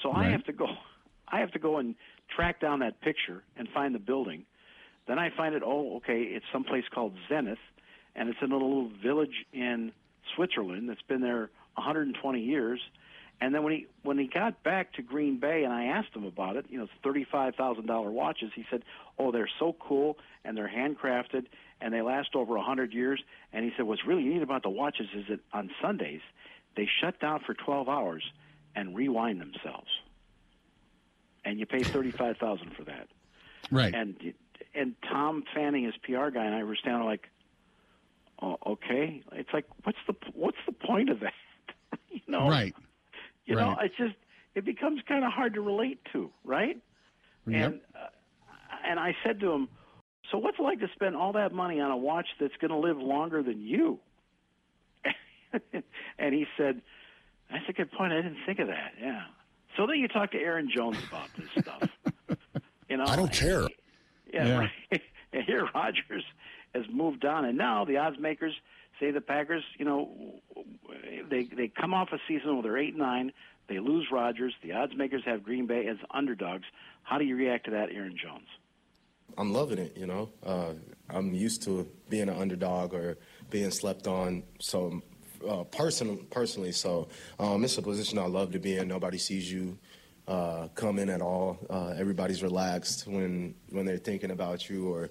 So 0.03 0.11
right. 0.11 0.27
I 0.27 0.31
have 0.31 0.43
to 0.45 0.53
go. 0.53 0.67
I 1.29 1.39
have 1.39 1.51
to 1.51 1.59
go 1.59 1.77
and 1.77 1.95
track 2.33 2.61
down 2.61 2.79
that 2.79 3.01
picture 3.01 3.43
and 3.57 3.67
find 3.73 3.93
the 3.93 3.99
building. 3.99 4.45
Then 5.07 5.19
I 5.19 5.29
find 5.35 5.55
it. 5.55 5.63
Oh, 5.65 5.97
okay, 5.97 6.21
it's 6.21 6.45
someplace 6.53 6.85
called 6.93 7.13
Zenith, 7.27 7.57
and 8.15 8.29
it's 8.29 8.37
in 8.41 8.51
a 8.51 8.55
little 8.55 8.89
village 9.03 9.45
in 9.51 9.91
Switzerland 10.35 10.89
that's 10.89 11.01
been 11.01 11.21
there 11.21 11.49
120 11.75 12.39
years. 12.39 12.79
And 13.39 13.53
then 13.53 13.63
when 13.63 13.73
he 13.73 13.87
when 14.01 14.17
he 14.17 14.27
got 14.27 14.63
back 14.63 14.93
to 14.93 15.01
Green 15.01 15.39
Bay 15.39 15.63
and 15.63 15.71
I 15.71 15.85
asked 15.85 16.15
him 16.15 16.23
about 16.23 16.55
it, 16.55 16.65
you 16.69 16.77
know, 16.77 16.85
it's 16.85 16.93
thirty 17.03 17.23
five 17.23 17.55
thousand 17.55 17.85
dollar 17.85 18.09
watches. 18.09 18.51
He 18.55 18.65
said, 18.69 18.83
"Oh, 19.19 19.31
they're 19.31 19.49
so 19.59 19.75
cool 19.79 20.17
and 20.43 20.57
they're 20.57 20.69
handcrafted 20.69 21.45
and 21.79 21.93
they 21.93 22.01
last 22.01 22.29
over 22.35 22.55
a 22.55 22.63
hundred 22.63 22.93
years." 22.93 23.21
And 23.53 23.63
he 23.63 23.71
said, 23.77 23.85
"What's 23.85 24.05
really 24.05 24.23
neat 24.23 24.41
about 24.41 24.63
the 24.63 24.69
watches 24.69 25.07
is 25.13 25.25
that 25.29 25.39
on 25.53 25.69
Sundays 25.81 26.21
they 26.75 26.89
shut 26.99 27.19
down 27.19 27.41
for 27.45 27.53
twelve 27.53 27.87
hours 27.87 28.23
and 28.75 28.95
rewind 28.95 29.39
themselves. 29.39 29.89
And 31.45 31.59
you 31.59 31.65
pay 31.65 31.83
thirty 31.83 32.11
five 32.11 32.37
thousand 32.37 32.75
for 32.75 32.85
that. 32.85 33.07
Right. 33.69 33.93
And 33.93 34.33
and 34.73 34.95
Tom 35.09 35.43
Fanning, 35.53 35.83
his 35.83 35.95
PR 36.03 36.29
guy, 36.29 36.45
and 36.45 36.55
I 36.55 36.63
were 36.63 36.75
standing 36.75 37.05
like, 37.05 37.27
oh, 38.41 38.57
okay. 38.65 39.21
It's 39.33 39.49
like, 39.53 39.65
what's 39.83 39.97
the 40.07 40.15
what's 40.33 40.57
the 40.65 40.71
point 40.71 41.09
of 41.09 41.19
that? 41.21 41.33
you 42.09 42.21
know. 42.27 42.49
Right. 42.49 42.75
You 43.47 43.57
right. 43.57 43.65
know, 43.65 43.77
it's 43.81 43.95
just 43.97 44.15
it 44.53 44.65
becomes 44.65 45.01
kind 45.07 45.25
of 45.25 45.31
hard 45.31 45.55
to 45.55 45.61
relate 45.61 45.99
to, 46.13 46.29
right? 46.43 46.77
Yep. 47.47 47.71
And 47.71 47.81
uh, 47.95 48.07
and 48.85 48.99
I 48.99 49.15
said 49.25 49.39
to 49.39 49.51
him, 49.51 49.69
so 50.31 50.37
what's 50.37 50.59
it 50.59 50.61
like 50.61 50.79
to 50.81 50.87
spend 50.93 51.15
all 51.15 51.33
that 51.33 51.53
money 51.53 51.79
on 51.79 51.89
a 51.89 51.97
watch 51.97 52.27
that's 52.39 52.55
going 52.59 52.71
to 52.71 52.77
live 52.77 52.97
longer 52.97 53.41
than 53.41 53.61
you? 53.61 53.99
and 56.19 56.33
he 56.33 56.45
said, 56.57 56.81
that's 57.49 57.63
a 57.69 57.73
good 57.73 57.91
point. 57.91 58.11
I 58.11 58.17
didn't 58.17 58.37
think 58.45 58.59
of 58.59 58.67
that. 58.67 58.93
Yeah. 59.01 59.23
So 59.77 59.87
then 59.87 59.97
you 59.97 60.07
talk 60.07 60.31
to 60.31 60.37
Aaron 60.37 60.69
Jones 60.75 60.97
about 61.07 61.29
this 61.37 61.63
stuff. 61.63 61.89
you 62.89 62.97
know, 62.97 63.05
I 63.05 63.15
don't 63.15 63.31
care. 63.31 63.67
Yeah. 64.33 64.45
Yeah. 64.47 64.57
Right. 64.57 65.01
and 65.33 65.43
here 65.43 65.67
Rodgers 65.73 66.23
has 66.75 66.83
moved 66.91 67.23
on, 67.23 67.45
and 67.45 67.57
now 67.57 67.85
the 67.85 67.97
odds 67.97 68.17
makers 68.19 68.53
say 68.99 69.11
the 69.11 69.21
Packers. 69.21 69.63
You 69.77 69.85
know, 69.85 70.09
they 71.29 71.43
they 71.43 71.67
come 71.67 71.93
off 71.93 72.09
a 72.11 72.19
season 72.27 72.55
where 72.55 72.63
they're 72.63 72.77
eight 72.77 72.95
nine. 72.95 73.31
They 73.67 73.79
lose 73.79 74.07
Rodgers. 74.11 74.53
The 74.63 74.71
odds 74.73 74.95
makers 74.95 75.23
have 75.25 75.43
Green 75.43 75.67
Bay 75.67 75.87
as 75.87 75.97
underdogs. 76.11 76.63
How 77.03 77.17
do 77.17 77.25
you 77.25 77.35
react 77.35 77.65
to 77.65 77.71
that, 77.71 77.89
Aaron 77.91 78.17
Jones? 78.21 78.47
I'm 79.37 79.51
loving 79.53 79.77
it. 79.77 79.95
You 79.97 80.07
know, 80.07 80.29
uh, 80.45 80.73
I'm 81.09 81.33
used 81.33 81.63
to 81.63 81.87
being 82.09 82.29
an 82.29 82.37
underdog 82.37 82.93
or 82.93 83.17
being 83.49 83.71
slept 83.71 84.07
on. 84.07 84.43
So 84.59 85.01
uh, 85.47 85.63
person, 85.65 86.25
personally. 86.29 86.71
So 86.71 87.09
um, 87.39 87.63
it's 87.63 87.77
a 87.77 87.81
position 87.81 88.17
I 88.19 88.25
love 88.25 88.51
to 88.51 88.59
be 88.59 88.77
in. 88.77 88.87
Nobody 88.87 89.17
sees 89.17 89.51
you 89.51 89.77
uh, 90.27 90.67
come 90.75 90.99
in 90.99 91.09
at 91.09 91.21
all. 91.21 91.59
Uh, 91.69 91.93
everybody's 91.97 92.43
relaxed 92.43 93.07
when 93.07 93.55
when 93.69 93.85
they're 93.85 93.97
thinking 93.97 94.31
about 94.31 94.69
you, 94.69 94.91
or 94.91 95.09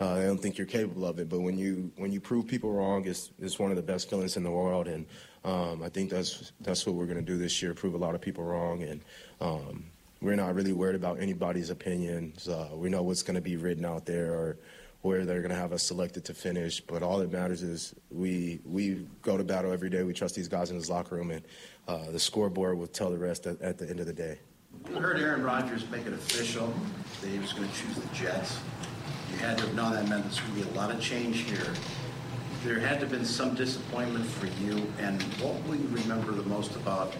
uh, 0.00 0.16
they 0.16 0.24
don't 0.24 0.38
think 0.38 0.58
you're 0.58 0.66
capable 0.66 1.06
of 1.06 1.18
it. 1.18 1.28
But 1.28 1.40
when 1.40 1.56
you 1.58 1.92
when 1.96 2.12
you 2.12 2.20
prove 2.20 2.46
people 2.46 2.72
wrong, 2.72 3.04
it's 3.06 3.30
it's 3.38 3.58
one 3.58 3.70
of 3.70 3.76
the 3.76 3.82
best 3.82 4.10
feelings 4.10 4.36
in 4.36 4.42
the 4.42 4.50
world. 4.50 4.88
And 4.88 5.06
um, 5.44 5.82
I 5.82 5.88
think 5.88 6.10
that's 6.10 6.52
that's 6.60 6.86
what 6.86 6.94
we're 6.96 7.06
going 7.06 7.18
to 7.18 7.22
do 7.22 7.38
this 7.38 7.62
year: 7.62 7.74
prove 7.74 7.94
a 7.94 7.98
lot 7.98 8.14
of 8.14 8.20
people 8.20 8.44
wrong. 8.44 8.82
And 8.82 9.00
um, 9.40 9.84
we're 10.20 10.36
not 10.36 10.54
really 10.54 10.72
worried 10.72 10.96
about 10.96 11.20
anybody's 11.20 11.70
opinions. 11.70 12.48
Uh, 12.48 12.70
we 12.72 12.88
know 12.88 13.02
what's 13.02 13.22
going 13.22 13.36
to 13.36 13.40
be 13.40 13.56
written 13.56 13.84
out 13.84 14.04
there, 14.04 14.32
or 14.32 14.58
where 15.02 15.24
they're 15.24 15.42
going 15.42 15.50
to 15.50 15.56
have 15.56 15.72
us 15.72 15.82
selected 15.82 16.24
to 16.24 16.34
finish. 16.34 16.80
But 16.80 17.02
all 17.02 17.18
that 17.18 17.30
matters 17.30 17.62
is 17.62 17.94
we 18.10 18.60
we 18.64 19.06
go 19.22 19.36
to 19.36 19.44
battle 19.44 19.72
every 19.72 19.90
day. 19.90 20.02
We 20.02 20.12
trust 20.12 20.34
these 20.34 20.48
guys 20.48 20.70
in 20.70 20.78
this 20.78 20.88
locker 20.88 21.14
room, 21.14 21.30
and 21.30 21.44
uh, 21.86 22.10
the 22.10 22.18
scoreboard 22.18 22.78
will 22.78 22.88
tell 22.88 23.10
the 23.10 23.18
rest 23.18 23.46
at, 23.46 23.60
at, 23.60 23.78
the 23.78 23.88
end 23.88 24.00
of 24.00 24.06
the 24.06 24.12
day. 24.12 24.38
You 24.88 24.96
heard 24.96 25.20
Aaron 25.20 25.44
Rodgers 25.44 25.88
make 25.90 26.06
it 26.06 26.12
official 26.12 26.72
that 27.20 27.28
he 27.28 27.38
was 27.38 27.52
going 27.52 27.68
to 27.68 27.74
choose 27.74 27.94
the 27.94 28.14
Jets. 28.14 28.58
You 29.34 29.40
had 29.40 29.58
to 29.58 29.64
have 29.64 29.74
known 29.74 29.92
that 29.94 30.08
meant 30.08 30.22
there's 30.22 30.38
going 30.38 30.54
to 30.54 30.64
be 30.64 30.70
a 30.70 30.74
lot 30.74 30.92
of 30.92 31.00
change 31.00 31.40
here. 31.40 31.72
There 32.62 32.78
had 32.78 33.00
to 33.00 33.06
have 33.06 33.10
been 33.10 33.24
some 33.24 33.56
disappointment 33.56 34.24
for 34.24 34.46
you, 34.46 34.86
and 35.00 35.20
what 35.42 35.60
will 35.64 35.74
you 35.74 35.88
remember 35.88 36.30
the 36.30 36.44
most 36.44 36.76
about 36.76 37.16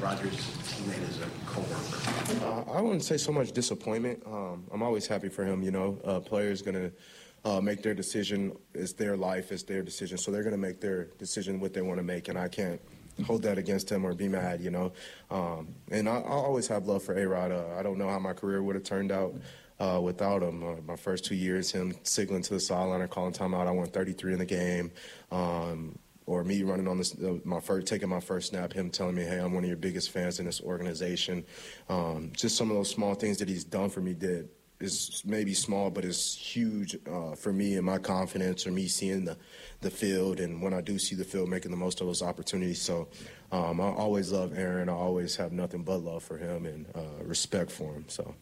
Rodgers' 0.00 0.36
teammate 0.62 1.02
as 1.08 1.20
a 1.20 1.28
coworker? 1.44 2.46
Uh, 2.46 2.72
I 2.72 2.80
wouldn't 2.80 3.02
say 3.02 3.16
so 3.16 3.32
much 3.32 3.50
disappointment. 3.50 4.22
Um, 4.26 4.64
I'm 4.72 4.80
always 4.80 5.08
happy 5.08 5.28
for 5.28 5.44
him. 5.44 5.60
You 5.64 5.72
know, 5.72 5.98
a 6.04 6.20
player's 6.20 6.62
going 6.62 6.76
to 6.76 6.92
uh, 7.44 7.60
make 7.60 7.82
their 7.82 7.94
decision. 7.94 8.56
It's 8.72 8.92
their 8.92 9.16
life. 9.16 9.50
It's 9.50 9.64
their 9.64 9.82
decision. 9.82 10.18
So 10.18 10.30
they're 10.30 10.44
going 10.44 10.52
to 10.52 10.58
make 10.58 10.80
their 10.80 11.06
decision 11.18 11.58
what 11.58 11.74
they 11.74 11.82
want 11.82 11.98
to 11.98 12.04
make, 12.04 12.28
and 12.28 12.38
I 12.38 12.46
can't 12.46 12.80
hold 13.26 13.42
that 13.42 13.58
against 13.58 13.90
him 13.90 14.04
or 14.04 14.14
be 14.14 14.28
mad, 14.28 14.60
you 14.60 14.70
know. 14.70 14.92
Um, 15.32 15.74
and 15.90 16.08
I, 16.08 16.18
I 16.18 16.30
always 16.30 16.68
have 16.68 16.86
love 16.86 17.02
for 17.02 17.18
A-Rod. 17.18 17.50
Uh, 17.50 17.64
I 17.76 17.82
don't 17.82 17.98
know 17.98 18.08
how 18.08 18.20
my 18.20 18.34
career 18.34 18.62
would 18.62 18.76
have 18.76 18.84
turned 18.84 19.10
out 19.10 19.34
uh, 19.78 20.00
without 20.02 20.42
him. 20.42 20.62
Uh, 20.62 20.76
my 20.86 20.96
first 20.96 21.24
two 21.24 21.34
years, 21.34 21.70
him 21.70 21.94
signaling 22.02 22.42
to 22.42 22.54
the 22.54 22.60
sideline 22.60 23.00
or 23.00 23.08
calling 23.08 23.32
timeout, 23.32 23.66
I 23.66 23.70
won 23.70 23.86
33 23.86 24.34
in 24.34 24.38
the 24.38 24.44
game. 24.44 24.90
Um, 25.30 25.98
or 26.26 26.42
me 26.42 26.62
running 26.64 26.88
on 26.88 26.98
this, 26.98 27.14
uh, 27.20 27.38
my 27.44 27.60
first, 27.60 27.86
taking 27.86 28.08
my 28.08 28.20
first 28.20 28.48
snap, 28.48 28.72
him 28.72 28.90
telling 28.90 29.14
me, 29.14 29.22
"Hey, 29.22 29.38
I'm 29.38 29.52
one 29.52 29.62
of 29.62 29.68
your 29.68 29.76
biggest 29.76 30.10
fans 30.10 30.40
in 30.40 30.46
this 30.46 30.60
organization." 30.60 31.44
Um, 31.88 32.32
just 32.34 32.56
some 32.56 32.68
of 32.68 32.76
those 32.76 32.90
small 32.90 33.14
things 33.14 33.38
that 33.38 33.48
he's 33.48 33.62
done 33.62 33.90
for 33.90 34.00
me 34.00 34.12
did 34.12 34.48
is 34.80 35.22
maybe 35.24 35.54
small, 35.54 35.88
but 35.88 36.04
it's 36.04 36.34
huge 36.34 36.96
uh, 37.10 37.34
for 37.36 37.52
me 37.52 37.76
and 37.76 37.86
my 37.86 37.98
confidence, 37.98 38.66
or 38.66 38.72
me 38.72 38.88
seeing 38.88 39.24
the 39.24 39.36
the 39.82 39.90
field, 39.90 40.40
and 40.40 40.60
when 40.60 40.74
I 40.74 40.80
do 40.80 40.98
see 40.98 41.14
the 41.14 41.24
field, 41.24 41.48
making 41.48 41.70
the 41.70 41.76
most 41.76 42.00
of 42.00 42.08
those 42.08 42.22
opportunities. 42.22 42.82
So 42.82 43.06
um, 43.52 43.80
I 43.80 43.84
always 43.84 44.32
love 44.32 44.58
Aaron. 44.58 44.88
I 44.88 44.94
always 44.94 45.36
have 45.36 45.52
nothing 45.52 45.84
but 45.84 45.98
love 45.98 46.24
for 46.24 46.38
him 46.38 46.66
and 46.66 46.86
uh, 46.96 47.22
respect 47.22 47.70
for 47.70 47.94
him. 47.94 48.06
So. 48.08 48.34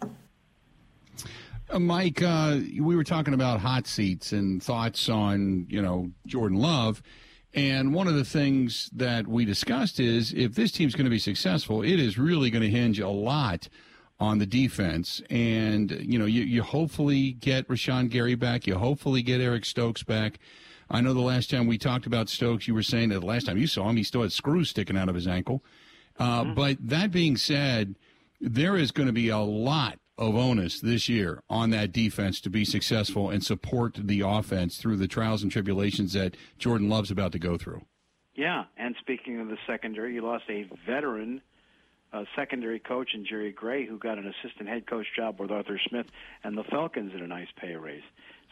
Uh, 1.71 1.79
Mike, 1.79 2.23
uh, 2.23 2.59
we 2.81 2.95
were 2.95 3.05
talking 3.05 3.35
about 3.35 3.61
hot 3.61 3.87
seats 3.87 4.33
and 4.33 4.63
thoughts 4.63 5.09
on, 5.09 5.67
you 5.69 5.81
know, 5.81 6.11
Jordan 6.27 6.59
Love. 6.59 7.03
And 7.55 7.95
one 7.95 8.09
of 8.09 8.15
the 8.15 8.25
things 8.25 8.91
that 8.93 9.27
we 9.27 9.45
discussed 9.45 10.01
is 10.01 10.33
if 10.33 10.55
this 10.55 10.73
team's 10.73 10.95
going 10.95 11.05
to 11.05 11.11
be 11.11 11.19
successful, 11.19 11.83
it 11.83 12.01
is 12.01 12.19
really 12.19 12.51
going 12.51 12.63
to 12.63 12.71
hinge 12.71 12.99
a 12.99 13.09
lot 13.09 13.69
on 14.19 14.39
the 14.39 14.47
defense. 14.47 15.23
And, 15.31 15.91
you 15.91 16.19
know, 16.19 16.25
you, 16.25 16.43
you 16.43 16.63
hopefully 16.63 17.33
get 17.33 17.69
Rashan 17.69 18.11
Gary 18.11 18.35
back. 18.35 18.67
You 18.67 18.75
hopefully 18.75 19.23
get 19.23 19.41
Eric 19.41 19.65
Stokes 19.65 20.03
back. 20.03 20.39
I 20.91 21.01
know 21.01 21.15
the 21.15 21.21
last 21.21 21.51
time 21.51 21.67
we 21.67 21.79
talked 21.79 22.07
about 22.07 22.29
Stokes, 22.29 22.69
you 22.69 22.75
were 22.75 22.83
saying 22.83 23.09
that 23.09 23.21
the 23.21 23.27
last 23.27 23.47
time 23.47 23.57
you 23.57 23.67
saw 23.67 23.89
him, 23.89 23.97
he 23.97 24.03
still 24.03 24.23
had 24.23 24.33
screws 24.33 24.71
sticking 24.71 24.99
out 24.99 25.09
of 25.09 25.15
his 25.15 25.27
ankle. 25.27 25.65
Uh, 26.19 26.43
mm-hmm. 26.43 26.55
But 26.55 26.77
that 26.81 27.11
being 27.11 27.37
said, 27.37 27.95
there 28.41 28.77
is 28.77 28.91
going 28.91 29.07
to 29.07 29.13
be 29.13 29.29
a 29.29 29.39
lot 29.39 29.99
of 30.17 30.37
onus 30.37 30.81
this 30.81 31.09
year 31.09 31.41
on 31.51 31.71
that 31.71 31.93
defense 31.93 32.41
to 32.41 32.51
be 32.51 32.65
successful 32.65 33.31
and 33.31 33.45
support 33.45 33.99
the 33.99 34.21
offense 34.21 34.77
through 34.77 34.97
the 34.97 35.09
trials 35.09 35.43
and 35.43 35.51
tribulations 35.51 36.13
that 36.13 36.37
Jordan 36.59 36.89
Love's 36.89 37.11
about 37.11 37.33
to 37.33 37.39
go 37.39 37.57
through. 37.57 37.83
Yeah, 38.35 38.65
and 38.77 38.95
speaking 39.01 39.41
of 39.41 39.49
the 39.49 39.59
secondary, 39.67 40.15
you 40.15 40.23
lost 40.23 40.45
a 40.49 40.69
veteran 40.87 41.41
uh, 42.13 42.25
secondary 42.37 42.79
coach 42.79 43.11
in 43.15 43.27
Jerry 43.27 43.53
Gray, 43.53 43.87
who 43.87 43.99
got 43.99 44.19
an 44.19 44.27
assistant 44.27 44.69
head 44.69 44.87
coach 44.87 45.07
job 45.17 45.41
with 45.41 45.51
Arthur 45.51 45.81
Smith 45.89 46.07
and 46.45 46.57
the 46.57 46.65
Falcons 46.65 47.13
at 47.15 47.21
a 47.21 47.27
nice 47.27 47.49
pay 47.61 47.75
raise. 47.75 48.03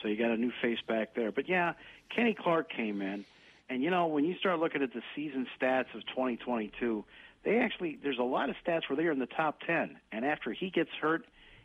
So 0.00 0.08
you 0.08 0.16
got 0.16 0.30
a 0.30 0.36
new 0.36 0.52
face 0.60 0.80
back 0.88 1.14
there. 1.14 1.30
But 1.30 1.48
yeah, 1.48 1.74
Kenny 2.14 2.34
Clark 2.34 2.72
came 2.72 3.00
in, 3.02 3.24
and 3.68 3.82
you 3.82 3.90
know 3.90 4.06
when 4.06 4.24
you 4.24 4.36
start 4.38 4.58
looking 4.58 4.82
at 4.82 4.92
the 4.92 5.02
season 5.14 5.46
stats 5.60 5.94
of 5.94 6.04
2022, 6.08 7.04
they 7.44 7.58
actually 7.58 7.98
there's 8.02 8.18
a 8.18 8.24
lot 8.24 8.50
of 8.50 8.56
stats 8.66 8.82
where 8.88 8.96
they're 8.96 9.12
in 9.12 9.20
the 9.20 9.26
top 9.26 9.60
10. 9.66 9.96
And 10.10 10.24
after 10.24 10.52
he 10.52 10.70
gets 10.70 10.90
hurt 11.00 11.24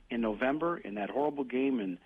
in 0.10 0.22
November 0.22 0.78
in 0.78 0.96
that 0.96 1.10
horrible 1.10 1.44
game 1.44 1.80
in 1.80 1.98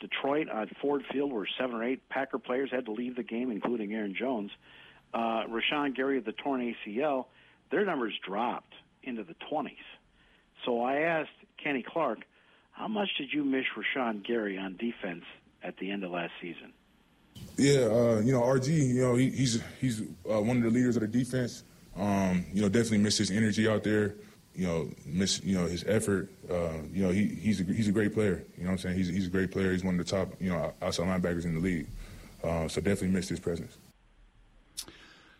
Detroit 0.00 0.48
on 0.48 0.70
Ford 0.80 1.04
Field, 1.10 1.32
where 1.32 1.46
seven 1.58 1.76
or 1.76 1.84
eight 1.84 2.08
Packer 2.08 2.38
players 2.38 2.70
had 2.70 2.84
to 2.86 2.92
leave 2.92 3.16
the 3.16 3.22
game, 3.22 3.50
including 3.50 3.92
Aaron 3.92 4.14
Jones, 4.18 4.50
uh, 5.14 5.44
Rashan 5.48 5.94
Gary 5.94 6.18
of 6.18 6.24
the 6.24 6.32
torn 6.32 6.74
ACL, 6.86 7.26
their 7.70 7.84
numbers 7.84 8.14
dropped 8.26 8.74
into 9.02 9.24
the 9.24 9.34
20s. 9.50 9.70
So 10.64 10.82
I 10.82 10.98
asked 10.98 11.30
Kenny 11.62 11.82
Clark, 11.82 12.20
how 12.72 12.88
much 12.88 13.08
did 13.16 13.32
you 13.32 13.44
miss 13.44 13.64
Rashan 13.76 14.26
Gary 14.26 14.58
on 14.58 14.76
defense 14.76 15.24
at 15.62 15.78
the 15.78 15.90
end 15.90 16.04
of 16.04 16.10
last 16.10 16.32
season? 16.40 16.72
Yeah, 17.56 17.80
uh, 17.80 18.20
you 18.22 18.32
know, 18.32 18.42
RG, 18.42 18.68
you 18.68 19.02
know, 19.02 19.14
he, 19.14 19.30
he's 19.30 19.62
he's 19.80 20.02
uh, 20.30 20.40
one 20.40 20.58
of 20.58 20.62
the 20.62 20.70
leaders 20.70 20.96
of 20.96 21.02
the 21.02 21.08
defense. 21.08 21.64
Um, 21.96 22.44
you 22.52 22.60
know, 22.60 22.68
definitely 22.68 22.98
miss 22.98 23.16
his 23.18 23.30
energy 23.30 23.66
out 23.66 23.82
there. 23.82 24.16
You 24.56 24.66
know, 24.66 24.90
miss 25.04 25.42
you 25.44 25.56
know 25.56 25.66
his 25.66 25.84
effort. 25.86 26.30
Uh, 26.50 26.72
you 26.92 27.02
know, 27.02 27.10
he 27.10 27.26
he's 27.26 27.60
a, 27.60 27.64
he's 27.64 27.88
a 27.88 27.92
great 27.92 28.14
player. 28.14 28.42
You 28.56 28.64
know 28.64 28.70
what 28.70 28.72
I'm 28.72 28.78
saying? 28.78 28.96
He's 28.96 29.08
he's 29.08 29.26
a 29.26 29.30
great 29.30 29.50
player. 29.50 29.72
He's 29.72 29.84
one 29.84 29.98
of 29.98 30.06
the 30.06 30.10
top 30.10 30.32
you 30.40 30.50
know 30.50 30.72
outside 30.80 31.06
linebackers 31.06 31.44
in 31.44 31.54
the 31.54 31.60
league. 31.60 31.86
Uh, 32.42 32.68
so 32.68 32.80
definitely 32.80 33.08
missed 33.08 33.28
his 33.28 33.40
presence. 33.40 33.76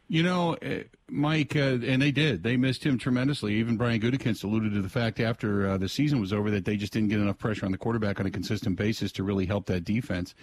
You 0.09 0.23
know, 0.23 0.55
uh, 0.63 0.85
Mike, 1.09 1.57
uh, 1.57 1.79
and 1.83 2.01
they 2.01 2.13
did. 2.13 2.45
They 2.45 2.57
missed 2.57 2.85
him 2.85 2.97
tremendously. 2.97 3.55
Even 3.55 3.77
Brian 3.77 4.01
Gutekunst 4.01 4.45
alluded 4.45 4.73
to 4.75 4.83
the 4.83 4.89
fact 4.89 5.19
after 5.19 5.69
uh, 5.69 5.79
the 5.79 5.89
season 5.89 6.21
was 6.21 6.33
over 6.33 6.49
that 6.53 6.65
they 6.65 6.77
just 6.77 6.93
didn't 6.93 7.09
get 7.09 7.19
enough 7.19 7.39
pressure 7.39 7.67
on 7.67 7.73
the 7.73 7.79
quarterback 7.79 8.21
on 8.21 8.27
a 8.27 8.31
consistent 8.31 8.77
basis 8.77 9.11
to 9.13 9.25
really 9.25 9.47
help 9.47 9.67
that 9.67 9.85
defense. 9.85 10.35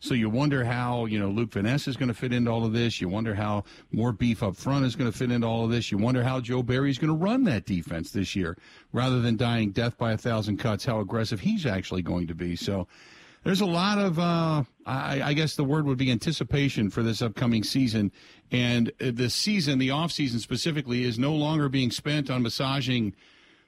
So 0.00 0.14
you 0.14 0.28
wonder 0.28 0.64
how 0.64 1.06
you 1.06 1.20
know 1.20 1.28
Luke 1.28 1.52
Van 1.52 1.62
Ness 1.62 1.86
is 1.86 1.96
going 1.96 2.08
to 2.08 2.14
fit 2.14 2.32
into 2.32 2.50
all 2.50 2.64
of 2.64 2.72
this. 2.72 3.00
You 3.00 3.08
wonder 3.08 3.36
how 3.36 3.62
more 3.92 4.10
beef 4.10 4.42
up 4.42 4.56
front 4.56 4.84
is 4.84 4.96
going 4.96 5.10
to 5.10 5.16
fit 5.16 5.30
into 5.30 5.46
all 5.46 5.64
of 5.64 5.70
this. 5.70 5.92
You 5.92 5.98
wonder 5.98 6.24
how 6.24 6.40
Joe 6.40 6.64
Barry 6.64 6.90
is 6.90 6.98
going 6.98 7.16
to 7.16 7.24
run 7.24 7.44
that 7.44 7.64
defense 7.64 8.10
this 8.10 8.34
year, 8.34 8.58
rather 8.92 9.20
than 9.20 9.36
dying 9.36 9.70
death 9.70 9.96
by 9.96 10.10
a 10.10 10.18
thousand 10.18 10.56
cuts. 10.56 10.84
How 10.84 10.98
aggressive 10.98 11.38
he's 11.38 11.64
actually 11.64 12.02
going 12.02 12.26
to 12.26 12.34
be. 12.34 12.56
So 12.56 12.88
there's 13.44 13.60
a 13.60 13.66
lot 13.66 13.98
of, 13.98 14.18
uh, 14.18 14.62
I, 14.86 15.22
I, 15.22 15.32
guess 15.32 15.56
the 15.56 15.64
word 15.64 15.84
would 15.86 15.98
be 15.98 16.10
anticipation 16.10 16.90
for 16.90 17.02
this 17.02 17.20
upcoming 17.20 17.64
season. 17.64 18.12
And 18.50 18.92
the 18.98 19.30
season, 19.30 19.78
the 19.78 19.90
off 19.90 20.12
season 20.12 20.38
specifically, 20.38 21.04
is 21.04 21.18
no 21.18 21.34
longer 21.34 21.68
being 21.68 21.90
spent 21.90 22.30
on 22.30 22.42
massaging 22.42 23.14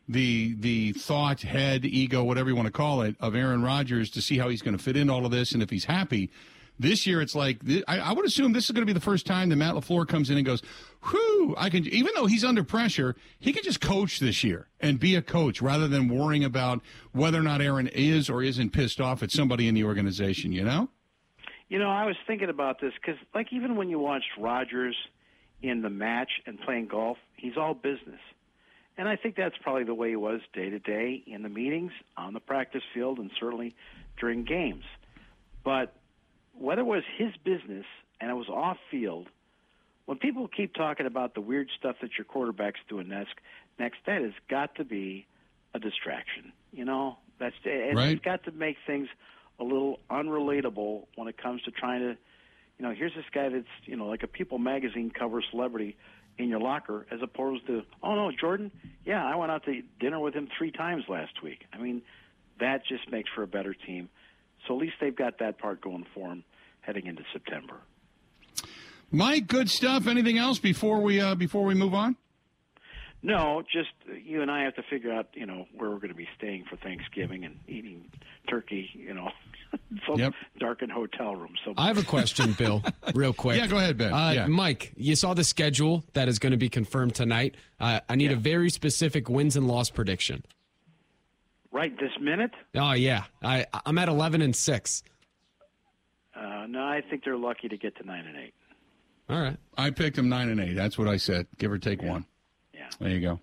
the 0.08 0.54
the 0.56 0.92
thought, 0.92 1.40
head, 1.40 1.84
ego, 1.84 2.22
whatever 2.22 2.50
you 2.50 2.56
want 2.56 2.66
to 2.66 2.72
call 2.72 3.02
it, 3.02 3.16
of 3.20 3.34
Aaron 3.34 3.62
Rodgers 3.62 4.10
to 4.10 4.22
see 4.22 4.38
how 4.38 4.48
he's 4.48 4.62
going 4.62 4.76
to 4.76 4.82
fit 4.82 4.96
in 4.96 5.08
all 5.08 5.24
of 5.24 5.32
this 5.32 5.52
and 5.52 5.62
if 5.62 5.70
he's 5.70 5.86
happy. 5.86 6.30
This 6.78 7.06
year, 7.06 7.20
it's 7.20 7.36
like 7.36 7.60
I, 7.86 8.12
would 8.12 8.24
assume 8.24 8.52
this 8.52 8.64
is 8.64 8.72
going 8.72 8.82
to 8.82 8.86
be 8.86 8.92
the 8.92 9.00
first 9.00 9.26
time 9.26 9.48
that 9.50 9.56
Matt 9.56 9.74
LaFleur 9.74 10.08
comes 10.08 10.28
in 10.28 10.36
and 10.36 10.44
goes, 10.44 10.60
"Whew, 11.08 11.54
I 11.56 11.70
can." 11.70 11.86
Even 11.86 12.12
though 12.16 12.26
he's 12.26 12.42
under 12.42 12.64
pressure, 12.64 13.14
he 13.38 13.52
can 13.52 13.62
just 13.62 13.80
coach 13.80 14.18
this 14.18 14.42
year 14.42 14.66
and 14.80 14.98
be 14.98 15.14
a 15.14 15.22
coach 15.22 15.62
rather 15.62 15.86
than 15.86 16.08
worrying 16.08 16.42
about 16.42 16.82
whether 17.12 17.38
or 17.38 17.42
not 17.42 17.60
Aaron 17.60 17.86
is 17.86 18.28
or 18.28 18.42
isn't 18.42 18.70
pissed 18.70 19.00
off 19.00 19.22
at 19.22 19.30
somebody 19.30 19.68
in 19.68 19.74
the 19.74 19.84
organization. 19.84 20.50
You 20.52 20.64
know. 20.64 20.88
You 21.68 21.78
know, 21.78 21.90
I 21.90 22.04
was 22.06 22.16
thinking 22.26 22.50
about 22.50 22.80
this 22.80 22.92
because, 23.00 23.20
like, 23.34 23.52
even 23.52 23.76
when 23.76 23.88
you 23.88 23.98
watched 23.98 24.30
Rodgers 24.38 24.96
in 25.62 25.80
the 25.80 25.90
match 25.90 26.30
and 26.46 26.60
playing 26.60 26.88
golf, 26.88 27.18
he's 27.36 27.56
all 27.56 27.74
business. 27.74 28.20
And 28.96 29.08
I 29.08 29.16
think 29.16 29.34
that's 29.34 29.56
probably 29.62 29.84
the 29.84 29.94
way 29.94 30.10
he 30.10 30.16
was 30.16 30.40
day 30.52 30.70
to 30.70 30.78
day 30.78 31.22
in 31.26 31.42
the 31.42 31.48
meetings, 31.48 31.92
on 32.16 32.32
the 32.32 32.40
practice 32.40 32.82
field, 32.92 33.18
and 33.18 33.30
certainly 33.40 33.74
during 34.20 34.44
games. 34.44 34.84
But 35.64 35.94
whether 36.58 36.82
it 36.82 36.86
was 36.86 37.02
his 37.16 37.30
business 37.44 37.86
and 38.20 38.30
it 38.30 38.34
was 38.34 38.48
off 38.48 38.78
field, 38.90 39.28
when 40.06 40.18
people 40.18 40.48
keep 40.48 40.74
talking 40.74 41.06
about 41.06 41.34
the 41.34 41.40
weird 41.40 41.68
stuff 41.78 41.96
that 42.02 42.10
your 42.18 42.24
quarterback's 42.24 42.80
doing 42.88 43.08
next, 43.08 43.34
next 43.78 43.98
that 44.06 44.22
has 44.22 44.32
got 44.48 44.74
to 44.76 44.84
be 44.84 45.26
a 45.72 45.78
distraction. 45.78 46.52
You 46.72 46.84
know, 46.84 47.18
that's 47.38 47.54
and 47.64 47.96
right. 47.96 48.10
it's 48.10 48.24
got 48.24 48.44
to 48.44 48.52
make 48.52 48.76
things 48.86 49.08
a 49.58 49.64
little 49.64 50.00
unrelatable 50.10 51.06
when 51.16 51.28
it 51.28 51.38
comes 51.38 51.62
to 51.62 51.70
trying 51.70 52.00
to, 52.00 52.16
you 52.78 52.86
know, 52.86 52.92
here's 52.92 53.14
this 53.14 53.24
guy 53.32 53.48
that's 53.48 53.66
you 53.84 53.96
know 53.96 54.06
like 54.06 54.22
a 54.22 54.26
People 54.26 54.58
magazine 54.58 55.10
cover 55.10 55.42
celebrity 55.50 55.96
in 56.36 56.48
your 56.48 56.60
locker, 56.60 57.06
as 57.10 57.20
opposed 57.22 57.66
to, 57.66 57.82
oh 58.02 58.14
no, 58.14 58.32
Jordan, 58.32 58.72
yeah, 59.04 59.24
I 59.24 59.36
went 59.36 59.52
out 59.52 59.64
to 59.64 59.82
dinner 60.00 60.18
with 60.18 60.34
him 60.34 60.48
three 60.58 60.72
times 60.72 61.04
last 61.08 61.42
week. 61.42 61.64
I 61.72 61.78
mean, 61.78 62.02
that 62.60 62.84
just 62.86 63.10
makes 63.10 63.30
for 63.34 63.42
a 63.42 63.46
better 63.46 63.74
team. 63.74 64.08
So 64.66 64.74
at 64.74 64.80
least 64.80 64.94
they've 65.00 65.14
got 65.14 65.38
that 65.38 65.58
part 65.58 65.80
going 65.80 66.06
for 66.14 66.28
them 66.28 66.44
heading 66.80 67.06
into 67.06 67.22
September. 67.32 67.76
Mike, 69.10 69.46
good 69.46 69.70
stuff. 69.70 70.06
Anything 70.06 70.38
else 70.38 70.58
before 70.58 71.00
we 71.00 71.20
uh, 71.20 71.34
before 71.34 71.64
we 71.64 71.74
move 71.74 71.94
on? 71.94 72.16
No, 73.24 73.62
just 73.72 73.88
you 74.22 74.42
and 74.42 74.50
I 74.50 74.64
have 74.64 74.74
to 74.74 74.82
figure 74.82 75.10
out, 75.10 75.28
you 75.32 75.46
know, 75.46 75.66
where 75.74 75.88
we're 75.88 75.96
going 75.96 76.10
to 76.10 76.14
be 76.14 76.28
staying 76.36 76.66
for 76.68 76.76
Thanksgiving 76.76 77.46
and 77.46 77.58
eating 77.66 78.04
turkey, 78.50 78.90
you 78.92 79.14
know, 79.14 79.30
some 80.06 80.18
yep. 80.18 80.34
darkened 80.58 80.92
hotel 80.92 81.34
room. 81.34 81.54
So 81.64 81.72
I 81.78 81.86
have 81.86 81.96
a 81.96 82.02
question, 82.02 82.52
Bill, 82.58 82.82
real 83.14 83.32
quick. 83.32 83.56
yeah, 83.56 83.66
go 83.66 83.78
ahead, 83.78 83.96
Ben. 83.96 84.12
Uh, 84.12 84.32
yeah. 84.34 84.46
Mike, 84.46 84.92
you 84.96 85.16
saw 85.16 85.32
the 85.32 85.42
schedule 85.42 86.04
that 86.12 86.28
is 86.28 86.38
going 86.38 86.50
to 86.50 86.58
be 86.58 86.68
confirmed 86.68 87.14
tonight. 87.14 87.54
Uh, 87.80 88.00
I 88.10 88.16
need 88.16 88.30
yeah. 88.30 88.36
a 88.36 88.40
very 88.40 88.68
specific 88.68 89.30
wins 89.30 89.56
and 89.56 89.66
loss 89.66 89.88
prediction. 89.88 90.44
Right 91.74 91.92
this 91.98 92.12
minute? 92.20 92.52
Oh 92.76 92.92
yeah, 92.92 93.24
I 93.42 93.66
I'm 93.84 93.98
at 93.98 94.08
eleven 94.08 94.40
and 94.42 94.54
six. 94.54 95.02
Uh, 96.32 96.66
no, 96.68 96.80
I 96.80 97.02
think 97.10 97.24
they're 97.24 97.36
lucky 97.36 97.68
to 97.68 97.76
get 97.76 97.96
to 97.96 98.06
nine 98.06 98.26
and 98.26 98.36
eight. 98.36 98.54
All 99.28 99.40
right, 99.40 99.56
I 99.76 99.90
picked 99.90 100.14
them 100.14 100.28
nine 100.28 100.50
and 100.50 100.60
eight. 100.60 100.74
That's 100.74 100.96
what 100.96 101.08
I 101.08 101.16
said. 101.16 101.48
Give 101.58 101.72
or 101.72 101.78
take 101.78 102.00
yeah. 102.00 102.10
one. 102.10 102.26
Yeah. 102.72 102.88
There 103.00 103.10
you 103.10 103.20
go. 103.20 103.40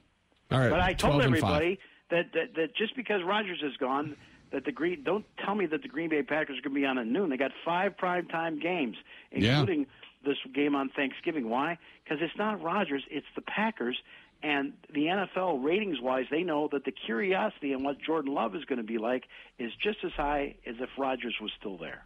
All 0.49 0.59
right. 0.59 0.69
But 0.69 0.79
I 0.79 0.93
told 0.93 1.21
everybody 1.21 1.77
that, 2.09 2.31
that 2.33 2.55
that 2.55 2.75
just 2.75 2.95
because 2.95 3.19
Rodgers 3.25 3.61
is 3.63 3.75
gone, 3.75 4.15
that 4.53 4.63
the 4.63 4.71
Green 4.71 5.03
don't 5.03 5.25
tell 5.43 5.55
me 5.55 5.65
that 5.65 5.81
the 5.81 5.89
Green 5.89 6.09
Bay 6.09 6.23
Packers 6.23 6.57
are 6.57 6.61
going 6.61 6.73
to 6.75 6.79
be 6.79 6.85
on 6.85 6.97
at 6.97 7.07
noon. 7.07 7.29
They 7.29 7.37
got 7.37 7.51
five 7.65 7.97
prime 7.97 8.27
time 8.27 8.59
games, 8.59 8.95
including 9.31 9.81
yeah. 9.81 9.85
this 10.29 10.37
game 10.53 10.73
on 10.73 10.89
Thanksgiving. 10.95 11.49
Why? 11.49 11.77
Because 12.03 12.19
it's 12.21 12.37
not 12.37 12.61
Rodgers, 12.61 13.03
it's 13.09 13.27
the 13.35 13.41
Packers, 13.41 13.97
and 14.43 14.73
the 14.93 15.05
NFL 15.05 15.63
ratings 15.63 15.99
wise, 16.01 16.25
they 16.31 16.43
know 16.43 16.67
that 16.71 16.85
the 16.85 16.91
curiosity 16.91 17.73
and 17.73 17.83
what 17.83 17.99
Jordan 18.01 18.33
Love 18.33 18.55
is 18.55 18.65
going 18.65 18.77
to 18.77 18.83
be 18.83 18.97
like 18.97 19.23
is 19.59 19.71
just 19.81 19.99
as 20.03 20.11
high 20.13 20.55
as 20.65 20.75
if 20.79 20.89
Rodgers 20.97 21.35
was 21.41 21.51
still 21.59 21.77
there. 21.77 22.05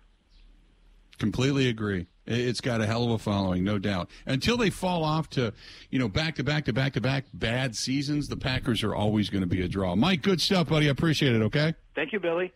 Completely 1.17 1.69
agree. 1.69 2.07
It's 2.25 2.59
got 2.59 2.81
a 2.81 2.85
hell 2.85 3.05
of 3.05 3.11
a 3.11 3.17
following, 3.17 3.63
no 3.63 3.77
doubt. 3.77 4.09
Until 4.25 4.57
they 4.57 4.69
fall 4.69 5.03
off 5.03 5.29
to, 5.31 5.53
you 5.89 5.99
know, 5.99 6.09
back 6.09 6.35
to 6.35 6.43
back 6.43 6.65
to 6.65 6.73
back 6.73 6.93
to 6.93 7.01
back 7.01 7.25
bad 7.33 7.75
seasons, 7.75 8.27
the 8.27 8.35
Packers 8.35 8.83
are 8.83 8.93
always 8.93 9.29
going 9.29 9.41
to 9.41 9.47
be 9.47 9.61
a 9.61 9.67
draw. 9.67 9.95
Mike, 9.95 10.23
good 10.23 10.41
stuff, 10.41 10.67
buddy. 10.67 10.87
I 10.87 10.91
appreciate 10.91 11.35
it. 11.35 11.41
Okay. 11.43 11.73
Thank 11.93 12.11
you, 12.11 12.19
Billy. 12.19 12.51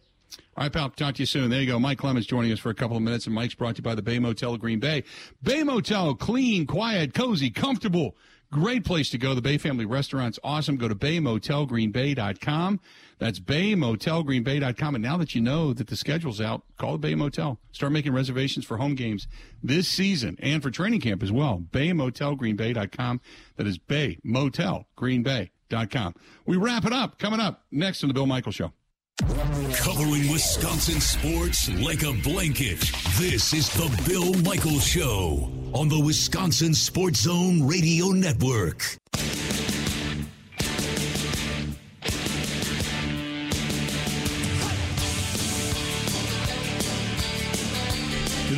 All 0.57 0.63
right, 0.63 0.73
pal. 0.73 0.89
Talk 0.89 1.15
to 1.15 1.21
you 1.21 1.25
soon. 1.25 1.49
There 1.49 1.61
you 1.61 1.67
go. 1.67 1.79
Mike 1.79 1.99
Clemens 1.99 2.25
joining 2.25 2.51
us 2.51 2.59
for 2.59 2.69
a 2.69 2.75
couple 2.75 2.97
of 2.97 3.03
minutes, 3.03 3.25
and 3.25 3.33
Mike's 3.33 3.55
brought 3.55 3.75
to 3.75 3.79
you 3.79 3.83
by 3.83 3.95
the 3.95 4.01
Bay 4.01 4.19
Motel 4.19 4.57
Green 4.57 4.79
Bay. 4.79 5.03
Bay 5.41 5.63
Motel, 5.63 6.15
clean, 6.15 6.67
quiet, 6.67 7.13
cozy, 7.13 7.49
comfortable. 7.49 8.15
Great 8.51 8.83
place 8.83 9.11
to 9.11 9.19
go. 9.19 9.35
The 9.35 9.43
Bay 9.43 9.59
Family 9.59 9.85
Restaurant's 9.85 10.39
awesome. 10.43 10.77
Go 10.77 10.87
to 10.87 10.95
baymotelgreenbay.com. 10.95 12.79
That's 13.19 13.39
baymotelgreenbay.com. 13.39 14.95
And 14.95 15.03
now 15.03 15.17
that 15.17 15.35
you 15.35 15.41
know 15.41 15.71
that 15.73 15.85
the 15.85 15.95
schedule's 15.95 16.41
out, 16.41 16.63
call 16.77 16.93
the 16.93 16.97
Bay 16.97 17.13
Motel. 17.13 17.59
Start 17.71 17.91
making 17.91 18.13
reservations 18.13 18.65
for 18.65 18.77
home 18.77 18.95
games 18.95 19.27
this 19.61 19.87
season 19.87 20.35
and 20.39 20.63
for 20.63 20.71
training 20.71 21.01
camp 21.01 21.21
as 21.21 21.31
well. 21.31 21.63
baymotelgreenbay.com. 21.71 23.21
That 23.57 23.67
is 23.67 23.77
baymotelgreenbay.com. 23.77 26.15
We 26.47 26.57
wrap 26.57 26.85
it 26.85 26.93
up. 26.93 27.19
Coming 27.19 27.39
up 27.39 27.65
next 27.71 28.03
on 28.03 28.07
the 28.07 28.15
Bill 28.15 28.25
Michael 28.25 28.51
Show. 28.51 28.73
Covering 29.19 30.31
Wisconsin 30.31 31.01
sports 31.01 31.69
like 31.81 32.03
a 32.03 32.13
blanket. 32.23 32.79
This 33.17 33.53
is 33.53 33.69
the 33.71 34.03
Bill 34.07 34.33
Michaels 34.43 34.85
Show 34.87 35.51
on 35.73 35.89
the 35.89 35.99
Wisconsin 35.99 36.73
Sports 36.73 37.21
Zone 37.21 37.67
Radio 37.67 38.07
Network. 38.07 38.97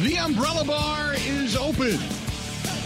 The 0.04 0.18
Umbrella 0.20 0.64
Bar 0.64 1.16
is 1.16 1.56
open. 1.58 2.21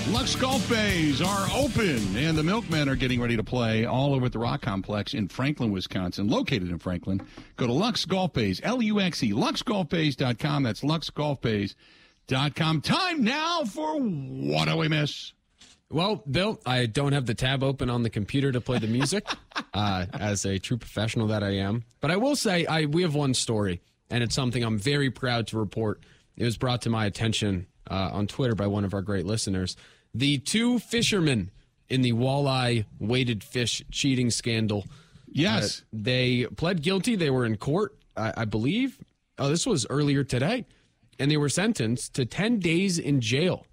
Luxe 0.10 0.36
Golf 0.36 0.70
Bays 0.70 1.20
are 1.20 1.48
open, 1.56 2.16
and 2.16 2.38
the 2.38 2.44
Milkmen 2.44 2.88
are 2.88 2.96
getting 2.96 3.20
ready 3.20 3.36
to 3.36 3.44
play 3.44 3.86
all 3.86 4.14
over 4.14 4.28
at 4.28 4.34
the 4.34 4.40
Rock 4.40 4.62
Complex 4.62 5.16
in 5.16 5.28
Franklin, 5.28 5.72
Wisconsin, 5.72 6.28
located 6.28 6.70
in 6.70 6.78
Franklin. 6.78 7.24
Go 7.58 7.66
to 7.66 7.74
Luxe 7.74 8.06
Golf 8.06 8.34
Bays, 8.34 8.62
L 8.64 8.84
U 8.84 9.00
X 9.00 9.24
E, 9.24 9.32
luxegolfbays.com. 9.32 10.62
That's 10.62 10.82
luxegolfbays.com. 10.82 12.82
Time 12.82 13.24
now 13.24 13.64
for 13.64 14.00
What 14.00 14.68
Do 14.68 14.78
We 14.78 14.90
Miss? 14.90 15.34
Well, 15.90 16.18
Bill, 16.30 16.62
I 16.68 16.86
don't 16.86 17.14
have 17.14 17.26
the 17.26 17.34
tab 17.34 17.64
open 17.64 17.90
on 17.90 18.04
the 18.04 18.12
computer 18.12 18.52
to 18.52 18.62
play 18.62 18.78
the 18.78 18.88
music, 18.88 19.28
uh, 19.74 20.06
as 20.14 20.46
a 20.46 20.60
true 20.60 20.78
professional 20.78 21.26
that 21.28 21.42
I 21.42 21.56
am. 21.56 21.84
But 22.00 22.12
I 22.12 22.18
will 22.18 22.36
say, 22.36 22.68
I 22.68 22.86
we 22.86 23.02
have 23.02 23.16
one 23.16 23.34
story, 23.34 23.82
and 24.12 24.24
it's 24.24 24.36
something 24.36 24.64
I'm 24.64 24.78
very 24.78 25.10
proud 25.10 25.48
to 25.48 25.58
report. 25.58 26.04
It 26.38 26.44
was 26.44 26.58
brought 26.58 26.84
to 26.84 26.92
my 26.92 27.08
attention 27.08 27.66
uh, 27.90 28.12
on 28.14 28.28
Twitter 28.28 28.54
by 28.54 28.68
one 28.68 28.86
of 28.86 28.94
our 28.94 29.02
great 29.02 29.26
listeners. 29.26 29.76
The 30.16 30.38
two 30.38 30.80
fishermen 30.80 31.52
in 31.90 32.02
the 32.02 32.14
walleye 32.14 32.86
weighted 33.00 33.44
fish 33.44 33.84
cheating 33.92 34.32
scandal. 34.32 34.86
Yes. 35.28 35.82
Uh, 35.82 35.84
they 35.92 36.46
pled 36.46 36.82
guilty. 36.82 37.18
They 37.18 37.30
were 37.30 37.46
in 37.46 37.58
court, 37.58 37.98
I, 38.16 38.32
I 38.38 38.46
believe. 38.46 38.98
Oh, 39.38 39.50
this 39.50 39.66
was 39.66 39.86
earlier 39.90 40.24
today. 40.24 40.66
And 41.20 41.30
they 41.30 41.36
were 41.36 41.50
sentenced 41.50 42.14
to 42.16 42.26
10 42.26 42.60
days 42.60 42.98
in 42.98 43.20
jail. 43.20 43.66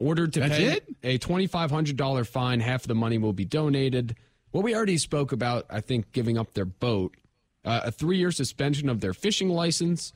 Ordered 0.00 0.32
to 0.32 0.40
That's 0.40 0.56
pay 0.56 0.64
it? 0.72 0.88
a 1.04 1.18
$2,500 1.20 2.26
fine. 2.26 2.58
Half 2.58 2.82
of 2.82 2.88
the 2.88 2.94
money 2.96 3.18
will 3.18 3.32
be 3.32 3.44
donated. 3.44 4.16
Well, 4.52 4.64
we 4.64 4.74
already 4.74 4.98
spoke 4.98 5.30
about, 5.30 5.66
I 5.70 5.80
think, 5.80 6.10
giving 6.10 6.36
up 6.36 6.54
their 6.54 6.64
boat, 6.64 7.16
uh, 7.64 7.82
a 7.84 7.92
three 7.92 8.18
year 8.18 8.32
suspension 8.32 8.88
of 8.88 9.00
their 9.00 9.14
fishing 9.14 9.50
license. 9.50 10.12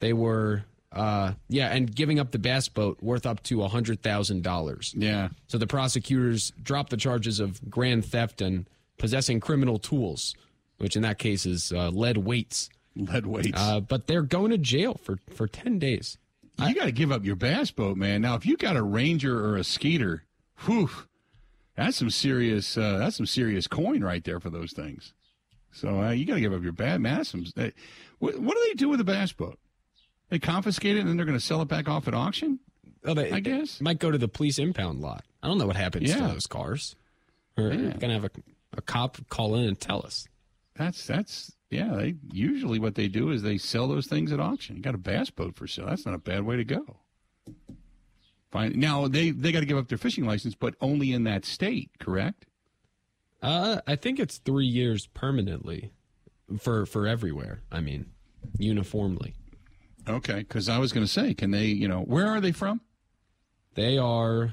They 0.00 0.12
were, 0.12 0.64
uh, 0.92 1.32
yeah, 1.48 1.68
and 1.68 1.94
giving 1.94 2.18
up 2.18 2.30
the 2.30 2.38
bass 2.38 2.68
boat 2.68 2.98
worth 3.02 3.26
up 3.26 3.42
to 3.44 3.58
$100,000. 3.58 4.94
Yeah. 4.96 5.28
So 5.48 5.58
the 5.58 5.66
prosecutors 5.66 6.52
dropped 6.62 6.90
the 6.90 6.96
charges 6.96 7.40
of 7.40 7.70
grand 7.70 8.04
theft 8.04 8.40
and 8.40 8.68
possessing 8.98 9.40
criminal 9.40 9.78
tools, 9.78 10.34
which 10.78 10.96
in 10.96 11.02
that 11.02 11.18
case 11.18 11.46
is 11.46 11.72
uh, 11.72 11.90
lead 11.90 12.18
weights. 12.18 12.70
Lead 12.94 13.26
weights. 13.26 13.60
Uh, 13.60 13.80
but 13.80 14.06
they're 14.06 14.22
going 14.22 14.50
to 14.50 14.58
jail 14.58 14.98
for, 15.02 15.18
for 15.34 15.46
10 15.46 15.78
days. 15.78 16.18
you 16.58 16.74
got 16.74 16.86
to 16.86 16.92
give 16.92 17.12
up 17.12 17.24
your 17.24 17.36
bass 17.36 17.70
boat, 17.70 17.96
man. 17.96 18.22
Now, 18.22 18.34
if 18.34 18.46
you 18.46 18.56
got 18.56 18.76
a 18.76 18.82
Ranger 18.82 19.44
or 19.44 19.56
a 19.56 19.64
Skeeter, 19.64 20.24
whew, 20.64 20.88
that's 21.76 21.98
some 21.98 22.10
serious. 22.10 22.78
Uh, 22.78 22.98
that's 22.98 23.16
some 23.16 23.26
serious 23.26 23.66
coin 23.66 24.02
right 24.02 24.24
there 24.24 24.40
for 24.40 24.48
those 24.48 24.72
things. 24.72 25.12
So 25.72 26.00
uh, 26.00 26.10
you 26.10 26.24
got 26.24 26.36
to 26.36 26.40
give 26.40 26.54
up 26.54 26.62
your 26.62 26.72
bad 26.72 27.02
mass. 27.02 27.34
Uh, 27.34 27.70
what, 28.18 28.38
what 28.38 28.56
do 28.56 28.64
they 28.68 28.74
do 28.74 28.88
with 28.88 28.98
the 28.98 29.04
bass 29.04 29.32
boat? 29.32 29.58
They 30.28 30.38
confiscate 30.38 30.96
it 30.96 31.00
and 31.00 31.08
then 31.08 31.16
they're 31.16 31.26
going 31.26 31.38
to 31.38 31.44
sell 31.44 31.62
it 31.62 31.68
back 31.68 31.88
off 31.88 32.08
at 32.08 32.14
auction. 32.14 32.58
Oh, 33.04 33.14
they, 33.14 33.30
I 33.30 33.40
guess. 33.40 33.80
might 33.80 34.00
go 34.00 34.10
to 34.10 34.18
the 34.18 34.26
police 34.28 34.58
impound 34.58 35.00
lot. 35.00 35.24
I 35.42 35.46
don't 35.46 35.58
know 35.58 35.66
what 35.66 35.76
happens 35.76 36.08
Yeah. 36.10 36.16
to 36.26 36.32
those 36.34 36.46
cars. 36.48 36.96
We're 37.56 37.72
Yeah. 37.72 37.78
going 37.90 38.00
to 38.00 38.12
have 38.14 38.24
a, 38.24 38.30
a 38.76 38.82
cop 38.82 39.18
call 39.28 39.54
in 39.54 39.64
and 39.68 39.78
tell 39.78 40.04
us. 40.04 40.26
That's 40.74 41.06
that's 41.06 41.52
yeah. 41.70 41.94
They 41.94 42.16
usually 42.32 42.78
what 42.78 42.96
they 42.96 43.08
do 43.08 43.30
is 43.30 43.42
they 43.42 43.56
sell 43.58 43.88
those 43.88 44.06
things 44.06 44.30
at 44.32 44.40
auction. 44.40 44.76
You 44.76 44.82
got 44.82 44.94
a 44.94 44.98
bass 44.98 45.30
boat 45.30 45.54
for 45.56 45.66
sale. 45.66 45.86
That's 45.86 46.04
not 46.04 46.14
a 46.14 46.18
bad 46.18 46.42
way 46.44 46.56
to 46.56 46.64
go. 46.64 46.98
Fine. 48.50 48.78
Now 48.78 49.08
they 49.08 49.30
they 49.30 49.52
got 49.52 49.60
to 49.60 49.66
give 49.66 49.78
up 49.78 49.88
their 49.88 49.98
fishing 49.98 50.24
license, 50.26 50.54
but 50.54 50.74
only 50.80 51.12
in 51.12 51.24
that 51.24 51.44
state, 51.44 51.90
correct? 51.98 52.46
Uh, 53.42 53.80
I 53.86 53.96
think 53.96 54.18
it's 54.18 54.38
three 54.38 54.66
years 54.66 55.06
permanently 55.06 55.92
for 56.58 56.84
for 56.86 57.06
everywhere. 57.06 57.62
I 57.72 57.80
mean, 57.80 58.06
uniformly. 58.58 59.34
Okay, 60.08 60.38
because 60.38 60.68
I 60.68 60.78
was 60.78 60.92
going 60.92 61.04
to 61.04 61.12
say, 61.12 61.34
can 61.34 61.50
they? 61.50 61.66
You 61.66 61.88
know, 61.88 62.00
where 62.00 62.26
are 62.28 62.40
they 62.40 62.52
from? 62.52 62.80
They 63.74 63.98
are. 63.98 64.52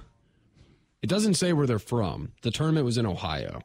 It 1.02 1.08
doesn't 1.10 1.36
say 1.36 1.54
where 1.54 1.68
they're 1.68 1.80
from. 1.80 2.32
The 2.42 2.52
tournament 2.52 2.86
was 2.86 2.98
in 2.98 3.06
Ohio. 3.06 3.62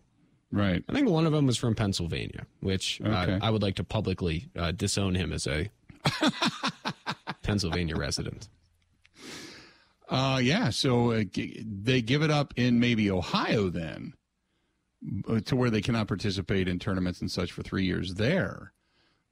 Right. 0.51 0.83
I 0.89 0.93
think 0.93 1.09
one 1.09 1.27
of 1.27 1.33
them 1.33 1.47
was 1.47 1.57
from 1.59 1.75
Pennsylvania, 1.75 2.47
which 2.61 3.01
Okay. 3.03 3.35
uh, 3.35 3.39
I 3.43 3.51
would 3.51 3.63
like 3.63 3.77
to 3.77 3.85
publicly 3.85 4.49
uh, 4.57 4.73
disown 4.73 5.15
him 5.15 5.33
as 5.33 5.47
a 5.47 5.71
Pennsylvania 7.43 7.97
resident. 7.97 8.49
Uh, 10.09 10.41
yeah. 10.43 10.71
So 10.71 11.13
uh, 11.13 11.25
g- 11.25 11.63
they 11.65 12.01
give 12.03 12.23
it 12.23 12.31
up 12.31 12.55
in 12.57 12.81
maybe 12.81 13.11
Ohio 13.11 13.69
then, 13.69 14.15
uh, 15.29 15.41
to 15.41 15.55
where 15.57 15.71
they 15.71 15.83
cannot 15.83 16.09
participate 16.09 16.67
in 16.67 16.79
tournaments 16.79 17.21
and 17.21 17.31
such 17.31 17.53
for 17.53 17.63
three 17.63 17.85
years 17.85 18.15
there. 18.15 18.73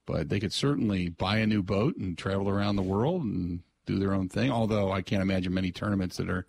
But 0.07 0.29
they 0.29 0.39
could 0.39 0.53
certainly 0.53 1.09
buy 1.09 1.37
a 1.37 1.45
new 1.45 1.61
boat 1.61 1.97
and 1.97 2.17
travel 2.17 2.49
around 2.49 2.77
the 2.77 2.81
world 2.81 3.21
and 3.23 3.59
do 3.85 3.99
their 3.99 4.13
own 4.13 4.29
thing. 4.29 4.49
Although 4.49 4.91
I 4.91 5.01
can't 5.03 5.21
imagine 5.21 5.53
many 5.53 5.71
tournaments 5.71 6.17
that 6.17 6.29
are 6.29 6.47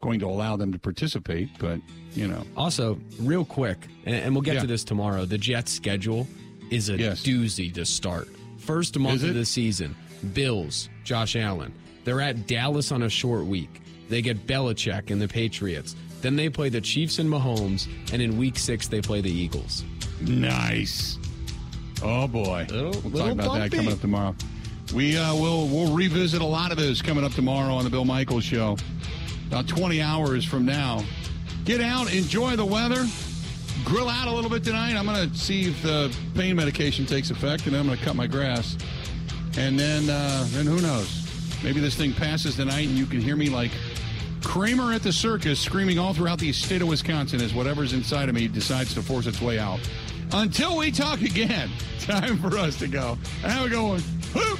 going 0.00 0.20
to 0.20 0.26
allow 0.26 0.56
them 0.56 0.70
to 0.72 0.78
participate. 0.78 1.48
But 1.58 1.80
you 2.14 2.28
know, 2.28 2.44
Also, 2.56 3.00
real 3.18 3.44
quick, 3.44 3.88
and, 4.04 4.14
and 4.14 4.32
we'll 4.34 4.42
get 4.42 4.54
Yeah. 4.54 4.60
to 4.60 4.66
this 4.68 4.84
tomorrow. 4.84 5.24
The 5.24 5.38
Jets' 5.38 5.72
schedule 5.72 6.28
is 6.70 6.88
a 6.90 6.96
Yes. 6.98 7.24
doozy 7.24 7.72
to 7.74 7.84
start. 7.84 8.28
First 8.58 8.96
month 8.98 9.24
of 9.24 9.34
the 9.34 9.44
season, 9.44 9.96
Bills, 10.34 10.88
Josh 11.02 11.34
Allen. 11.34 11.72
They're 12.04 12.20
at 12.20 12.46
Dallas 12.46 12.92
on 12.92 13.02
a 13.02 13.08
short 13.08 13.46
week. 13.46 13.80
They 14.08 14.22
get 14.22 14.46
Belichick 14.46 15.10
and 15.10 15.20
the 15.20 15.28
Patriots. 15.28 15.96
Then 16.22 16.36
they 16.36 16.48
play 16.48 16.68
the 16.68 16.80
Chiefs 16.80 17.18
and 17.18 17.28
Mahomes, 17.30 17.86
and 18.12 18.20
in 18.22 18.36
week 18.38 18.58
six 18.58 18.86
they 18.88 19.00
play 19.00 19.20
the 19.20 19.30
Eagles. 19.32 19.82
nice. 20.20 21.17
Oh 22.02 22.28
boy, 22.28 22.66
Little- 22.70 23.00
we'll 23.02 23.24
talk 23.24 23.32
about 23.32 23.54
that 23.54 23.72
coming 23.72 23.92
up 23.92 24.00
tomorrow. 24.00 24.34
We 24.94 25.16
uh, 25.16 25.34
will 25.34 25.68
we'll 25.68 25.94
revisit 25.94 26.40
a 26.40 26.46
lot 26.46 26.70
of 26.72 26.78
this 26.78 27.02
coming 27.02 27.24
up 27.24 27.32
tomorrow 27.32 27.74
on 27.74 27.84
the 27.84 27.90
Bill 27.90 28.04
Michaels 28.04 28.44
Show. 28.44 28.76
About 29.48 29.66
20 29.66 30.00
hours 30.02 30.44
from 30.44 30.64
now. 30.64 31.02
Get 31.64 31.80
out, 31.80 32.12
enjoy 32.12 32.56
the 32.56 32.64
weather, 32.64 33.06
grill 33.84 34.08
out 34.08 34.28
a 34.28 34.32
little 34.32 34.50
bit 34.50 34.64
tonight. 34.64 34.94
I'm 34.94 35.06
going 35.06 35.28
to 35.28 35.36
see 35.36 35.68
if 35.68 35.82
the 35.82 36.14
pain 36.34 36.56
medication 36.56 37.04
takes 37.04 37.30
effect, 37.30 37.66
and 37.66 37.76
I'm 37.76 37.86
going 37.86 37.98
to 37.98 38.04
cut 38.04 38.16
my 38.16 38.26
grass. 38.26 38.76
And 39.58 39.78
then, 39.78 40.08
uh, 40.08 40.46
then 40.50 40.66
who 40.66 40.80
knows? 40.80 41.26
Maybe 41.62 41.80
this 41.80 41.94
thing 41.94 42.12
passes 42.12 42.56
tonight, 42.56 42.86
and 42.88 42.96
you 42.96 43.04
can 43.06 43.20
hear 43.20 43.36
me 43.36 43.50
like 43.50 43.70
Kramer 44.42 44.92
at 44.92 45.02
the 45.02 45.12
circus 45.12 45.58
screaming 45.60 45.98
all 45.98 46.14
throughout 46.14 46.38
the 46.38 46.52
state 46.52 46.80
of 46.80 46.88
Wisconsin 46.88 47.40
as 47.40 47.52
whatever's 47.52 47.92
inside 47.92 48.28
of 48.28 48.34
me 48.34 48.48
decides 48.48 48.94
to 48.94 49.02
force 49.02 49.26
its 49.26 49.40
way 49.40 49.58
out. 49.58 49.80
Until 50.32 50.76
we 50.76 50.90
talk 50.90 51.22
again, 51.22 51.70
time 52.00 52.38
for 52.38 52.56
us 52.58 52.78
to 52.80 52.86
go. 52.86 53.16
Have 53.42 53.66
a 53.66 53.68
good 53.68 53.82
one. 53.82 54.58